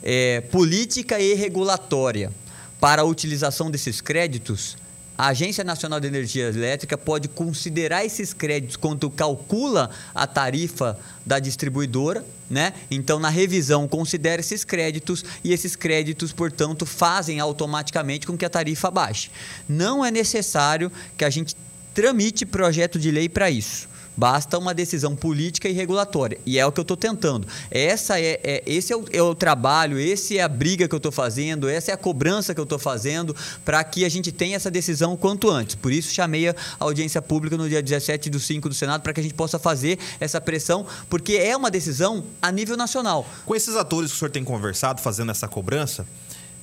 é, 0.03 0.41
política 0.41 1.21
e 1.21 1.35
regulatória 1.35 2.33
para 2.81 3.03
a 3.03 3.05
utilização 3.05 3.71
desses 3.71 4.01
créditos, 4.01 4.79
a 5.19 5.29
Agência 5.29 5.65
Nacional 5.65 5.99
de 5.99 6.07
Energia 6.07 6.47
Elétrica 6.47 6.97
pode 6.97 7.27
considerar 7.27 8.05
esses 8.05 8.33
créditos 8.33 8.77
quando 8.77 9.11
calcula 9.11 9.91
a 10.15 10.29
tarifa 10.29 10.97
da 11.27 11.41
distribuidora, 11.41 12.25
né? 12.49 12.73
Então, 12.89 13.19
na 13.19 13.29
revisão, 13.29 13.89
considera 13.89 14.41
esses 14.41 14.63
créditos 14.63 15.25
e 15.43 15.53
esses 15.53 15.75
créditos, 15.75 16.33
portanto, 16.33 16.87
fazem 16.87 17.41
automaticamente 17.41 18.29
com 18.29 18.39
que 18.39 18.45
a 18.45 18.49
tarifa 18.49 18.93
baixe. 18.93 19.29
Não 19.69 20.05
é 20.05 20.11
necessário 20.13 20.91
que 21.17 21.25
a 21.25 21.31
gente 21.31 21.57
tramite 21.93 22.47
projeto 22.47 22.97
de 22.97 23.11
lei 23.11 23.29
para 23.29 23.51
isso. 23.51 23.89
Basta 24.19 24.59
uma 24.59 24.75
decisão 24.75 25.15
política 25.15 25.69
e 25.69 25.73
regulatória. 25.73 26.41
E 26.45 26.59
é 26.59 26.67
o 26.67 26.73
que 26.73 26.81
eu 26.81 26.83
estou 26.83 26.97
tentando. 26.97 27.47
Essa 27.71 28.19
é, 28.19 28.41
é 28.43 28.63
esse 28.67 28.93
é 28.93 28.97
o, 28.97 29.05
é 29.13 29.23
o, 29.23 29.33
trabalho, 29.33 29.97
esse 29.97 30.39
é 30.39 30.43
a 30.43 30.49
briga 30.49 30.89
que 30.89 30.95
eu 30.95 30.97
estou 30.97 31.13
fazendo, 31.13 31.69
essa 31.69 31.93
é 31.93 31.95
a 31.95 31.97
cobrança 31.97 32.53
que 32.53 32.59
eu 32.59 32.65
estou 32.65 32.81
fazendo 32.81 33.37
para 33.65 33.85
que 33.85 34.05
a 34.05 34.09
gente 34.09 34.33
tenha 34.33 34.57
essa 34.57 34.73
decisão 34.73 35.17
quanto 35.17 35.49
antes. 35.49 35.77
Por 35.77 35.93
isso, 35.93 36.13
chamei 36.13 36.49
a 36.49 36.55
audiência 36.81 37.23
pública 37.23 37.57
no 37.57 37.69
dia 37.69 37.81
17 37.81 38.29
do 38.29 38.41
5 38.41 38.69
do 38.69 38.75
Senado 38.75 39.03
para 39.03 39.13
que 39.13 39.21
a 39.21 39.23
gente 39.23 39.35
possa 39.35 39.57
fazer 39.57 40.01
essa 40.19 40.41
pressão, 40.41 40.85
porque 41.09 41.35
é 41.35 41.57
uma 41.57 41.71
decisão 41.71 42.25
a 42.43 42.51
nível 42.51 42.77
nacional. 42.77 43.25
Com 43.47 43.55
esses 43.55 43.77
atores 43.77 44.11
que 44.11 44.17
o 44.17 44.19
senhor 44.19 44.33
tem 44.33 44.43
conversado, 44.43 45.01
fazendo 45.01 45.31
essa 45.31 45.47
cobrança, 45.47 46.05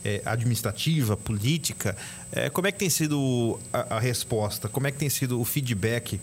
é, 0.05 0.21
administrativa, 0.23 1.17
política, 1.17 1.97
é, 2.31 2.47
como 2.49 2.67
é 2.67 2.71
que 2.71 2.77
tem 2.77 2.91
sido 2.91 3.59
a, 3.73 3.95
a, 3.95 3.99
resposta? 3.99 4.69
Como 4.69 4.85
é 4.85 4.91
que 4.91 4.99
tem 4.99 5.09
sido 5.09 5.41
o 5.41 5.43
feedback 5.43 6.21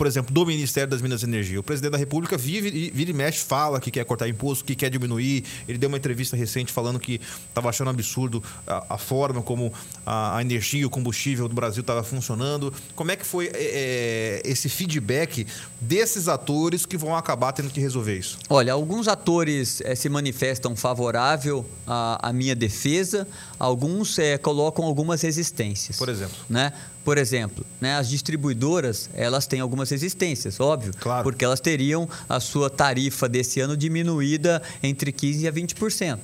por 0.00 0.06
exemplo, 0.06 0.32
do 0.32 0.46
Ministério 0.46 0.88
das 0.88 1.02
Minas 1.02 1.20
e 1.20 1.26
Energia. 1.26 1.60
O 1.60 1.62
presidente 1.62 1.92
da 1.92 1.98
República 1.98 2.34
vive, 2.38 2.90
vira 2.90 3.10
e 3.10 3.12
mexe, 3.12 3.44
fala 3.44 3.78
que 3.78 3.90
quer 3.90 4.02
cortar 4.06 4.26
imposto, 4.26 4.64
que 4.64 4.74
quer 4.74 4.88
diminuir. 4.88 5.44
Ele 5.68 5.76
deu 5.76 5.90
uma 5.90 5.98
entrevista 5.98 6.34
recente 6.34 6.72
falando 6.72 6.98
que 6.98 7.20
estava 7.46 7.68
achando 7.68 7.90
absurdo 7.90 8.42
a, 8.66 8.94
a 8.94 8.96
forma 8.96 9.42
como 9.42 9.70
a, 10.06 10.38
a, 10.38 10.40
energia, 10.40 10.86
o 10.86 10.88
combustível 10.88 11.46
do 11.46 11.54
Brasil 11.54 11.82
estava 11.82 12.02
funcionando. 12.02 12.72
Como 12.96 13.10
é 13.10 13.16
que 13.16 13.26
foi 13.26 13.50
é, 13.52 14.40
esse 14.42 14.70
feedback 14.70 15.46
desses 15.78 16.28
atores 16.28 16.86
que 16.86 16.96
vão 16.96 17.14
acabar 17.14 17.52
tendo 17.52 17.68
que 17.68 17.78
resolver 17.78 18.16
isso? 18.16 18.38
Olha, 18.48 18.72
alguns 18.72 19.06
atores 19.06 19.82
é, 19.82 19.94
se 19.94 20.08
manifestam 20.08 20.74
favorável 20.74 21.62
à, 21.86 22.30
à 22.30 22.32
minha 22.32 22.54
defesa, 22.54 23.28
alguns 23.58 24.18
é, 24.18 24.38
colocam 24.38 24.86
algumas 24.86 25.20
resistências. 25.20 25.98
Por 25.98 26.08
exemplo? 26.08 26.38
Né? 26.48 26.72
Por 27.04 27.16
exemplo, 27.16 27.64
né, 27.80 27.96
as 27.96 28.08
distribuidoras 28.08 29.08
elas 29.14 29.46
têm 29.46 29.60
algumas 29.60 29.88
resistências, 29.90 30.60
óbvio, 30.60 30.92
claro. 31.00 31.22
porque 31.22 31.44
elas 31.44 31.60
teriam 31.60 32.08
a 32.28 32.38
sua 32.40 32.68
tarifa 32.68 33.28
desse 33.28 33.58
ano 33.60 33.76
diminuída 33.76 34.62
entre 34.82 35.12
15% 35.12 35.48
a 35.48 35.52
20%. 35.52 36.18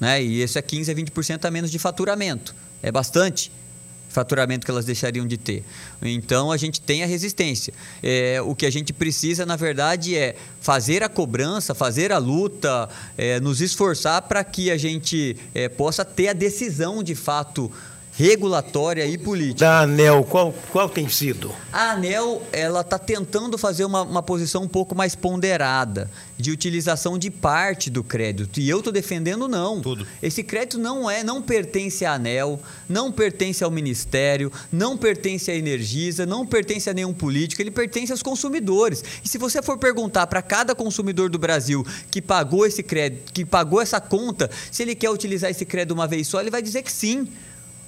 Né? 0.00 0.22
E 0.22 0.40
esse 0.40 0.58
é 0.58 0.62
15% 0.62 0.90
a 0.90 0.94
20% 0.94 1.44
a 1.44 1.50
menos 1.50 1.70
de 1.70 1.78
faturamento. 1.78 2.54
É 2.82 2.90
bastante 2.90 3.52
faturamento 4.08 4.64
que 4.64 4.70
elas 4.70 4.86
deixariam 4.86 5.26
de 5.26 5.36
ter. 5.36 5.62
Então 6.00 6.50
a 6.50 6.56
gente 6.56 6.80
tem 6.80 7.02
a 7.02 7.06
resistência. 7.06 7.74
É, 8.02 8.40
o 8.40 8.54
que 8.54 8.64
a 8.64 8.70
gente 8.70 8.92
precisa, 8.92 9.44
na 9.44 9.56
verdade, 9.56 10.16
é 10.16 10.34
fazer 10.60 11.02
a 11.02 11.08
cobrança, 11.08 11.74
fazer 11.74 12.12
a 12.12 12.18
luta, 12.18 12.88
é, 13.18 13.38
nos 13.40 13.60
esforçar 13.60 14.22
para 14.22 14.42
que 14.42 14.70
a 14.70 14.78
gente 14.78 15.36
é, 15.54 15.68
possa 15.68 16.04
ter 16.04 16.28
a 16.28 16.32
decisão 16.32 17.02
de 17.02 17.14
fato 17.14 17.70
regulatória 18.16 19.04
e 19.06 19.18
política. 19.18 19.60
Da 19.60 19.80
ANEL, 19.80 20.24
qual, 20.24 20.54
qual 20.72 20.88
tem 20.88 21.06
sido? 21.08 21.54
A 21.70 21.92
ANEL 21.92 22.42
ela 22.50 22.80
está 22.80 22.98
tentando 22.98 23.58
fazer 23.58 23.84
uma, 23.84 24.02
uma 24.02 24.22
posição 24.22 24.62
um 24.62 24.68
pouco 24.68 24.94
mais 24.94 25.14
ponderada 25.14 26.10
de 26.38 26.50
utilização 26.50 27.18
de 27.18 27.30
parte 27.30 27.90
do 27.90 28.02
crédito. 28.02 28.58
E 28.58 28.68
eu 28.68 28.78
estou 28.78 28.92
defendendo 28.92 29.46
não. 29.46 29.82
Tudo. 29.82 30.06
Esse 30.22 30.42
crédito 30.42 30.78
não 30.78 31.10
é, 31.10 31.22
não 31.22 31.42
pertence 31.42 32.06
à 32.06 32.14
ANEL, 32.14 32.58
não 32.88 33.12
pertence 33.12 33.62
ao 33.62 33.70
Ministério, 33.70 34.50
não 34.72 34.96
pertence 34.96 35.50
à 35.50 35.54
Energisa, 35.54 36.24
não 36.24 36.46
pertence 36.46 36.88
a 36.88 36.94
nenhum 36.94 37.12
político, 37.12 37.60
ele 37.60 37.70
pertence 37.70 38.12
aos 38.12 38.22
consumidores. 38.22 39.04
E 39.22 39.28
se 39.28 39.36
você 39.36 39.60
for 39.60 39.76
perguntar 39.76 40.26
para 40.26 40.40
cada 40.40 40.74
consumidor 40.74 41.28
do 41.28 41.38
Brasil 41.38 41.86
que 42.10 42.22
pagou 42.22 42.66
esse 42.66 42.82
crédito, 42.82 43.30
que 43.30 43.44
pagou 43.44 43.80
essa 43.80 44.00
conta, 44.00 44.50
se 44.70 44.82
ele 44.82 44.94
quer 44.94 45.10
utilizar 45.10 45.50
esse 45.50 45.66
crédito 45.66 45.92
uma 45.92 46.06
vez 46.06 46.26
só, 46.28 46.40
ele 46.40 46.50
vai 46.50 46.62
dizer 46.62 46.82
que 46.82 46.92
sim. 46.92 47.28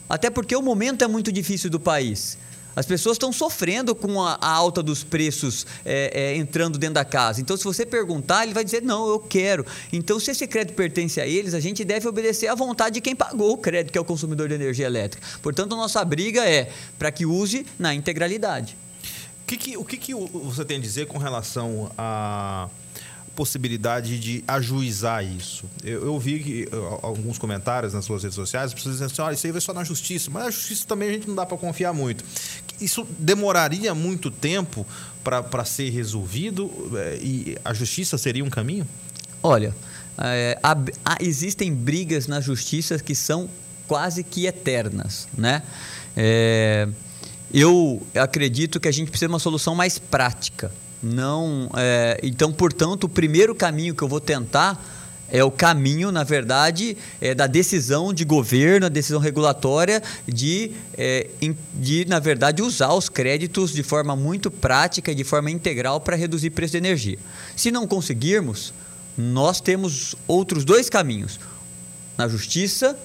Até 0.08 0.30
porque 0.30 0.56
o 0.56 0.62
momento 0.62 1.02
é 1.04 1.08
muito 1.08 1.30
difícil 1.30 1.68
do 1.68 1.78
país. 1.78 2.38
As 2.78 2.86
pessoas 2.86 3.16
estão 3.16 3.32
sofrendo 3.32 3.92
com 3.92 4.22
a, 4.22 4.38
a 4.40 4.48
alta 4.52 4.80
dos 4.84 5.02
preços 5.02 5.66
é, 5.84 6.12
é, 6.14 6.36
entrando 6.36 6.78
dentro 6.78 6.94
da 6.94 7.04
casa. 7.04 7.40
Então, 7.40 7.56
se 7.56 7.64
você 7.64 7.84
perguntar, 7.84 8.44
ele 8.44 8.54
vai 8.54 8.64
dizer: 8.64 8.82
não, 8.82 9.08
eu 9.08 9.18
quero. 9.18 9.66
Então, 9.92 10.20
se 10.20 10.30
esse 10.30 10.46
crédito 10.46 10.76
pertence 10.76 11.20
a 11.20 11.26
eles, 11.26 11.54
a 11.54 11.60
gente 11.60 11.84
deve 11.84 12.06
obedecer 12.06 12.46
à 12.46 12.54
vontade 12.54 12.94
de 12.94 13.00
quem 13.00 13.16
pagou 13.16 13.52
o 13.52 13.58
crédito, 13.58 13.90
que 13.90 13.98
é 13.98 14.00
o 14.00 14.04
consumidor 14.04 14.48
de 14.48 14.54
energia 14.54 14.86
elétrica. 14.86 15.26
Portanto, 15.42 15.74
a 15.74 15.76
nossa 15.76 16.04
briga 16.04 16.48
é 16.48 16.70
para 16.96 17.10
que 17.10 17.26
use 17.26 17.66
na 17.76 17.92
integralidade. 17.92 18.76
O 19.42 19.46
que, 19.48 19.56
que, 19.56 19.76
o 19.76 19.84
que, 19.84 19.96
que 19.96 20.14
você 20.14 20.64
tem 20.64 20.76
a 20.76 20.80
dizer 20.80 21.06
com 21.06 21.18
relação 21.18 21.90
a 21.98 22.68
possibilidade 23.38 24.18
de 24.18 24.42
ajuizar 24.48 25.24
isso. 25.24 25.64
Eu, 25.84 26.06
eu 26.06 26.18
vi 26.18 26.40
que, 26.40 26.68
alguns 27.00 27.38
comentários 27.38 27.94
nas 27.94 28.04
suas 28.04 28.24
redes 28.24 28.34
sociais, 28.34 28.66
as 28.66 28.74
pessoas 28.74 28.96
dizendo 28.96 29.12
assim, 29.12 29.22
olha, 29.22 29.34
isso 29.34 29.46
aí 29.46 29.52
vai 29.52 29.60
só 29.60 29.72
na 29.72 29.84
justiça. 29.84 30.28
Mas 30.28 30.46
a 30.48 30.50
justiça 30.50 30.84
também 30.84 31.10
a 31.10 31.12
gente 31.12 31.28
não 31.28 31.36
dá 31.36 31.46
para 31.46 31.56
confiar 31.56 31.92
muito. 31.94 32.24
Isso 32.80 33.06
demoraria 33.16 33.94
muito 33.94 34.28
tempo 34.28 34.84
para 35.22 35.64
ser 35.64 35.88
resolvido 35.90 36.68
é, 36.96 37.18
e 37.22 37.56
a 37.64 37.72
justiça 37.72 38.18
seria 38.18 38.44
um 38.44 38.50
caminho? 38.50 38.84
Olha, 39.40 39.72
é, 40.18 40.58
há, 40.60 40.76
há, 41.04 41.18
existem 41.20 41.72
brigas 41.72 42.26
na 42.26 42.40
justiça 42.40 42.98
que 42.98 43.14
são 43.14 43.48
quase 43.86 44.24
que 44.24 44.46
eternas, 44.46 45.28
né? 45.36 45.62
É, 46.16 46.88
eu 47.54 48.04
acredito 48.16 48.80
que 48.80 48.88
a 48.88 48.92
gente 48.92 49.10
precisa 49.12 49.28
de 49.28 49.32
uma 49.32 49.38
solução 49.38 49.76
mais 49.76 49.96
prática 49.96 50.72
não 51.02 51.70
é, 51.76 52.18
então 52.22 52.52
portanto 52.52 53.04
o 53.04 53.08
primeiro 53.08 53.54
caminho 53.54 53.94
que 53.94 54.02
eu 54.02 54.08
vou 54.08 54.20
tentar 54.20 54.82
é 55.30 55.44
o 55.44 55.50
caminho, 55.50 56.10
na 56.10 56.24
verdade, 56.24 56.96
é 57.20 57.34
da 57.34 57.46
decisão 57.46 58.14
de 58.14 58.24
governo, 58.24 58.86
a 58.86 58.88
decisão 58.88 59.20
regulatória 59.20 60.02
de, 60.26 60.72
é, 60.96 61.26
de, 61.74 62.06
na 62.06 62.18
verdade, 62.18 62.62
usar 62.62 62.94
os 62.94 63.10
créditos 63.10 63.72
de 63.72 63.82
forma 63.82 64.16
muito 64.16 64.50
prática 64.50 65.12
e 65.12 65.14
de 65.14 65.24
forma 65.24 65.50
integral 65.50 66.00
para 66.00 66.16
reduzir 66.16 66.50
preço 66.50 66.72
de 66.72 66.78
energia. 66.78 67.18
Se 67.54 67.70
não 67.70 67.86
conseguirmos, 67.86 68.72
nós 69.16 69.60
temos 69.60 70.16
outros 70.26 70.64
dois 70.64 70.88
caminhos: 70.88 71.38
na 72.16 72.26
justiça 72.26 72.98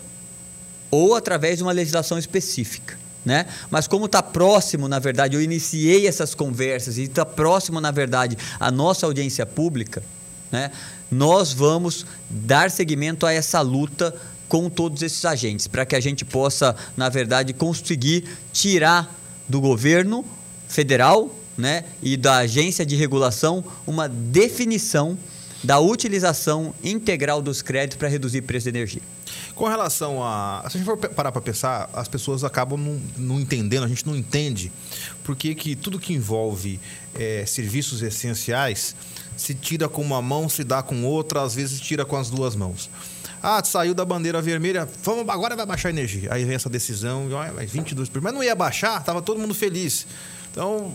ou 0.89 1.15
através 1.15 1.57
de 1.57 1.63
uma 1.63 1.73
legislação 1.73 2.17
específica. 2.17 3.02
Né? 3.25 3.45
Mas 3.71 3.87
como 3.87 4.05
está 4.05 4.21
próximo, 4.21 4.87
na 4.87 4.99
verdade, 4.99 5.35
eu 5.35 5.41
iniciei 5.41 6.07
essas 6.07 6.35
conversas 6.35 6.97
e 6.97 7.03
está 7.03 7.25
próximo, 7.25 7.79
na 7.79 7.89
verdade, 7.89 8.37
a 8.59 8.69
nossa 8.69 9.05
audiência 9.05 9.45
pública, 9.45 10.03
né? 10.51 10.71
nós 11.09 11.53
vamos 11.53 12.05
dar 12.29 12.69
seguimento 12.69 13.25
a 13.25 13.31
essa 13.31 13.61
luta 13.61 14.13
com 14.49 14.69
todos 14.69 15.01
esses 15.01 15.23
agentes, 15.25 15.67
para 15.67 15.85
que 15.85 15.95
a 15.95 15.99
gente 15.99 16.25
possa, 16.25 16.75
na 16.97 17.09
verdade, 17.09 17.53
conseguir 17.53 18.25
tirar 18.51 19.11
do 19.47 19.61
governo 19.61 20.25
federal 20.67 21.33
né, 21.57 21.85
e 22.01 22.17
da 22.17 22.37
agência 22.37 22.85
de 22.85 22.95
regulação 22.95 23.63
uma 23.85 24.07
definição 24.07 25.17
da 25.63 25.79
utilização 25.79 26.73
integral 26.83 27.41
dos 27.41 27.61
créditos 27.61 27.97
para 27.97 28.07
reduzir 28.07 28.39
o 28.39 28.43
preço 28.43 28.65
de 28.65 28.77
energia. 28.77 29.01
Com 29.55 29.67
relação 29.67 30.23
a. 30.23 30.65
Se 30.69 30.77
a 30.77 30.79
gente 30.79 30.85
for 30.85 30.97
parar 30.97 31.31
para 31.31 31.41
pensar, 31.41 31.89
as 31.93 32.07
pessoas 32.07 32.43
acabam 32.43 32.79
não, 32.79 33.01
não, 33.17 33.39
entendendo, 33.39 33.83
a 33.83 33.87
gente 33.87 34.05
não 34.05 34.15
entende 34.15 34.71
por 35.23 35.35
que, 35.35 35.75
tudo 35.75 35.99
que 35.99 36.13
envolve 36.13 36.79
é, 37.13 37.45
serviços 37.45 38.01
essenciais 38.01 38.95
se 39.37 39.53
tira 39.53 39.87
com 39.87 40.01
uma 40.01 40.21
mão, 40.21 40.49
se 40.49 40.63
dá 40.63 40.81
com 40.81 41.03
outra, 41.03 41.43
às 41.43 41.53
vezes 41.55 41.79
tira 41.79 42.03
com 42.03 42.15
as 42.17 42.29
duas 42.29 42.55
mãos. 42.55 42.89
Ah, 43.41 43.61
saiu 43.63 43.93
da 43.93 44.05
bandeira 44.05 44.41
vermelha, 44.41 44.87
vamos, 45.03 45.27
agora 45.27 45.55
vai 45.55 45.65
baixar 45.65 45.89
a 45.89 45.91
energia. 45.91 46.33
Aí 46.33 46.45
vem 46.45 46.55
essa 46.55 46.69
decisão, 46.69 47.27
mas 47.55 47.71
22 47.71 48.09
por 48.09 48.21
mas 48.21 48.33
não 48.33 48.43
ia 48.43 48.55
baixar, 48.55 48.99
estava 48.99 49.21
todo 49.21 49.39
mundo 49.39 49.53
feliz. 49.53 50.07
Então, 50.51 50.93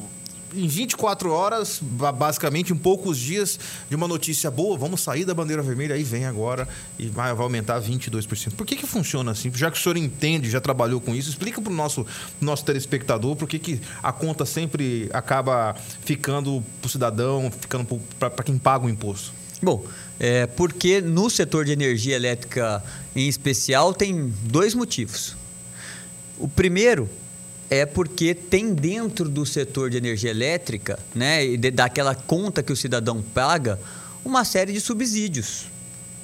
em 0.55 0.67
24 0.67 1.31
horas, 1.31 1.81
basicamente 1.83 2.73
em 2.73 2.77
poucos 2.77 3.19
dias, 3.19 3.59
de 3.89 3.97
uma 3.97 4.09
notícia 4.09 4.51
boa, 4.51 4.77
vamos 4.77 5.01
sair 5.01 5.25
da 5.25 5.35
bandeira 5.35 5.63
vermelha, 5.63 5.95
aí 5.95 6.03
vem 6.03 6.25
agora 6.25 6.69
e 6.99 7.07
vai, 7.07 7.33
vai 7.35 7.43
aumentar 7.43 7.81
22%. 7.81 8.55
Por 8.55 8.67
que, 8.67 8.77
que 8.77 8.87
funciona 8.87 9.33
assim? 9.33 9.53
Já 9.55 9.71
que 9.71 9.79
o 9.79 9.81
senhor 9.81 9.97
entende, 9.97 10.51
já 10.51 10.61
trabalhou 10.61 11.01
com 11.01 11.15
isso, 11.15 11.29
explica 11.29 11.61
para 11.61 11.73
o 11.73 11.75
nosso, 11.77 12.07
nosso 12.41 12.65
telespectador 12.65 13.37
por 13.37 13.49
que, 13.49 13.59
que 13.59 13.81
a 14.03 14.13
conta 14.13 14.45
sempre 14.47 15.09
acaba 15.13 15.75
ficando 16.05 16.63
para 16.81 16.87
o 16.87 16.91
cidadão, 16.91 17.51
ficando 17.51 18.01
para 18.19 18.45
quem 18.45 18.59
paga 18.59 18.87
o 18.87 18.89
imposto. 18.89 19.33
Bom, 19.61 19.85
é 20.21 20.47
porque 20.47 21.01
no 21.01 21.29
setor 21.29 21.65
de 21.65 21.73
energia 21.73 22.15
elétrica 22.15 22.83
em 23.15 23.29
especial 23.29 23.93
tem 23.93 24.33
dois 24.45 24.75
motivos. 24.75 25.37
O 26.39 26.47
primeiro 26.47 27.09
é 27.71 27.85
porque 27.85 28.35
tem 28.35 28.73
dentro 28.75 29.29
do 29.29 29.45
setor 29.45 29.91
de 29.91 29.97
energia 29.97 30.31
elétrica, 30.31 30.99
né, 31.15 31.45
e 31.45 31.57
de, 31.57 31.71
daquela 31.71 32.15
conta 32.15 32.63
que 32.63 32.73
o 32.73 32.77
cidadão 32.77 33.23
paga, 33.23 33.79
uma 34.25 34.45
série 34.45 34.73
de 34.73 34.81
subsídios. 34.81 35.67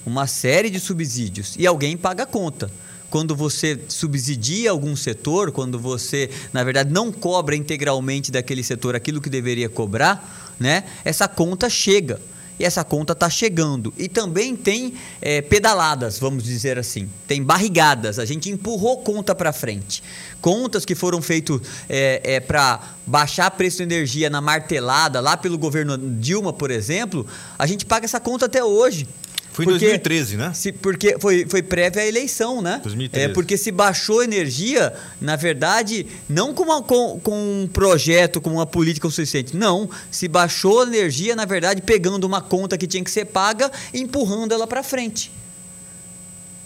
Uma 0.07 0.27
série 0.27 0.69
de 0.69 0.79
subsídios. 0.81 1.55
E 1.59 1.67
alguém 1.67 1.97
paga 1.97 2.25
a 2.25 2.27
conta. 2.27 2.71
Quando 3.09 3.35
você 3.35 3.81
subsidia 3.89 4.71
algum 4.71 4.97
setor, 4.97 5.53
quando 5.53 5.79
você, 5.79 6.29
na 6.53 6.65
verdade, 6.65 6.93
não 6.93 7.13
cobra 7.13 7.55
integralmente 7.55 8.33
daquele 8.33 8.63
setor 8.63 8.95
aquilo 8.97 9.21
que 9.21 9.31
deveria 9.31 9.69
cobrar, 9.69 10.55
né, 10.59 10.85
essa 11.05 11.29
conta 11.29 11.71
chega 11.71 12.21
e 12.59 12.65
essa 12.65 12.85
conta 12.85 13.13
está 13.13 13.29
chegando. 13.29 13.93
E 13.97 14.09
também 14.09 14.55
tem 14.55 14.95
é, 15.21 15.43
pedaladas, 15.43 16.19
vamos 16.19 16.45
dizer 16.45 16.79
assim. 16.79 17.09
Tem 17.27 17.43
barrigadas. 17.43 18.19
A 18.19 18.25
gente 18.25 18.51
empurrou 18.51 18.99
conta 18.99 19.35
para 19.35 19.53
frente. 19.53 20.03
Contas 20.41 20.85
que 20.85 20.95
foram 20.95 21.21
feitas 21.21 21.61
é, 21.89 22.21
é, 22.23 22.41
para 22.41 22.81
baixar 23.07 23.51
preço 23.51 23.79
de 23.79 23.83
energia 23.83 24.31
na 24.31 24.41
martelada, 24.41 25.21
lá 25.21 25.37
pelo 25.37 25.59
governo 25.59 25.99
Dilma, 25.99 26.53
por 26.53 26.71
exemplo, 26.71 27.27
a 27.59 27.67
gente 27.67 27.85
paga 27.85 28.05
essa 28.05 28.21
conta 28.21 28.47
até 28.47 28.63
hoje. 28.63 29.07
Foi 29.55 29.65
em 29.65 29.69
2013, 29.69 30.37
né? 30.37 30.53
Se, 30.53 30.73
porque 30.73 31.17
foi, 31.21 31.47
foi 31.49 31.63
prévia 31.63 32.03
à 32.03 32.07
eleição, 32.07 32.61
né? 32.61 32.81
2013. 32.83 33.25
É, 33.25 33.33
porque 33.33 33.57
se 33.57 33.71
baixou 33.71 34.21
energia, 34.21 34.93
na 35.21 35.37
verdade, 35.37 36.09
não 36.29 36.53
com, 36.53 36.65
uma, 36.65 36.83
com, 36.83 37.21
com 37.21 37.63
um 37.63 37.69
projeto, 37.69 38.41
com 38.41 38.51
uma 38.51 38.67
política 38.67 39.07
o 39.07 39.13
suficiente. 39.13 39.57
Não. 39.57 39.89
Se 40.11 40.27
baixou 40.27 40.83
a 40.83 40.87
energia, 40.87 41.37
na 41.37 41.45
verdade, 41.45 41.83
pegando 41.83 42.25
uma 42.25 42.41
conta 42.43 42.77
que 42.77 42.85
tinha 42.85 43.05
que 43.05 43.11
ser 43.11 43.27
paga 43.27 43.71
e 43.93 44.01
empurrando 44.01 44.53
ela 44.53 44.67
para 44.67 44.83
frente. 44.83 45.31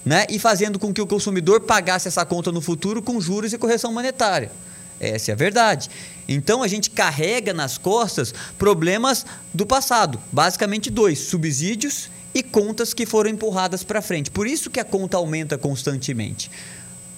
Né? 0.02 0.24
E 0.30 0.38
fazendo 0.38 0.78
com 0.78 0.90
que 0.90 1.02
o 1.02 1.06
consumidor 1.06 1.60
pagasse 1.60 2.08
essa 2.08 2.24
conta 2.24 2.50
no 2.50 2.62
futuro 2.62 3.02
com 3.02 3.20
juros 3.20 3.52
e 3.52 3.58
correção 3.58 3.92
monetária. 3.92 4.50
Essa 4.98 5.32
é 5.32 5.34
a 5.34 5.36
verdade. 5.36 5.90
Então 6.26 6.62
a 6.62 6.68
gente 6.68 6.88
carrega 6.88 7.52
nas 7.52 7.76
costas 7.76 8.32
problemas 8.58 9.26
do 9.52 9.66
passado, 9.66 10.18
basicamente 10.32 10.90
dois: 10.90 11.18
subsídios 11.18 12.08
e 12.34 12.42
contas 12.42 12.94
que 12.94 13.06
foram 13.06 13.30
empurradas 13.30 13.82
para 13.82 14.02
frente. 14.02 14.30
Por 14.30 14.46
isso 14.46 14.70
que 14.70 14.80
a 14.80 14.84
conta 14.84 15.16
aumenta 15.16 15.56
constantemente. 15.56 16.50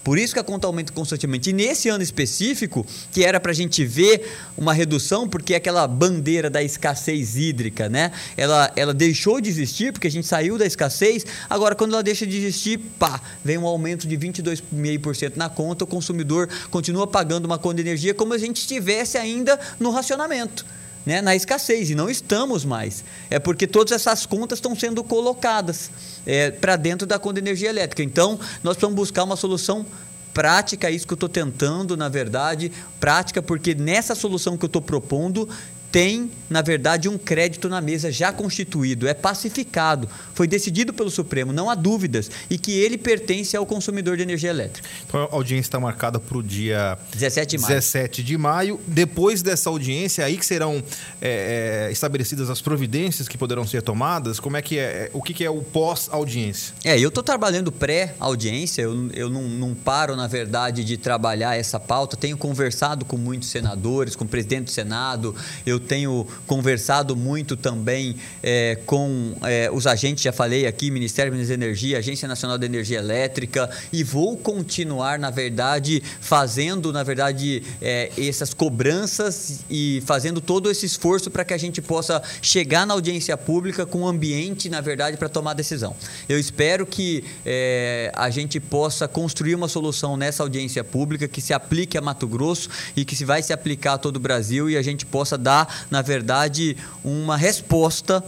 Por 0.03 0.17
isso 0.17 0.33
que 0.33 0.39
a 0.39 0.43
conta 0.43 0.65
aumenta 0.65 0.91
constantemente. 0.91 1.51
E 1.51 1.53
nesse 1.53 1.87
ano 1.87 2.03
específico, 2.03 2.85
que 3.11 3.23
era 3.23 3.39
para 3.39 3.51
a 3.51 3.55
gente 3.55 3.85
ver 3.85 4.27
uma 4.57 4.73
redução, 4.73 5.29
porque 5.29 5.53
aquela 5.53 5.87
bandeira 5.87 6.49
da 6.49 6.63
escassez 6.63 7.35
hídrica, 7.35 7.87
né? 7.87 8.11
Ela, 8.35 8.71
ela 8.75 8.93
deixou 8.93 9.39
de 9.39 9.49
existir, 9.49 9.93
porque 9.93 10.07
a 10.07 10.11
gente 10.11 10.25
saiu 10.25 10.57
da 10.57 10.65
escassez. 10.65 11.23
Agora, 11.47 11.75
quando 11.75 11.93
ela 11.93 12.01
deixa 12.01 12.25
de 12.25 12.35
existir, 12.35 12.79
pá, 12.97 13.21
vem 13.45 13.59
um 13.59 13.67
aumento 13.67 14.07
de 14.07 14.17
22,5% 14.17 15.33
na 15.35 15.49
conta. 15.49 15.83
O 15.83 15.87
consumidor 15.87 16.49
continua 16.71 17.05
pagando 17.05 17.45
uma 17.45 17.59
conta 17.59 17.75
de 17.75 17.81
energia 17.81 18.13
como 18.13 18.33
se 18.33 18.43
a 18.43 18.47
gente 18.47 18.57
estivesse 18.57 19.17
ainda 19.17 19.59
no 19.79 19.91
racionamento 19.91 20.65
né, 21.05 21.21
na 21.21 21.35
escassez 21.35 21.89
e 21.89 21.95
não 21.95 22.09
estamos 22.09 22.65
mais. 22.65 23.03
É 23.29 23.39
porque 23.39 23.67
todas 23.67 23.91
essas 23.91 24.25
contas 24.25 24.57
estão 24.57 24.75
sendo 24.75 25.03
colocadas 25.03 25.89
é, 26.25 26.51
para 26.51 26.75
dentro 26.75 27.07
da 27.07 27.17
conta 27.17 27.35
de 27.35 27.47
energia 27.47 27.69
elétrica. 27.69 28.03
Então, 28.03 28.39
nós 28.63 28.75
precisamos 28.75 28.95
buscar 28.95 29.23
uma 29.23 29.35
solução 29.35 29.85
prática, 30.33 30.87
é 30.87 30.91
isso 30.91 31.05
que 31.05 31.13
eu 31.13 31.15
estou 31.15 31.29
tentando, 31.29 31.97
na 31.97 32.07
verdade, 32.07 32.71
prática, 32.99 33.41
porque 33.41 33.75
nessa 33.75 34.15
solução 34.15 34.57
que 34.57 34.63
eu 34.63 34.67
estou 34.67 34.81
propondo 34.81 35.47
tem, 35.91 36.31
na 36.49 36.61
verdade, 36.61 37.09
um 37.09 37.17
crédito 37.17 37.67
na 37.67 37.81
mesa 37.81 38.11
já 38.11 38.31
constituído, 38.31 39.07
é 39.07 39.13
pacificado, 39.13 40.07
foi 40.33 40.47
decidido 40.47 40.93
pelo 40.93 41.11
Supremo, 41.11 41.51
não 41.51 41.69
há 41.69 41.75
dúvidas, 41.75 42.31
e 42.49 42.57
que 42.57 42.71
ele 42.71 42.97
pertence 42.97 43.57
ao 43.57 43.65
consumidor 43.65 44.15
de 44.15 44.23
energia 44.23 44.49
elétrica. 44.49 44.87
Então, 45.05 45.27
a 45.29 45.35
audiência 45.35 45.67
está 45.67 45.79
marcada 45.79 46.19
para 46.19 46.37
o 46.37 46.41
dia 46.41 46.97
17 47.13 47.57
de 47.57 47.61
maio. 47.61 47.75
17 47.75 48.23
de 48.23 48.37
maio. 48.37 48.79
Depois 48.87 49.41
dessa 49.41 49.69
audiência, 49.69 50.23
aí 50.23 50.37
que 50.37 50.45
serão 50.45 50.81
é, 51.21 51.87
é, 51.87 51.91
estabelecidas 51.91 52.49
as 52.49 52.61
providências 52.61 53.27
que 53.27 53.37
poderão 53.37 53.67
ser 53.67 53.81
tomadas. 53.81 54.39
Como 54.39 54.55
é 54.55 54.61
que 54.61 54.79
é? 54.79 55.09
O 55.13 55.21
que, 55.21 55.33
que 55.33 55.43
é 55.43 55.49
o 55.49 55.61
pós-audiência? 55.61 56.73
É, 56.85 56.97
eu 56.97 57.09
estou 57.09 57.23
trabalhando 57.23 57.71
pré-audiência, 57.71 58.83
eu, 58.83 59.09
eu 59.11 59.29
não, 59.29 59.43
não 59.43 59.75
paro, 59.75 60.15
na 60.15 60.27
verdade, 60.27 60.85
de 60.85 60.95
trabalhar 60.97 61.57
essa 61.57 61.79
pauta. 61.79 62.15
Tenho 62.15 62.37
conversado 62.37 63.03
com 63.03 63.17
muitos 63.17 63.49
senadores, 63.49 64.15
com 64.15 64.23
o 64.23 64.27
presidente 64.27 64.65
do 64.65 64.71
Senado, 64.71 65.35
eu 65.65 65.80
tenho 65.81 66.25
conversado 66.47 67.15
muito 67.15 67.57
também 67.57 68.15
é, 68.41 68.77
com 68.85 69.35
é, 69.43 69.69
os 69.71 69.87
agentes, 69.87 70.23
já 70.23 70.31
falei 70.31 70.65
aqui, 70.65 70.89
Ministério 70.91 71.31
da 71.31 71.53
Energia, 71.53 71.97
Agência 71.97 72.27
Nacional 72.27 72.57
de 72.57 72.65
Energia 72.65 72.99
Elétrica, 72.99 73.69
e 73.91 74.03
vou 74.03 74.37
continuar, 74.37 75.19
na 75.19 75.29
verdade, 75.29 76.01
fazendo, 76.19 76.93
na 76.93 77.03
verdade, 77.03 77.63
é, 77.81 78.11
essas 78.17 78.53
cobranças 78.53 79.61
e 79.69 80.01
fazendo 80.05 80.39
todo 80.39 80.69
esse 80.69 80.85
esforço 80.85 81.29
para 81.29 81.43
que 81.43 81.53
a 81.53 81.57
gente 81.57 81.81
possa 81.81 82.21
chegar 82.41 82.85
na 82.85 82.93
audiência 82.93 83.35
pública 83.37 83.85
com 83.85 84.01
um 84.01 84.07
ambiente, 84.07 84.69
na 84.69 84.81
verdade, 84.81 85.17
para 85.17 85.29
tomar 85.29 85.53
decisão. 85.53 85.95
Eu 86.27 86.39
espero 86.39 86.85
que 86.85 87.23
é, 87.45 88.11
a 88.15 88.29
gente 88.29 88.59
possa 88.59 89.07
construir 89.07 89.55
uma 89.55 89.67
solução 89.67 90.15
nessa 90.15 90.43
audiência 90.43 90.83
pública 90.83 91.27
que 91.27 91.41
se 91.41 91.53
aplique 91.53 91.97
a 91.97 92.01
Mato 92.01 92.27
Grosso 92.27 92.69
e 92.95 93.05
que 93.05 93.15
se 93.15 93.25
vai 93.25 93.41
se 93.41 93.53
aplicar 93.53 93.93
a 93.93 93.97
todo 93.97 94.17
o 94.17 94.19
Brasil 94.19 94.69
e 94.69 94.77
a 94.77 94.81
gente 94.81 95.05
possa 95.05 95.37
dar 95.37 95.70
na 95.89 96.01
verdade, 96.01 96.77
uma 97.03 97.37
resposta 97.37 98.23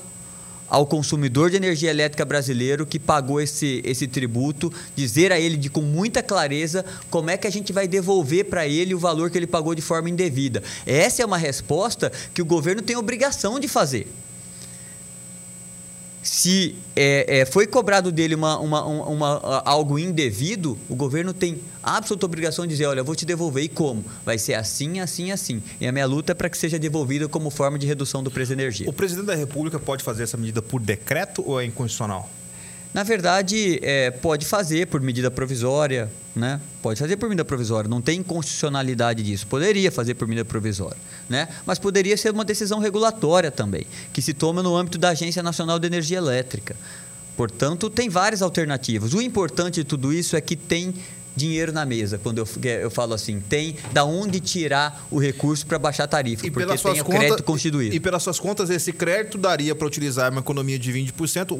ao 0.73 0.87
consumidor 0.87 1.51
de 1.51 1.55
energia 1.55 1.91
elétrica 1.91 2.25
brasileiro 2.25 2.85
que 2.85 2.97
pagou 2.97 3.39
esse, 3.39 3.81
esse 3.85 4.07
tributo, 4.07 4.73
dizer 4.95 5.31
a 5.31 5.39
ele 5.39 5.55
de, 5.55 5.69
com 5.69 5.81
muita 5.81 6.23
clareza 6.23 6.83
como 7.11 7.29
é 7.29 7.37
que 7.37 7.45
a 7.45 7.51
gente 7.51 7.71
vai 7.71 7.87
devolver 7.87 8.45
para 8.45 8.67
ele 8.67 8.95
o 8.95 8.97
valor 8.99 9.29
que 9.29 9.37
ele 9.37 9.45
pagou 9.45 9.75
de 9.75 9.83
forma 9.83 10.09
indevida. 10.09 10.63
Essa 10.85 11.21
é 11.21 11.25
uma 11.25 11.37
resposta 11.37 12.11
que 12.33 12.41
o 12.41 12.45
governo 12.45 12.81
tem 12.81 12.97
obrigação 12.97 13.59
de 13.59 13.67
fazer 13.67 14.07
se 16.23 16.75
é, 16.95 17.41
é, 17.41 17.45
foi 17.45 17.67
cobrado 17.67 18.11
dele 18.11 18.33
uma, 18.33 18.57
uma, 18.57 18.85
uma, 18.85 19.61
algo 19.65 19.99
indevido, 19.99 20.77
o 20.89 20.95
governo 20.95 21.33
tem 21.33 21.59
absoluta 21.83 22.25
obrigação 22.25 22.65
de 22.65 22.71
dizer, 22.71 22.85
olha, 22.85 23.01
eu 23.01 23.05
vou 23.05 23.15
te 23.15 23.25
devolver 23.25 23.63
e 23.63 23.69
como? 23.69 24.03
Vai 24.25 24.37
ser 24.37 24.53
assim, 24.53 25.01
assim, 25.01 25.31
assim. 25.31 25.61
E 25.81 25.85
a 25.85 25.91
minha 25.91 26.05
luta 26.05 26.31
é 26.31 26.35
para 26.35 26.49
que 26.49 26.57
seja 26.57 26.79
devolvido 26.79 27.27
como 27.27 27.49
forma 27.49 27.77
de 27.77 27.85
redução 27.85 28.23
do 28.23 28.31
preço 28.31 28.55
de 28.55 28.61
energia. 28.61 28.89
O 28.89 28.93
presidente 28.93 29.25
da 29.25 29.35
República 29.35 29.77
pode 29.77 30.03
fazer 30.03 30.23
essa 30.23 30.37
medida 30.37 30.61
por 30.61 30.81
decreto 30.81 31.43
ou 31.45 31.59
é 31.59 31.65
inconstitucional? 31.65 32.29
Na 32.93 33.01
verdade, 33.01 33.79
é, 33.81 34.11
pode 34.11 34.45
fazer 34.45 34.87
por 34.87 35.01
medida 35.01 35.31
provisória, 35.31 36.11
né? 36.35 36.61
Pode 36.81 36.99
fazer 36.99 37.17
por 37.17 37.27
medida 37.27 37.43
provisória, 37.43 37.89
não 37.89 38.01
tem 38.01 38.19
inconstitucionalidade 38.19 39.23
disso. 39.23 39.47
Poderia 39.47 39.91
fazer 39.91 40.13
por 40.13 40.27
medida 40.27 40.45
provisória, 40.45 40.97
né? 41.27 41.47
Mas 41.65 41.79
poderia 41.79 42.15
ser 42.15 42.31
uma 42.31 42.45
decisão 42.45 42.79
regulatória 42.79 43.49
também, 43.49 43.87
que 44.11 44.21
se 44.21 44.33
toma 44.33 44.61
no 44.61 44.75
âmbito 44.75 44.97
da 44.97 45.09
Agência 45.09 45.41
Nacional 45.41 45.79
de 45.79 45.87
Energia 45.87 46.17
Elétrica. 46.17 46.75
Portanto, 47.35 47.89
tem 47.89 48.09
várias 48.09 48.43
alternativas. 48.43 49.13
O 49.13 49.21
importante 49.21 49.75
de 49.75 49.83
tudo 49.83 50.13
isso 50.13 50.35
é 50.35 50.41
que 50.41 50.55
tem 50.55 50.93
dinheiro 51.35 51.71
na 51.71 51.85
mesa, 51.85 52.17
quando 52.17 52.37
eu, 52.37 52.47
eu 52.81 52.91
falo 52.91 53.13
assim, 53.13 53.39
tem 53.39 53.75
da 53.91 54.03
onde 54.05 54.39
tirar 54.39 55.05
o 55.09 55.19
recurso 55.19 55.65
para 55.65 55.79
baixar 55.79 56.03
a 56.03 56.07
tarifa, 56.07 56.45
e 56.45 56.51
porque 56.51 56.77
tem 56.77 57.01
o 57.01 57.05
crédito 57.05 57.43
constituído. 57.43 57.93
E, 57.93 57.97
e 57.97 57.99
pelas 57.99 58.23
suas 58.23 58.39
contas, 58.39 58.69
esse 58.69 58.93
crédito 58.93 59.37
daria 59.37 59.75
para 59.75 59.87
utilizar 59.87 60.31
uma 60.31 60.41
economia 60.41 60.77
de 60.77 60.91
20%, 60.91 61.59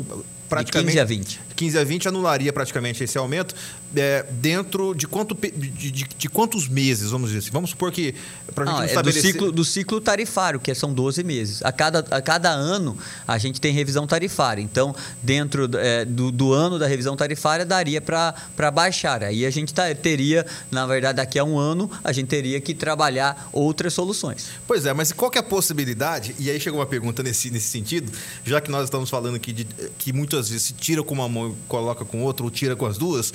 praticamente... 0.50 0.92
De 0.92 0.94
15 0.94 1.00
a 1.00 1.06
20. 1.06 1.40
15 1.56 1.78
a 1.80 1.84
20 1.84 2.08
anularia 2.08 2.54
praticamente 2.54 3.04
esse 3.04 3.18
aumento 3.18 3.56
é, 3.96 4.26
dentro 4.30 4.94
de, 4.94 5.08
quanto, 5.08 5.36
de, 5.36 5.92
de, 5.92 6.08
de, 6.18 6.30
quantos 6.30 6.68
meses, 6.68 7.12
vamos 7.12 7.30
dizer 7.30 7.40
assim? 7.40 7.52
Vamos 7.52 7.72
supor 7.72 7.92
que... 7.92 8.16
Pra 8.54 8.66
gente 8.66 8.96
ah, 8.96 9.00
é 9.00 9.04
do, 9.04 9.12
ciclo, 9.12 9.52
do 9.52 9.66
ciclo 9.66 10.02
tarifário, 10.02 10.60
que 10.60 10.74
são 10.76 10.94
12 10.94 11.24
meses. 11.24 11.64
A 11.64 11.72
cada, 11.72 12.00
a 12.16 12.22
cada 12.22 12.50
ano, 12.50 12.98
a 13.28 13.38
gente 13.38 13.60
tem 13.60 13.74
revisão 13.74 14.06
tarifária. 14.06 14.62
Então, 14.62 14.96
dentro 15.22 15.70
é, 15.78 16.06
do, 16.06 16.32
do 16.32 16.54
ano 16.54 16.78
da 16.78 16.88
revisão 16.88 17.16
tarifária, 17.16 17.66
daria 17.66 18.02
para 18.02 18.72
baixar. 18.72 19.24
Aí 19.24 19.46
a 19.46 19.50
gente 19.50 19.64
gente 19.64 19.74
tá, 19.74 19.94
teria, 19.96 20.46
na 20.70 20.86
verdade, 20.86 21.18
daqui 21.18 21.40
a 21.40 21.44
um 21.44 21.58
ano, 21.58 21.90
a 22.04 22.12
gente 22.12 22.28
teria 22.28 22.60
que 22.62 22.74
trabalhar 22.74 23.50
outras 23.52 23.94
soluções. 23.94 24.50
Pois 24.68 24.86
é, 24.86 24.94
mas 24.94 25.12
qual 25.12 25.32
que 25.32 25.38
é 25.38 25.42
a 25.42 25.44
possibilidade? 25.44 26.36
E 26.38 26.50
aí 26.50 26.60
chegou 26.60 26.80
uma 26.80 26.86
pergunta 26.86 27.24
nesse, 27.24 27.50
nesse 27.50 27.70
sentido, 27.70 28.12
já 28.46 28.62
que 28.62 28.70
nós 28.70 28.86
estamos 28.86 29.10
falando 29.10 29.36
aqui 29.36 29.52
de 29.52 29.66
que 29.98 30.14
muitas 30.14 30.50
vezes 30.50 30.64
se 30.64 30.74
tira 30.74 31.04
com 31.04 31.14
uma 31.14 31.28
mão 31.28 31.43
coloca 31.68 32.06
com 32.06 32.22
outra, 32.22 32.44
ou 32.44 32.52
tira 32.52 32.76
com 32.76 32.86
as 32.86 32.98
duas, 32.98 33.34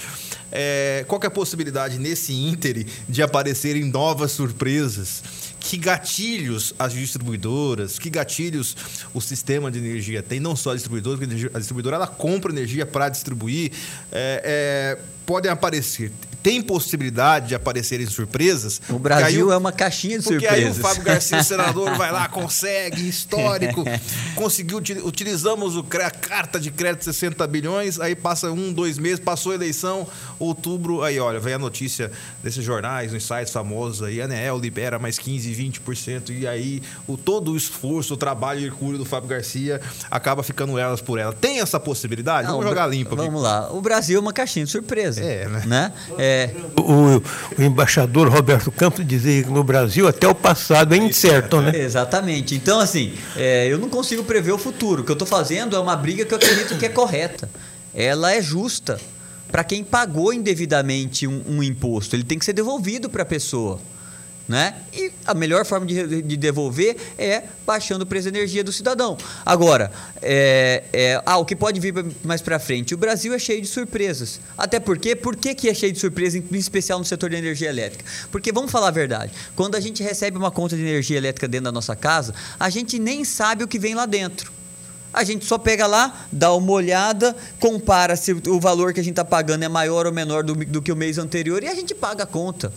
é, 0.51 1.05
qual 1.09 1.21
é 1.23 1.27
a 1.27 1.31
possibilidade 1.31 1.99
nesse 1.99 2.33
íntere 2.33 2.87
de 3.09 3.23
aparecerem 3.23 3.85
novas 3.85 4.33
surpresas? 4.33 5.23
que 5.61 5.77
gatilhos 5.77 6.73
as 6.79 6.93
distribuidoras, 6.93 7.99
que 7.99 8.09
gatilhos 8.09 8.77
o 9.13 9.21
sistema 9.21 9.71
de 9.71 9.79
energia 9.79 10.23
tem, 10.23 10.41
não 10.41 10.55
só 10.55 10.71
a 10.71 10.75
distribuidora, 10.75 11.19
porque 11.19 11.51
a 11.53 11.59
distribuidora 11.59 11.97
ela 11.97 12.07
compra 12.07 12.53
energia 12.53 12.87
para 12.87 13.09
distribuir, 13.09 13.73
é, 14.11 14.97
é, 14.99 15.03
podem 15.27 15.51
aparecer 15.51 16.13
tem 16.43 16.63
possibilidade 16.63 17.49
de 17.49 17.55
aparecerem 17.55 18.07
surpresas. 18.07 18.81
O 18.89 18.99
Brasil 18.99 19.49
aí, 19.49 19.55
é 19.55 19.57
uma 19.57 19.73
caixinha 19.73 20.19
de 20.19 20.25
porque 20.25 20.47
surpresas. 20.47 20.77
Porque 20.77 20.87
aí 20.87 20.93
o 20.93 20.95
Fábio 20.95 21.03
Garcia, 21.03 21.39
o 21.39 21.45
senador, 21.45 21.97
vai 21.97 22.13
lá, 22.13 22.29
consegue, 22.29 23.09
histórico, 23.09 23.85
conseguiu, 24.35 24.79
utilizamos 25.05 25.77
o, 25.77 25.85
a 26.05 26.11
carta 26.11 26.59
de 26.61 26.71
crédito 26.71 27.05
60 27.05 27.47
bilhões, 27.47 28.01
aí 28.01 28.15
passa 28.15 28.51
um, 28.51 28.73
dois 28.73 28.99
meses, 28.99 29.21
passou 29.21 29.53
a 29.53 29.55
eleição, 29.55 30.07
outubro, 30.39 31.03
aí 31.03 31.19
olha, 31.19 31.41
vem 31.41 31.55
a 31.55 31.59
notícia 31.59 32.11
desses 32.43 32.65
jornais, 32.65 33.13
nos 33.13 33.25
sites 33.25 33.53
famosos 33.53 34.03
aí, 34.03 34.21
a 34.21 34.25
ANEEL 34.25 34.59
libera 34.59 34.99
mais 34.99 35.19
15, 35.19 35.51
20%, 35.55 36.31
e 36.31 36.47
aí 36.47 36.83
o, 37.07 37.17
todo 37.17 37.53
o 37.53 37.57
esforço, 37.57 38.15
o 38.15 38.17
trabalho 38.17 38.61
e 38.61 38.65
hercúleo 38.67 38.99
do 38.99 39.05
Fábio 39.05 39.29
Garcia 39.29 39.81
acaba 40.11 40.43
ficando 40.43 40.79
elas 40.79 41.01
por 41.01 41.19
ela. 41.19 41.33
Tem 41.33 41.61
essa 41.61 41.81
possibilidade? 41.81 42.47
Não, 42.47 42.55
vamos 42.55 42.69
jogar 42.69 42.87
limpo 42.87 43.15
aqui. 43.15 43.25
Vamos 43.25 43.43
lá. 43.43 43.73
O 43.73 43.81
Brasil 43.81 44.19
é 44.19 44.21
uma 44.21 44.33
caixinha 44.33 44.65
de 44.65 44.71
surpresa. 44.71 45.23
É, 45.23 45.49
né? 45.49 45.63
né? 45.67 45.93
É, 46.17 46.28
é. 46.29 46.55
O, 46.77 47.17
o, 47.17 47.63
embaixador 47.63 48.29
Roberto 48.29 48.71
Campos 48.71 49.07
dizia 49.07 49.43
que 49.43 49.51
no 49.51 49.65
Brasil 49.65 50.07
até 50.07 50.29
o 50.29 50.35
passado 50.35 50.95
é 50.95 50.99
incerto, 50.99 51.61
né? 51.61 51.73
Exatamente. 51.75 52.55
Então, 52.55 52.79
assim, 52.81 53.13
é, 53.37 53.67
eu 53.67 53.79
não 53.79 53.89
consigo 53.89 54.23
prever 54.25 54.53
o 54.53 54.59
futuro. 54.59 55.03
O 55.03 55.05
que 55.05 55.11
eu 55.11 55.15
estou 55.15 55.27
fazendo 55.27 55.75
é 55.75 55.79
uma 55.79 55.97
briga 55.97 56.25
que 56.25 56.33
eu 56.33 56.37
acredito 56.37 56.77
que 56.77 56.87
é 56.87 56.89
correta. 56.89 57.49
Ela 57.95 58.33
é 58.33 58.43
justa 58.43 59.01
para 59.51 59.65
quem 59.65 59.83
pagou 59.83 60.33
indevidamente 60.33 61.27
um, 61.27 61.43
um 61.49 61.63
imposto. 61.63 62.15
Ele 62.15 62.25
tem 62.25 62.39
que 62.39 62.45
ser 62.45 62.53
devolvido 62.53 63.09
para 63.09 63.23
a 63.23 63.27
pessoa. 63.27 63.81
Né? 64.49 64.75
E 64.95 65.13
a 65.27 65.35
melhor 65.35 65.67
forma 65.67 65.85
de, 65.85 66.23
de 66.23 66.37
devolver 66.39 66.97
é 67.19 67.43
baixando 67.67 68.05
o 68.05 68.07
preço 68.07 68.31
da 68.31 68.39
energia 68.39 68.65
do 68.65 68.73
cidadão. 68.73 69.19
Agora, 69.45 69.93
é, 70.23 70.85
é, 70.91 71.23
ah, 71.27 71.37
o 71.37 71.45
que 71.45 71.55
pode 71.55 71.79
vir 71.79 71.93
mais 72.25 72.41
para 72.41 72.59
frente? 72.59 72.95
O 72.95 72.97
Brasil 72.97 73.35
é 73.35 73.39
cheio 73.39 73.61
de 73.61 73.69
surpresas. 73.69 74.41
Até 74.57 74.81
porque, 74.81 75.15
por 75.15 75.37
que, 75.37 75.55
que 75.55 75.69
é 75.69 75.75
cheio 75.75 75.93
de 75.93 75.99
surpresas, 75.99 76.43
em 76.51 76.57
especial 76.57 76.99
no 76.99 77.05
setor 77.05 77.29
de 77.29 77.37
energia 77.37 77.69
elétrica? 77.69 78.07
Porque, 78.33 78.51
vamos 78.51 78.71
falar 78.71 78.89
a 78.89 78.91
verdade, 78.91 79.33
quando 79.55 79.75
a 79.75 79.81
gente 79.81 80.03
recebe 80.03 80.39
uma 80.39 80.51
conta 80.51 80.75
de 80.75 80.81
energia 80.83 81.19
elétrica 81.19 81.47
dentro 81.47 81.67
da 81.67 81.73
nossa 81.73 81.95
casa, 81.95 82.35
a 82.59 82.71
gente 82.71 82.99
nem 82.99 83.27
sabe 83.27 83.65
o 83.65 83.69
que 83.69 83.79
vem 83.79 83.95
lá 83.95 84.07
dentro. 84.07 84.51
A 85.13 85.25
gente 85.25 85.45
só 85.45 85.59
pega 85.59 85.87
lá, 85.87 86.27
dá 86.33 86.55
uma 86.55 86.73
olhada, 86.73 87.37
compara 87.61 88.17
se 88.17 88.33
o 88.33 88.59
valor 88.59 88.95
que 88.95 89.01
a 89.01 89.03
gente 89.03 89.13
está 89.13 89.25
pagando 89.25 89.63
é 89.63 89.69
maior 89.69 90.07
ou 90.07 90.13
menor 90.13 90.43
do, 90.43 90.55
do 90.55 90.81
que 90.81 90.93
o 90.93 90.97
mês 90.97 91.19
anterior 91.19 91.63
e 91.63 91.69
a 91.69 91.75
gente 91.75 91.95
paga 91.95 92.25
a 92.25 92.27
conta. 92.27 92.73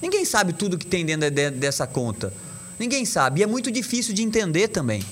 Ninguém 0.00 0.24
sabe 0.24 0.52
tudo 0.52 0.78
que 0.78 0.86
tem 0.86 1.04
dentro 1.04 1.30
dessa 1.30 1.86
conta. 1.86 2.32
Ninguém 2.78 3.04
sabe. 3.04 3.40
E 3.40 3.42
é 3.42 3.46
muito 3.46 3.70
difícil 3.70 4.14
de 4.14 4.22
entender 4.22 4.68
também. 4.68 5.02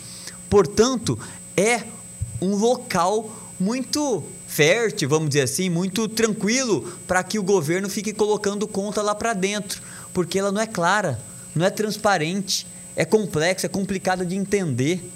Portanto, 0.49 1.19
é 1.57 1.83
um 2.41 2.55
local 2.55 3.31
muito 3.59 4.23
fértil, 4.47 5.09
vamos 5.09 5.31
dizer 5.31 5.43
assim, 5.43 5.69
muito 5.69 6.07
tranquilo 6.07 6.97
para 7.07 7.23
que 7.23 7.39
o 7.39 7.43
governo 7.43 7.89
fique 7.89 8.13
colocando 8.13 8.69
conta 8.69 9.03
lá 9.03 9.15
para 9.15 9.33
dentro, 9.33 9.83
porque 10.13 10.39
ela 10.39 10.53
não 10.53 10.61
é 10.61 10.67
clara, 10.67 11.19
não 11.55 11.65
é 11.65 11.71
transparente, 11.71 12.67
é 12.95 13.05
complexa, 13.05 13.67
é 13.67 13.69
complicada 13.69 14.25
de 14.25 14.37
entender. 14.37 15.11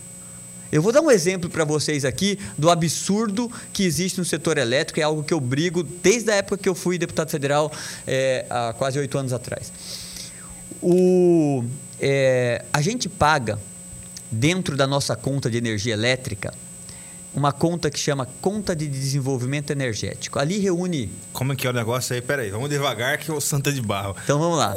Eu 0.71 0.83
vou 0.83 0.93
dar 0.93 1.01
um 1.01 1.11
exemplo 1.11 1.49
para 1.49 1.65
vocês 1.65 2.05
aqui 2.05 2.39
do 2.57 2.71
absurdo 2.71 3.51
que 3.73 3.85
existe 3.85 4.19
no 4.19 4.25
setor 4.25 4.59
elétrico, 4.59 5.01
é 5.01 5.03
algo 5.03 5.23
que 5.23 5.33
eu 5.33 5.41
brigo 5.41 5.83
desde 5.83 6.31
a 6.31 6.35
época 6.37 6.59
que 6.59 6.69
eu 6.69 6.75
fui 6.75 6.99
deputado 6.99 7.31
federal, 7.31 7.73
é, 8.07 8.45
há 8.51 8.75
quase 8.75 8.99
oito 8.99 9.17
anos 9.17 9.33
atrás. 9.33 9.73
O, 10.83 11.65
é, 11.99 12.65
a 12.73 12.83
gente 12.83 13.09
paga, 13.09 13.59
dentro 14.31 14.77
da 14.77 14.87
nossa 14.87 15.17
conta 15.17 15.51
de 15.51 15.57
energia 15.57 15.95
elétrica, 15.95 16.53
uma 17.35 17.53
conta 17.53 17.91
que 17.91 17.99
chama 17.99 18.27
Conta 18.41 18.75
de 18.75 18.87
Desenvolvimento 18.87 19.71
Energético. 19.71 20.39
Ali 20.39 20.59
reúne. 20.59 21.11
Como 21.33 21.53
é 21.53 21.57
que 21.57 21.67
é 21.67 21.71
o 21.71 21.73
negócio 21.73 22.15
aí? 22.15 22.23
Peraí, 22.23 22.51
vamos 22.51 22.69
devagar 22.69 23.19
que 23.19 23.31
o 23.31 23.41
Santa 23.41 23.73
de 23.73 23.81
barro. 23.81 24.17
Então 24.25 24.39
vamos 24.39 24.59
lá. 24.59 24.75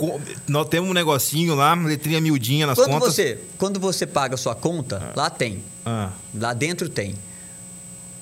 Nós 0.48 0.68
temos 0.68 0.90
um 0.90 0.94
negocinho 0.94 1.56
lá, 1.56 1.74
letrinha 1.74 2.22
miudinha 2.22 2.68
nas 2.68 2.78
quando 2.78 2.92
contas. 2.92 3.16
Você, 3.16 3.40
quando 3.58 3.80
você 3.80 4.06
paga 4.06 4.36
a 4.36 4.38
sua 4.38 4.56
conta, 4.56 5.02
ah. 5.02 5.14
lá 5.16 5.30
tem. 5.30 5.64
Ah. 5.86 6.12
Lá 6.34 6.54
dentro 6.54 6.88
tem. 6.90 7.16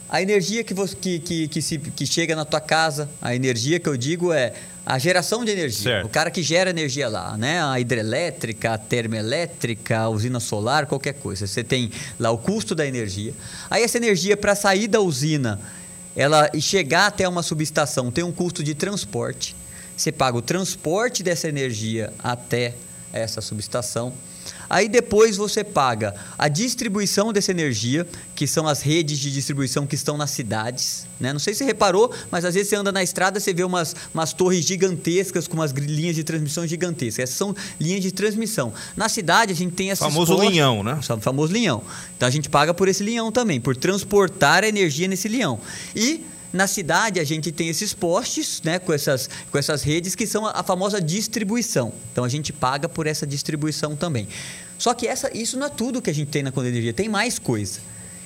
A 0.09 0.21
energia 0.21 0.63
que, 0.63 0.73
você, 0.73 0.95
que, 0.95 1.19
que, 1.19 1.47
que, 1.47 1.61
se, 1.61 1.77
que 1.77 2.05
chega 2.05 2.35
na 2.35 2.43
tua 2.43 2.59
casa, 2.59 3.07
a 3.21 3.35
energia 3.35 3.79
que 3.79 3.87
eu 3.87 3.95
digo 3.95 4.33
é 4.33 4.53
a 4.83 4.97
geração 4.97 5.45
de 5.45 5.51
energia. 5.51 5.83
Certo. 5.83 6.07
O 6.07 6.09
cara 6.09 6.31
que 6.31 6.41
gera 6.41 6.71
energia 6.71 7.07
lá, 7.07 7.37
né? 7.37 7.63
A 7.63 7.79
hidrelétrica, 7.79 8.73
a 8.73 8.77
termoelétrica, 8.77 9.99
a 9.99 10.09
usina 10.09 10.39
solar, 10.39 10.87
qualquer 10.87 11.13
coisa. 11.13 11.45
Você 11.45 11.63
tem 11.63 11.91
lá 12.19 12.31
o 12.31 12.39
custo 12.39 12.73
da 12.73 12.87
energia. 12.87 13.35
Aí 13.69 13.83
essa 13.83 13.97
energia 13.97 14.35
para 14.35 14.55
sair 14.55 14.87
da 14.87 14.99
usina, 14.99 15.59
ela 16.15 16.49
e 16.55 16.59
chegar 16.61 17.05
até 17.05 17.29
uma 17.29 17.43
subestação, 17.43 18.09
tem 18.09 18.23
um 18.23 18.31
custo 18.31 18.63
de 18.63 18.73
transporte. 18.73 19.55
Você 19.95 20.11
paga 20.11 20.37
o 20.37 20.41
transporte 20.41 21.21
dessa 21.21 21.47
energia 21.47 22.11
até 22.17 22.73
essa 23.13 23.41
subestação 23.41 24.11
Aí 24.69 24.87
depois 24.87 25.35
você 25.35 25.63
paga 25.63 26.13
a 26.37 26.47
distribuição 26.47 27.33
dessa 27.33 27.51
energia, 27.51 28.05
que 28.35 28.45
são 28.45 28.67
as 28.67 28.81
redes 28.81 29.17
de 29.17 29.31
distribuição 29.31 29.87
que 29.87 29.95
estão 29.95 30.15
nas 30.15 30.31
cidades. 30.31 31.07
Né? 31.19 31.33
Não 31.33 31.39
sei 31.39 31.53
se 31.53 31.59
você 31.59 31.65
reparou, 31.65 32.13
mas 32.29 32.45
às 32.45 32.53
vezes 32.53 32.69
você 32.69 32.75
anda 32.75 32.91
na 32.91 33.01
estrada 33.01 33.39
você 33.39 33.53
vê 33.53 33.63
umas, 33.63 33.95
umas 34.13 34.31
torres 34.31 34.63
gigantescas 34.65 35.47
com 35.47 35.55
umas 35.55 35.71
linhas 35.71 36.15
de 36.15 36.23
transmissão 36.23 36.67
gigantescas. 36.67 37.23
Essas 37.23 37.35
são 37.35 37.55
linhas 37.79 38.01
de 38.01 38.11
transmissão. 38.11 38.71
Na 38.95 39.09
cidade 39.09 39.51
a 39.51 39.55
gente 39.55 39.73
tem 39.73 39.91
essas 39.91 40.07
famoso 40.07 40.33
postos, 40.33 40.51
linhão, 40.51 40.83
né? 40.83 40.99
O 40.99 41.21
famoso 41.21 41.51
linhão. 41.51 41.81
Então 42.15 42.27
a 42.27 42.31
gente 42.31 42.47
paga 42.47 42.73
por 42.73 42.87
esse 42.87 43.03
linhão 43.03 43.31
também, 43.31 43.59
por 43.59 43.75
transportar 43.75 44.63
a 44.63 44.67
energia 44.67 45.07
nesse 45.07 45.27
linhão. 45.27 45.59
E 45.95 46.23
na 46.51 46.65
cidade, 46.65 47.19
a 47.19 47.23
gente 47.23 47.51
tem 47.51 47.69
esses 47.69 47.93
postes, 47.93 48.61
né, 48.63 48.79
com, 48.79 48.91
essas, 48.91 49.29
com 49.51 49.57
essas 49.57 49.83
redes, 49.83 50.15
que 50.15 50.25
são 50.25 50.47
a, 50.47 50.51
a 50.51 50.63
famosa 50.63 50.99
distribuição. 50.99 51.93
Então, 52.11 52.23
a 52.23 52.29
gente 52.29 52.51
paga 52.51 52.89
por 52.89 53.05
essa 53.05 53.27
distribuição 53.27 53.95
também. 53.95 54.27
Só 54.77 54.93
que 54.93 55.07
essa, 55.07 55.35
isso 55.35 55.57
não 55.57 55.67
é 55.67 55.69
tudo 55.69 56.01
que 56.01 56.09
a 56.09 56.13
gente 56.13 56.29
tem 56.29 56.41
na 56.41 56.51
conta 56.51 56.65
de 56.65 56.71
energia, 56.71 56.93
tem 56.93 57.07
mais 57.07 57.37
coisa. 57.37 57.79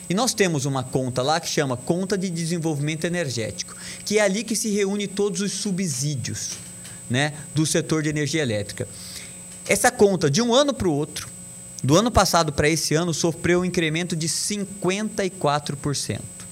E 0.10 0.14
nós 0.14 0.34
temos 0.34 0.66
uma 0.66 0.84
conta 0.84 1.22
lá 1.22 1.40
que 1.40 1.48
chama 1.48 1.76
Conta 1.76 2.18
de 2.18 2.30
Desenvolvimento 2.30 3.06
Energético, 3.06 3.76
que 4.06 4.20
é 4.20 4.22
ali 4.22 4.44
que 4.44 4.56
se 4.56 4.70
reúne 4.70 5.08
todos 5.08 5.42
os 5.42 5.52
subsídios 5.52 6.52
né, 7.10 7.34
do 7.54 7.66
setor 7.66 8.04
de 8.04 8.10
energia 8.10 8.42
elétrica. 8.42 8.88
Essa 9.68 9.92
conta, 9.92 10.30
de 10.30 10.42
um 10.42 10.54
ano 10.54 10.74
para 10.74 10.88
o 10.88 10.94
outro, 10.94 11.28
do 11.82 11.98
ano 11.98 12.12
passado 12.12 12.54
para 12.54 12.70
esse 12.70 12.94
ano, 12.94 13.14
sofreu 13.14 13.62
um 13.62 13.66
incremento 13.66 14.16
de 14.16 14.30
54% 14.30 16.43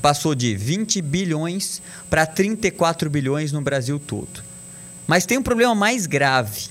passou 0.00 0.34
de 0.34 0.54
20 0.54 1.00
bilhões 1.02 1.82
para 2.08 2.26
34 2.26 3.08
bilhões 3.10 3.52
no 3.52 3.60
Brasil 3.60 3.98
todo. 3.98 4.42
Mas 5.06 5.26
tem 5.26 5.38
um 5.38 5.42
problema 5.42 5.74
mais 5.74 6.06
grave. 6.06 6.68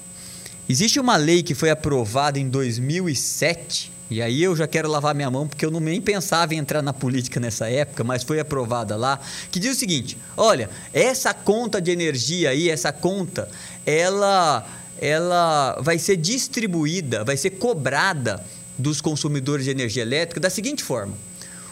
Existe 0.68 1.00
uma 1.00 1.16
lei 1.16 1.42
que 1.42 1.56
foi 1.56 1.70
aprovada 1.70 2.40
em 2.40 2.48
2007, 2.48 3.92
e 4.10 4.22
aí 4.22 4.42
eu 4.42 4.56
já 4.56 4.68
quero 4.68 4.90
lavar 4.90 5.14
minha 5.14 5.30
mão 5.30 5.48
porque 5.48 5.66
eu 5.66 5.72
não 5.72 5.80
nem 5.80 6.02
pensava 6.02 6.54
em 6.54 6.58
entrar 6.58 6.82
na 6.82 6.94
política 6.94 7.40
nessa 7.40 7.70
época, 7.70 8.04
mas 8.04 8.24
foi 8.24 8.40
aprovada 8.40 8.96
lá, 8.96 9.20
que 9.52 9.60
diz 9.60 9.76
o 9.76 9.80
seguinte: 9.80 10.18
olha, 10.38 10.70
essa 10.94 11.34
conta 11.34 11.82
de 11.82 11.92
energia 11.92 12.50
aí, 12.50 12.70
essa 12.70 12.92
conta, 12.92 13.50
ela 13.86 14.66
ela 15.02 15.80
vai 15.82 15.98
ser 15.98 16.18
distribuída, 16.18 17.24
vai 17.24 17.38
ser 17.38 17.52
cobrada 17.52 18.44
dos 18.78 19.00
consumidores 19.00 19.66
de 19.66 19.72
energia 19.72 20.02
elétrica 20.02 20.40
da 20.40 20.50
seguinte 20.50 20.84
forma: 20.84 21.16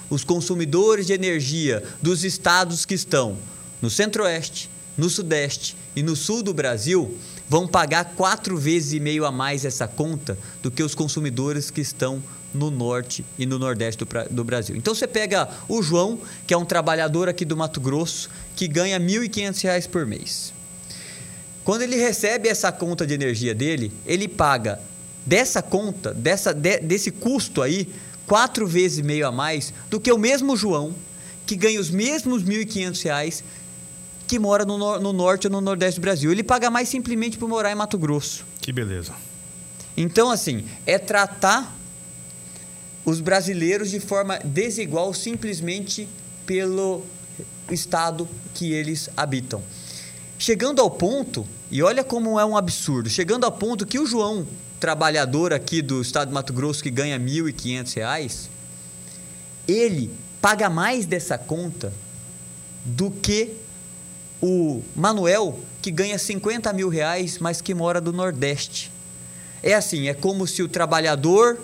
os 0.10 0.24
consumidores 0.24 1.08
de 1.08 1.14
energia 1.14 1.84
dos 2.02 2.24
estados 2.24 2.86
que 2.86 2.94
estão 2.94 3.38
no 3.82 3.90
centro-oeste, 3.90 4.70
no 4.98 5.10
sudeste 5.10 5.76
e 5.96 6.02
no 6.02 6.16
sul 6.16 6.42
do 6.42 6.54
Brasil 6.54 7.18
vão 7.48 7.68
pagar 7.68 8.14
quatro 8.16 8.58
vezes 8.58 8.94
e 8.94 9.00
meio 9.00 9.26
a 9.26 9.32
mais 9.32 9.64
essa 9.64 9.88
conta 9.88 10.38
do 10.62 10.72
que 10.72 10.84
os 10.84 10.96
consumidores 10.96 11.70
que 11.70 11.82
estão 11.82 12.22
no 12.54 12.72
norte 12.72 13.24
e 13.38 13.46
no 13.46 13.60
nordeste 13.60 14.04
do, 14.30 14.44
Brasil. 14.44 14.76
Então 14.76 14.96
você 14.96 15.08
pega 15.08 15.48
o 15.68 15.82
João, 15.82 16.20
que 16.46 16.54
é 16.54 16.58
um 16.58 16.66
trabalhador 16.66 17.30
aqui 17.30 17.46
do 17.46 17.56
Mato 17.56 17.80
Grosso, 17.80 18.30
que 18.56 18.68
ganha 18.68 18.98
R$ 18.98 19.06
1.500 19.06 19.88
por 19.90 20.06
mês. 20.06 20.54
Quando 21.64 21.82
ele 21.82 21.98
recebe 21.98 22.48
essa 22.48 22.72
conta 22.72 23.06
de 23.06 23.14
energia 23.14 23.54
dele, 23.54 23.92
ele 24.06 24.28
paga 24.28 24.80
dessa 25.26 25.62
conta, 25.62 26.14
dessa, 26.14 26.54
de, 26.54 26.80
desse 26.80 27.12
custo 27.12 27.62
aí, 27.62 27.90
quatro 28.28 28.68
vezes 28.68 29.00
e 29.00 29.04
meio 29.04 29.26
a 29.26 29.32
mais 29.32 29.74
do 29.90 30.00
que 30.00 30.12
o 30.12 30.18
mesmo 30.18 30.56
João, 30.56 30.94
que 31.46 31.56
ganha 31.56 31.80
os 31.80 31.90
mesmos 31.90 32.44
R$ 32.44 32.66
1.500, 32.66 33.42
que 34.28 34.38
mora 34.38 34.66
no, 34.66 35.00
no, 35.00 35.14
norte 35.14 35.48
ou 35.48 35.52
no 35.52 35.62
nordeste 35.62 36.00
do 36.00 36.04
Brasil. 36.04 36.32
Ele 36.32 36.44
paga 36.44 36.70
mais 36.70 36.90
simplesmente 36.90 37.38
por 37.38 37.48
morar 37.48 37.72
em 37.72 37.76
Mato 37.76 37.98
Grosso. 37.98 38.46
Que 38.62 38.74
beleza. 38.74 39.14
Então, 39.96 40.30
assim, 40.30 40.66
é 40.86 41.00
tratar 41.00 41.76
os 43.06 43.22
brasileiros 43.22 43.90
de 43.90 44.02
forma 44.02 44.38
desigual 44.44 45.14
simplesmente 45.14 46.10
pelo 46.46 47.04
estado 47.72 48.28
que 48.54 48.74
eles 48.74 49.10
habitam. 49.16 49.64
Chegando 50.38 50.82
ao 50.82 50.92
ponto, 50.92 51.48
e 51.72 51.82
olha 51.82 52.04
como 52.04 52.38
é 52.38 52.46
um 52.46 52.58
absurdo, 52.58 53.10
chegando 53.10 53.46
ao 53.46 53.52
ponto 53.52 53.86
que 53.86 53.98
o 53.98 54.06
João 54.06 54.46
trabalhador 54.80 55.54
aqui 55.54 55.82
do 55.82 56.02
estado 56.02 56.30
de 56.30 56.34
Mato 56.34 56.54
Grosso 56.54 56.84
que 56.84 56.90
ganha 56.90 57.18
R$ 57.18 57.24
1.500, 57.24 58.48
ele 59.68 60.12
paga 60.42 60.70
mais 60.70 61.06
dessa 61.06 61.38
conta 61.38 61.92
do 62.86 63.12
que 63.12 63.54
o 64.42 64.82
Manuel, 64.96 65.60
que 65.82 65.92
ganha 65.92 66.18
50 66.18 66.72
mil 66.74 66.90
reais, 66.90 67.40
mas 67.40 67.60
que 67.60 67.74
mora 67.74 68.00
do 68.00 68.14
Nordeste. 68.14 68.92
É 69.64 69.74
assim, 69.74 70.08
é 70.08 70.14
como 70.14 70.46
se 70.46 70.62
o 70.62 70.68
trabalhador 70.68 71.60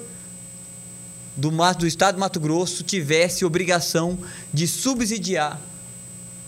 do, 1.35 1.49
do 1.77 1.87
estado 1.87 2.15
de 2.15 2.19
Mato 2.19 2.39
Grosso 2.39 2.83
tivesse 2.83 3.45
obrigação 3.45 4.17
de 4.51 4.67
subsidiar 4.67 5.59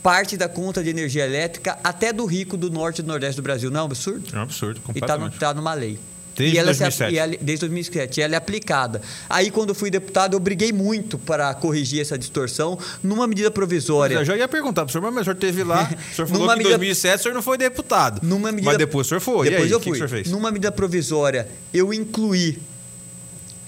parte 0.01 0.37
da 0.37 0.47
conta 0.47 0.83
de 0.83 0.89
energia 0.89 1.25
elétrica 1.25 1.79
até 1.83 2.13
do 2.13 2.25
rico 2.25 2.55
do 2.57 2.69
norte 2.69 2.99
e 2.99 3.01
do 3.01 3.07
nordeste 3.07 3.37
do 3.37 3.43
Brasil. 3.43 3.71
Não 3.71 3.79
é 3.79 3.83
um 3.83 3.85
absurdo? 3.85 4.35
É 4.35 4.37
um 4.37 4.41
absurdo, 4.41 4.79
tá 4.79 4.87
completamente. 4.87 5.31
E 5.31 5.35
está 5.35 5.47
tá 5.47 5.53
numa 5.53 5.73
lei. 5.73 5.99
Desde 6.35 6.55
e 6.55 6.59
ela 6.59 6.73
2007. 6.73 7.15
Se, 7.15 7.19
e 7.19 7.37
desde 7.37 7.59
2007. 7.61 8.19
E 8.19 8.23
ela 8.23 8.35
é 8.35 8.37
aplicada. 8.37 9.01
Aí, 9.29 9.49
quando 9.49 9.69
eu 9.69 9.75
fui 9.75 9.89
deputado, 9.89 10.35
eu 10.35 10.39
briguei 10.39 10.73
muito 10.73 11.17
para 11.17 11.53
corrigir 11.53 12.01
essa 12.01 12.17
distorção 12.17 12.77
numa 13.01 13.25
medida 13.25 13.49
provisória. 13.49 14.15
Eu 14.15 14.25
já 14.25 14.35
ia 14.35 14.47
perguntar 14.47 14.83
para 14.83 14.89
o 14.89 14.91
senhor, 14.91 15.11
mas 15.11 15.21
o 15.21 15.23
senhor 15.23 15.37
teve 15.37 15.63
lá. 15.63 15.83
O 15.83 15.87
senhor 16.15 16.27
falou 16.27 16.47
que 16.47 16.53
em 16.53 16.57
medida, 16.57 16.77
2007 16.77 17.19
o 17.19 17.23
senhor 17.23 17.35
não 17.35 17.41
foi 17.41 17.57
deputado. 17.57 18.19
Numa 18.21 18.51
medida, 18.51 18.71
mas 18.71 18.77
depois 18.77 19.07
o 19.07 19.09
senhor 19.09 19.21
foi. 19.21 19.49
Depois 19.49 19.65
aí, 19.65 19.71
eu 19.71 19.79
fui. 19.79 19.93
Que 19.93 19.99
que 19.99 20.03
o 20.03 20.07
senhor 20.07 20.23
fez? 20.23 20.31
Numa 20.31 20.51
medida 20.51 20.71
provisória, 20.71 21.47
eu 21.73 21.93
incluí 21.93 22.59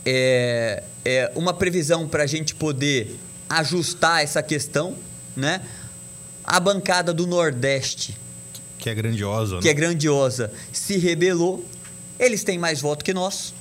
é, 0.05 0.84
é, 1.05 1.32
uma 1.36 1.53
previsão 1.53 2.07
para 2.07 2.24
a 2.24 2.28
gente 2.28 2.53
poder 2.53 3.18
ajustar 3.49 4.24
essa 4.24 4.43
questão, 4.43 4.95
né? 5.36 5.61
A 6.43 6.59
bancada 6.59 7.13
do 7.13 7.26
Nordeste 7.26 8.18
que 8.78 8.89
é 8.89 8.95
grandiosa, 8.95 9.57
que 9.59 9.65
né? 9.65 9.72
é 9.72 9.74
grandiosa, 9.74 10.51
se 10.72 10.97
rebelou 10.97 11.65
eles 12.20 12.43
têm 12.43 12.57
mais 12.57 12.82
voto 12.82 13.03
que 13.03 13.13
nós, 13.13 13.53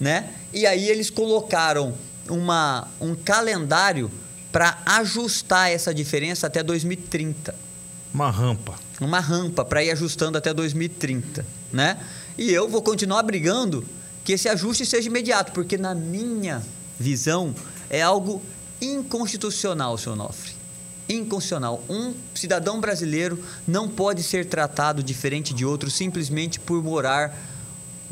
né? 0.00 0.30
E 0.52 0.66
aí 0.66 0.88
eles 0.88 1.10
colocaram 1.10 1.94
uma, 2.28 2.88
um 3.00 3.14
calendário 3.14 4.10
para 4.50 4.78
ajustar 4.84 5.70
essa 5.70 5.94
diferença 5.94 6.46
até 6.46 6.62
2030. 6.62 7.54
Uma 8.12 8.30
rampa. 8.30 8.74
Uma 9.00 9.20
rampa 9.20 9.64
para 9.64 9.82
ir 9.82 9.90
ajustando 9.90 10.36
até 10.36 10.52
2030, 10.52 11.46
né? 11.72 11.98
E 12.36 12.50
eu 12.50 12.68
vou 12.68 12.82
continuar 12.82 13.22
brigando 13.22 13.84
que 14.24 14.32
esse 14.32 14.48
ajuste 14.48 14.84
seja 14.84 15.08
imediato, 15.08 15.52
porque 15.52 15.78
na 15.78 15.94
minha 15.94 16.62
visão 16.98 17.54
é 17.88 18.02
algo 18.02 18.42
inconstitucional, 18.80 19.96
senhor 19.96 20.16
Nofre 20.16 20.51
inconstitucional. 21.12 21.82
Um 21.88 22.14
cidadão 22.34 22.80
brasileiro 22.80 23.42
não 23.66 23.88
pode 23.88 24.22
ser 24.22 24.46
tratado 24.46 25.02
diferente 25.02 25.54
de 25.54 25.64
outro 25.64 25.90
simplesmente 25.90 26.58
por 26.58 26.82
morar 26.82 27.51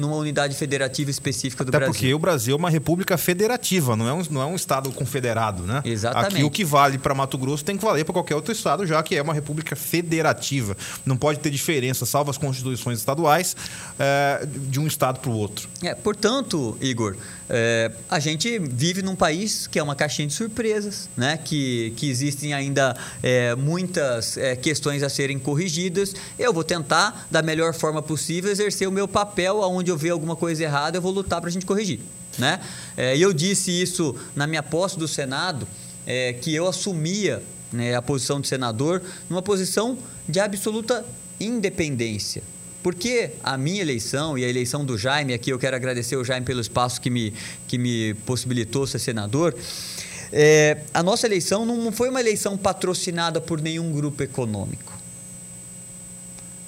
numa 0.01 0.16
unidade 0.16 0.57
federativa 0.57 1.11
específica 1.11 1.64
do 1.64 1.68
Até 1.68 1.78
Brasil. 1.78 1.92
porque 1.92 2.14
o 2.14 2.18
Brasil 2.18 2.55
é 2.55 2.59
uma 2.59 2.70
república 2.70 3.16
federativa, 3.16 3.94
não 3.94 4.09
é 4.09 4.12
um, 4.12 4.22
não 4.30 4.42
é 4.42 4.46
um 4.46 4.57
estado 4.57 4.90
confederado, 4.90 5.62
né? 5.62 5.82
Exatamente. 5.84 6.34
Aqui 6.34 6.44
o 6.44 6.51
que 6.51 6.64
vale 6.64 6.98
para 6.98 7.14
Mato 7.14 7.38
Grosso 7.38 7.64
tem 7.64 7.76
que 7.76 7.84
valer 7.84 8.05
para 8.05 8.12
qualquer 8.12 8.34
outro 8.34 8.53
estado, 8.53 8.86
já 8.86 9.03
que 9.03 9.14
é 9.16 9.22
uma 9.22 9.34
república 9.34 9.76
federativa. 9.76 10.76
Não 11.05 11.16
pode 11.16 11.38
ter 11.38 11.51
diferença, 11.51 12.07
salvo 12.07 12.30
as 12.30 12.38
constituições 12.38 12.98
estaduais, 12.98 13.57
é, 13.98 14.46
de 14.46 14.80
um 14.80 14.86
estado 14.86 15.20
para 15.20 15.30
o 15.30 15.34
outro. 15.34 15.68
É, 15.82 15.94
portanto, 15.94 16.76
Igor, 16.80 17.16
é, 17.53 17.90
a 18.09 18.20
gente 18.20 18.61
vive 18.61 19.03
num 19.03 19.16
país 19.16 19.66
que 19.66 19.78
é 19.78 19.82
uma 19.82 19.96
caixinha 19.96 20.28
de 20.28 20.34
surpresas, 20.34 21.09
né? 21.16 21.36
que, 21.36 21.92
que 21.96 22.09
existem 22.09 22.55
ainda 22.55 22.96
é, 23.22 23.57
muitas 23.57 24.36
é, 24.36 24.55
questões 24.55 25.03
a 25.03 25.09
serem 25.09 25.38
corrigidas. 25.38 26.14
Eu 26.38 26.53
vou 26.53 26.62
tentar, 26.62 27.26
da 27.28 27.42
melhor 27.42 27.74
forma 27.74 28.01
possível, 28.01 28.51
exercer 28.51 28.88
o 28.88 28.92
meu 28.92 29.09
papel 29.09 29.62
onde 29.91 29.93
eu 29.93 29.97
ver 29.97 30.11
alguma 30.11 30.36
coisa 30.36 30.62
errada, 30.62 30.97
eu 30.97 31.03
vou 31.03 31.12
lutar 31.12 31.41
para 31.41 31.49
a 31.49 31.53
gente 31.53 31.66
corrigir. 31.66 32.01
Né? 32.38 32.61
É, 32.97 33.16
eu 33.16 33.32
disse 33.32 33.70
isso 33.70 34.14
na 34.36 34.47
minha 34.47 34.62
posse 34.62 34.99
do 34.99 35.09
Senado, 35.09 35.66
é, 36.07 36.32
que 36.32 36.55
eu 36.55 36.66
assumia 36.66 37.43
né, 37.72 37.95
a 37.95 38.03
posição 38.03 38.41
de 38.41 38.49
senador 38.49 39.03
numa 39.28 39.43
posição 39.43 39.99
de 40.28 40.38
absoluta 40.38 41.05
independência. 41.38 42.43
Porque 42.82 43.32
a 43.43 43.59
minha 43.59 43.82
eleição 43.82 44.38
e 44.38 44.45
a 44.45 44.49
eleição 44.49 44.84
do 44.84 44.97
Jaime, 44.97 45.34
aqui 45.34 45.51
eu 45.51 45.59
quero 45.59 45.76
agradecer 45.76 46.16
o 46.16 46.24
Jaime 46.24 46.47
pelo 46.47 46.61
espaço 46.61 47.01
que 47.01 47.11
me, 47.11 47.34
que 47.66 47.76
me 47.76 48.14
possibilitou 48.24 48.86
ser 48.86 48.99
senador, 48.99 49.55
é, 50.32 50.78
a 50.95 51.03
nossa 51.03 51.26
eleição 51.26 51.66
não 51.66 51.91
foi 51.93 52.09
uma 52.09 52.20
eleição 52.20 52.57
patrocinada 52.57 53.41
por 53.41 53.61
nenhum 53.61 53.93
grupo 53.93 54.22
econômico. 54.22 54.99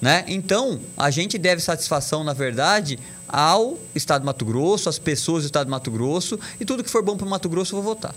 Né? 0.03 0.25
Então, 0.27 0.81
a 0.97 1.09
gente 1.09 1.37
deve 1.37 1.61
satisfação, 1.61 2.25
na 2.25 2.33
verdade, 2.33 2.99
ao 3.25 3.79
Estado 3.95 4.23
de 4.23 4.25
Mato 4.25 4.43
Grosso, 4.43 4.89
às 4.89 4.99
pessoas 4.99 5.43
do 5.43 5.45
Estado 5.45 5.67
de 5.67 5.71
Mato 5.71 5.89
Grosso, 5.89 6.37
e 6.59 6.65
tudo 6.65 6.83
que 6.83 6.89
for 6.89 7.01
bom 7.01 7.15
para 7.15 7.25
o 7.25 7.29
Mato 7.29 7.47
Grosso 7.47 7.73
eu 7.73 7.81
vou 7.81 7.95
votar. 7.95 8.13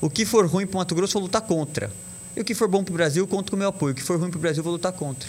O 0.00 0.08
que 0.08 0.24
for 0.24 0.46
ruim 0.46 0.64
para 0.64 0.76
o 0.76 0.78
Mato 0.78 0.94
Grosso 0.94 1.16
eu 1.16 1.20
vou 1.20 1.26
lutar 1.26 1.42
contra. 1.42 1.90
E 2.36 2.40
o 2.40 2.44
que 2.44 2.54
for 2.54 2.68
bom 2.68 2.84
para 2.84 2.92
o 2.92 2.94
Brasil, 2.94 3.26
conto 3.26 3.50
com 3.50 3.56
o 3.56 3.58
meu 3.58 3.70
apoio. 3.70 3.90
O 3.90 3.96
que 3.96 4.02
for 4.02 4.16
ruim 4.16 4.30
para 4.30 4.38
o 4.38 4.40
Brasil, 4.40 4.60
eu 4.60 4.62
vou 4.64 4.74
lutar 4.74 4.92
contra. 4.92 5.28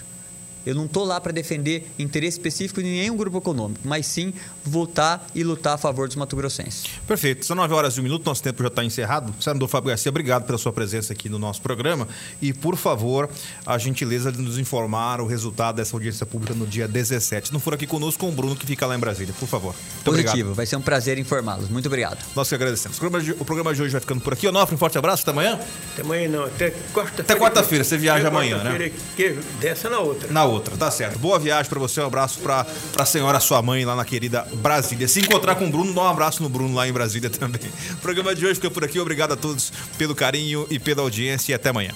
Eu 0.66 0.76
não 0.76 0.86
estou 0.86 1.03
lá 1.05 1.20
para 1.22 1.32
defender 1.32 1.88
interesse 1.97 2.38
específico 2.38 2.82
de 2.82 2.88
nenhum 2.88 3.16
grupo 3.16 3.38
econômico, 3.38 3.82
mas 3.84 4.05
sim 4.05 4.34
votar 4.63 5.26
e 5.34 5.43
lutar 5.43 5.76
a 5.76 5.78
favor 5.78 6.07
dos 6.07 6.16
mato-grossenses. 6.16 6.86
Perfeito. 7.07 7.45
São 7.45 7.55
9 7.55 7.74
horas 7.74 7.95
e 7.95 7.99
um 7.99 8.03
minuto, 8.03 8.26
nosso 8.26 8.41
tempo 8.41 8.61
já 8.63 8.68
está 8.68 8.84
encerrado. 8.84 9.34
Senador 9.39 9.68
Fábio 9.68 9.89
Garcia, 9.89 10.09
obrigado 10.09 10.45
pela 10.45 10.57
sua 10.57 10.74
presença 10.74 11.13
aqui 11.13 11.30
no 11.30 11.38
nosso 11.38 11.61
programa. 11.61 12.07
E, 12.41 12.51
por 12.53 12.76
favor, 12.76 13.30
a 13.66 13.78
gentileza 13.78 14.32
de 14.32 14.41
nos 14.41 14.57
informar 14.57 15.22
o 15.22 15.26
resultado 15.26 15.76
dessa 15.76 15.95
audiência 15.95 16.26
pública 16.26 16.53
no 16.53 16.66
dia 16.66 16.88
17. 16.88 17.47
Se 17.47 17.53
não 17.53 17.59
for 17.59 17.74
aqui 17.74 17.86
conosco, 17.86 18.26
com 18.26 18.30
o 18.30 18.32
Bruno, 18.32 18.55
que 18.55 18.66
fica 18.66 18.86
lá 18.86 18.95
em 18.95 18.99
Brasília, 18.99 19.34
por 19.39 19.47
favor. 19.47 19.74
Muito 19.74 20.03
Positivo. 20.03 20.32
Obrigado. 20.32 20.53
Vai 20.55 20.66
ser 20.66 20.76
um 20.78 20.82
prazer 20.82 21.18
informá-los. 21.20 21.70
Muito 21.70 21.86
obrigado. 21.88 22.18
Nós 22.36 22.49
que 22.49 22.55
agradecemos. 22.55 22.97
O 22.97 22.99
programa, 22.99 23.24
de, 23.24 23.32
o 23.32 23.45
programa 23.45 23.74
de 23.74 23.82
hoje 23.82 23.91
vai 23.91 24.01
ficando 24.01 24.22
por 24.22 24.34
aqui. 24.34 24.47
Onofre, 24.47 24.76
um 24.76 24.78
forte 24.78 24.97
abraço. 24.97 25.24
Até 25.24 25.32
amanhã. 25.32 25.59
Até 25.93 26.01
amanhã 26.01 26.30
não. 26.30 26.45
Até 26.45 26.72
quarta-feira. 26.93 27.24
Até 27.24 27.36
quarta-feira. 27.36 27.84
Você 27.84 27.97
viaja 27.97 28.28
amanhã, 28.28 28.63
né? 28.63 28.91
Que 29.16 29.38
dessa 29.59 29.89
na 29.89 29.99
outra. 29.99 30.32
Na 30.32 30.45
outra, 30.45 30.55
tá 30.60 30.91
certo. 30.91 31.20
Boa 31.20 31.39
viagem 31.39 31.70
para 31.70 31.80
você, 31.80 32.01
um 32.01 32.06
abraço 32.06 32.39
para 32.39 32.66
a 32.97 33.06
senhora, 33.06 33.39
sua 33.39 33.62
mãe, 33.62 33.86
lá 33.86 33.95
na 33.95 34.06
querida 34.06 34.47
Brasília. 34.56 35.08
Se 35.08 35.20
encontrar 35.20 35.56
com 35.56 35.68
o 35.68 35.70
Bruno, 35.70 35.93
dá 35.93 36.01
um 36.01 36.08
abraço 36.08 36.41
no 36.41 36.49
Bruno 36.49 36.74
lá 36.76 36.88
em 36.88 36.93
Brasília 36.93 37.30
também. 37.30 37.62
O 37.95 37.97
programa 38.06 38.36
de 38.36 38.45
hoje 38.45 38.56
fica 38.56 38.70
por 38.70 38.84
aqui. 38.84 38.99
Obrigado 38.99 39.34
a 39.34 39.36
todos 39.36 39.72
pelo 39.97 40.14
carinho 40.14 40.68
e 40.70 40.78
pela 40.78 41.01
audiência 41.01 41.53
e 41.53 41.56
até 41.56 41.70
amanhã. 41.70 41.91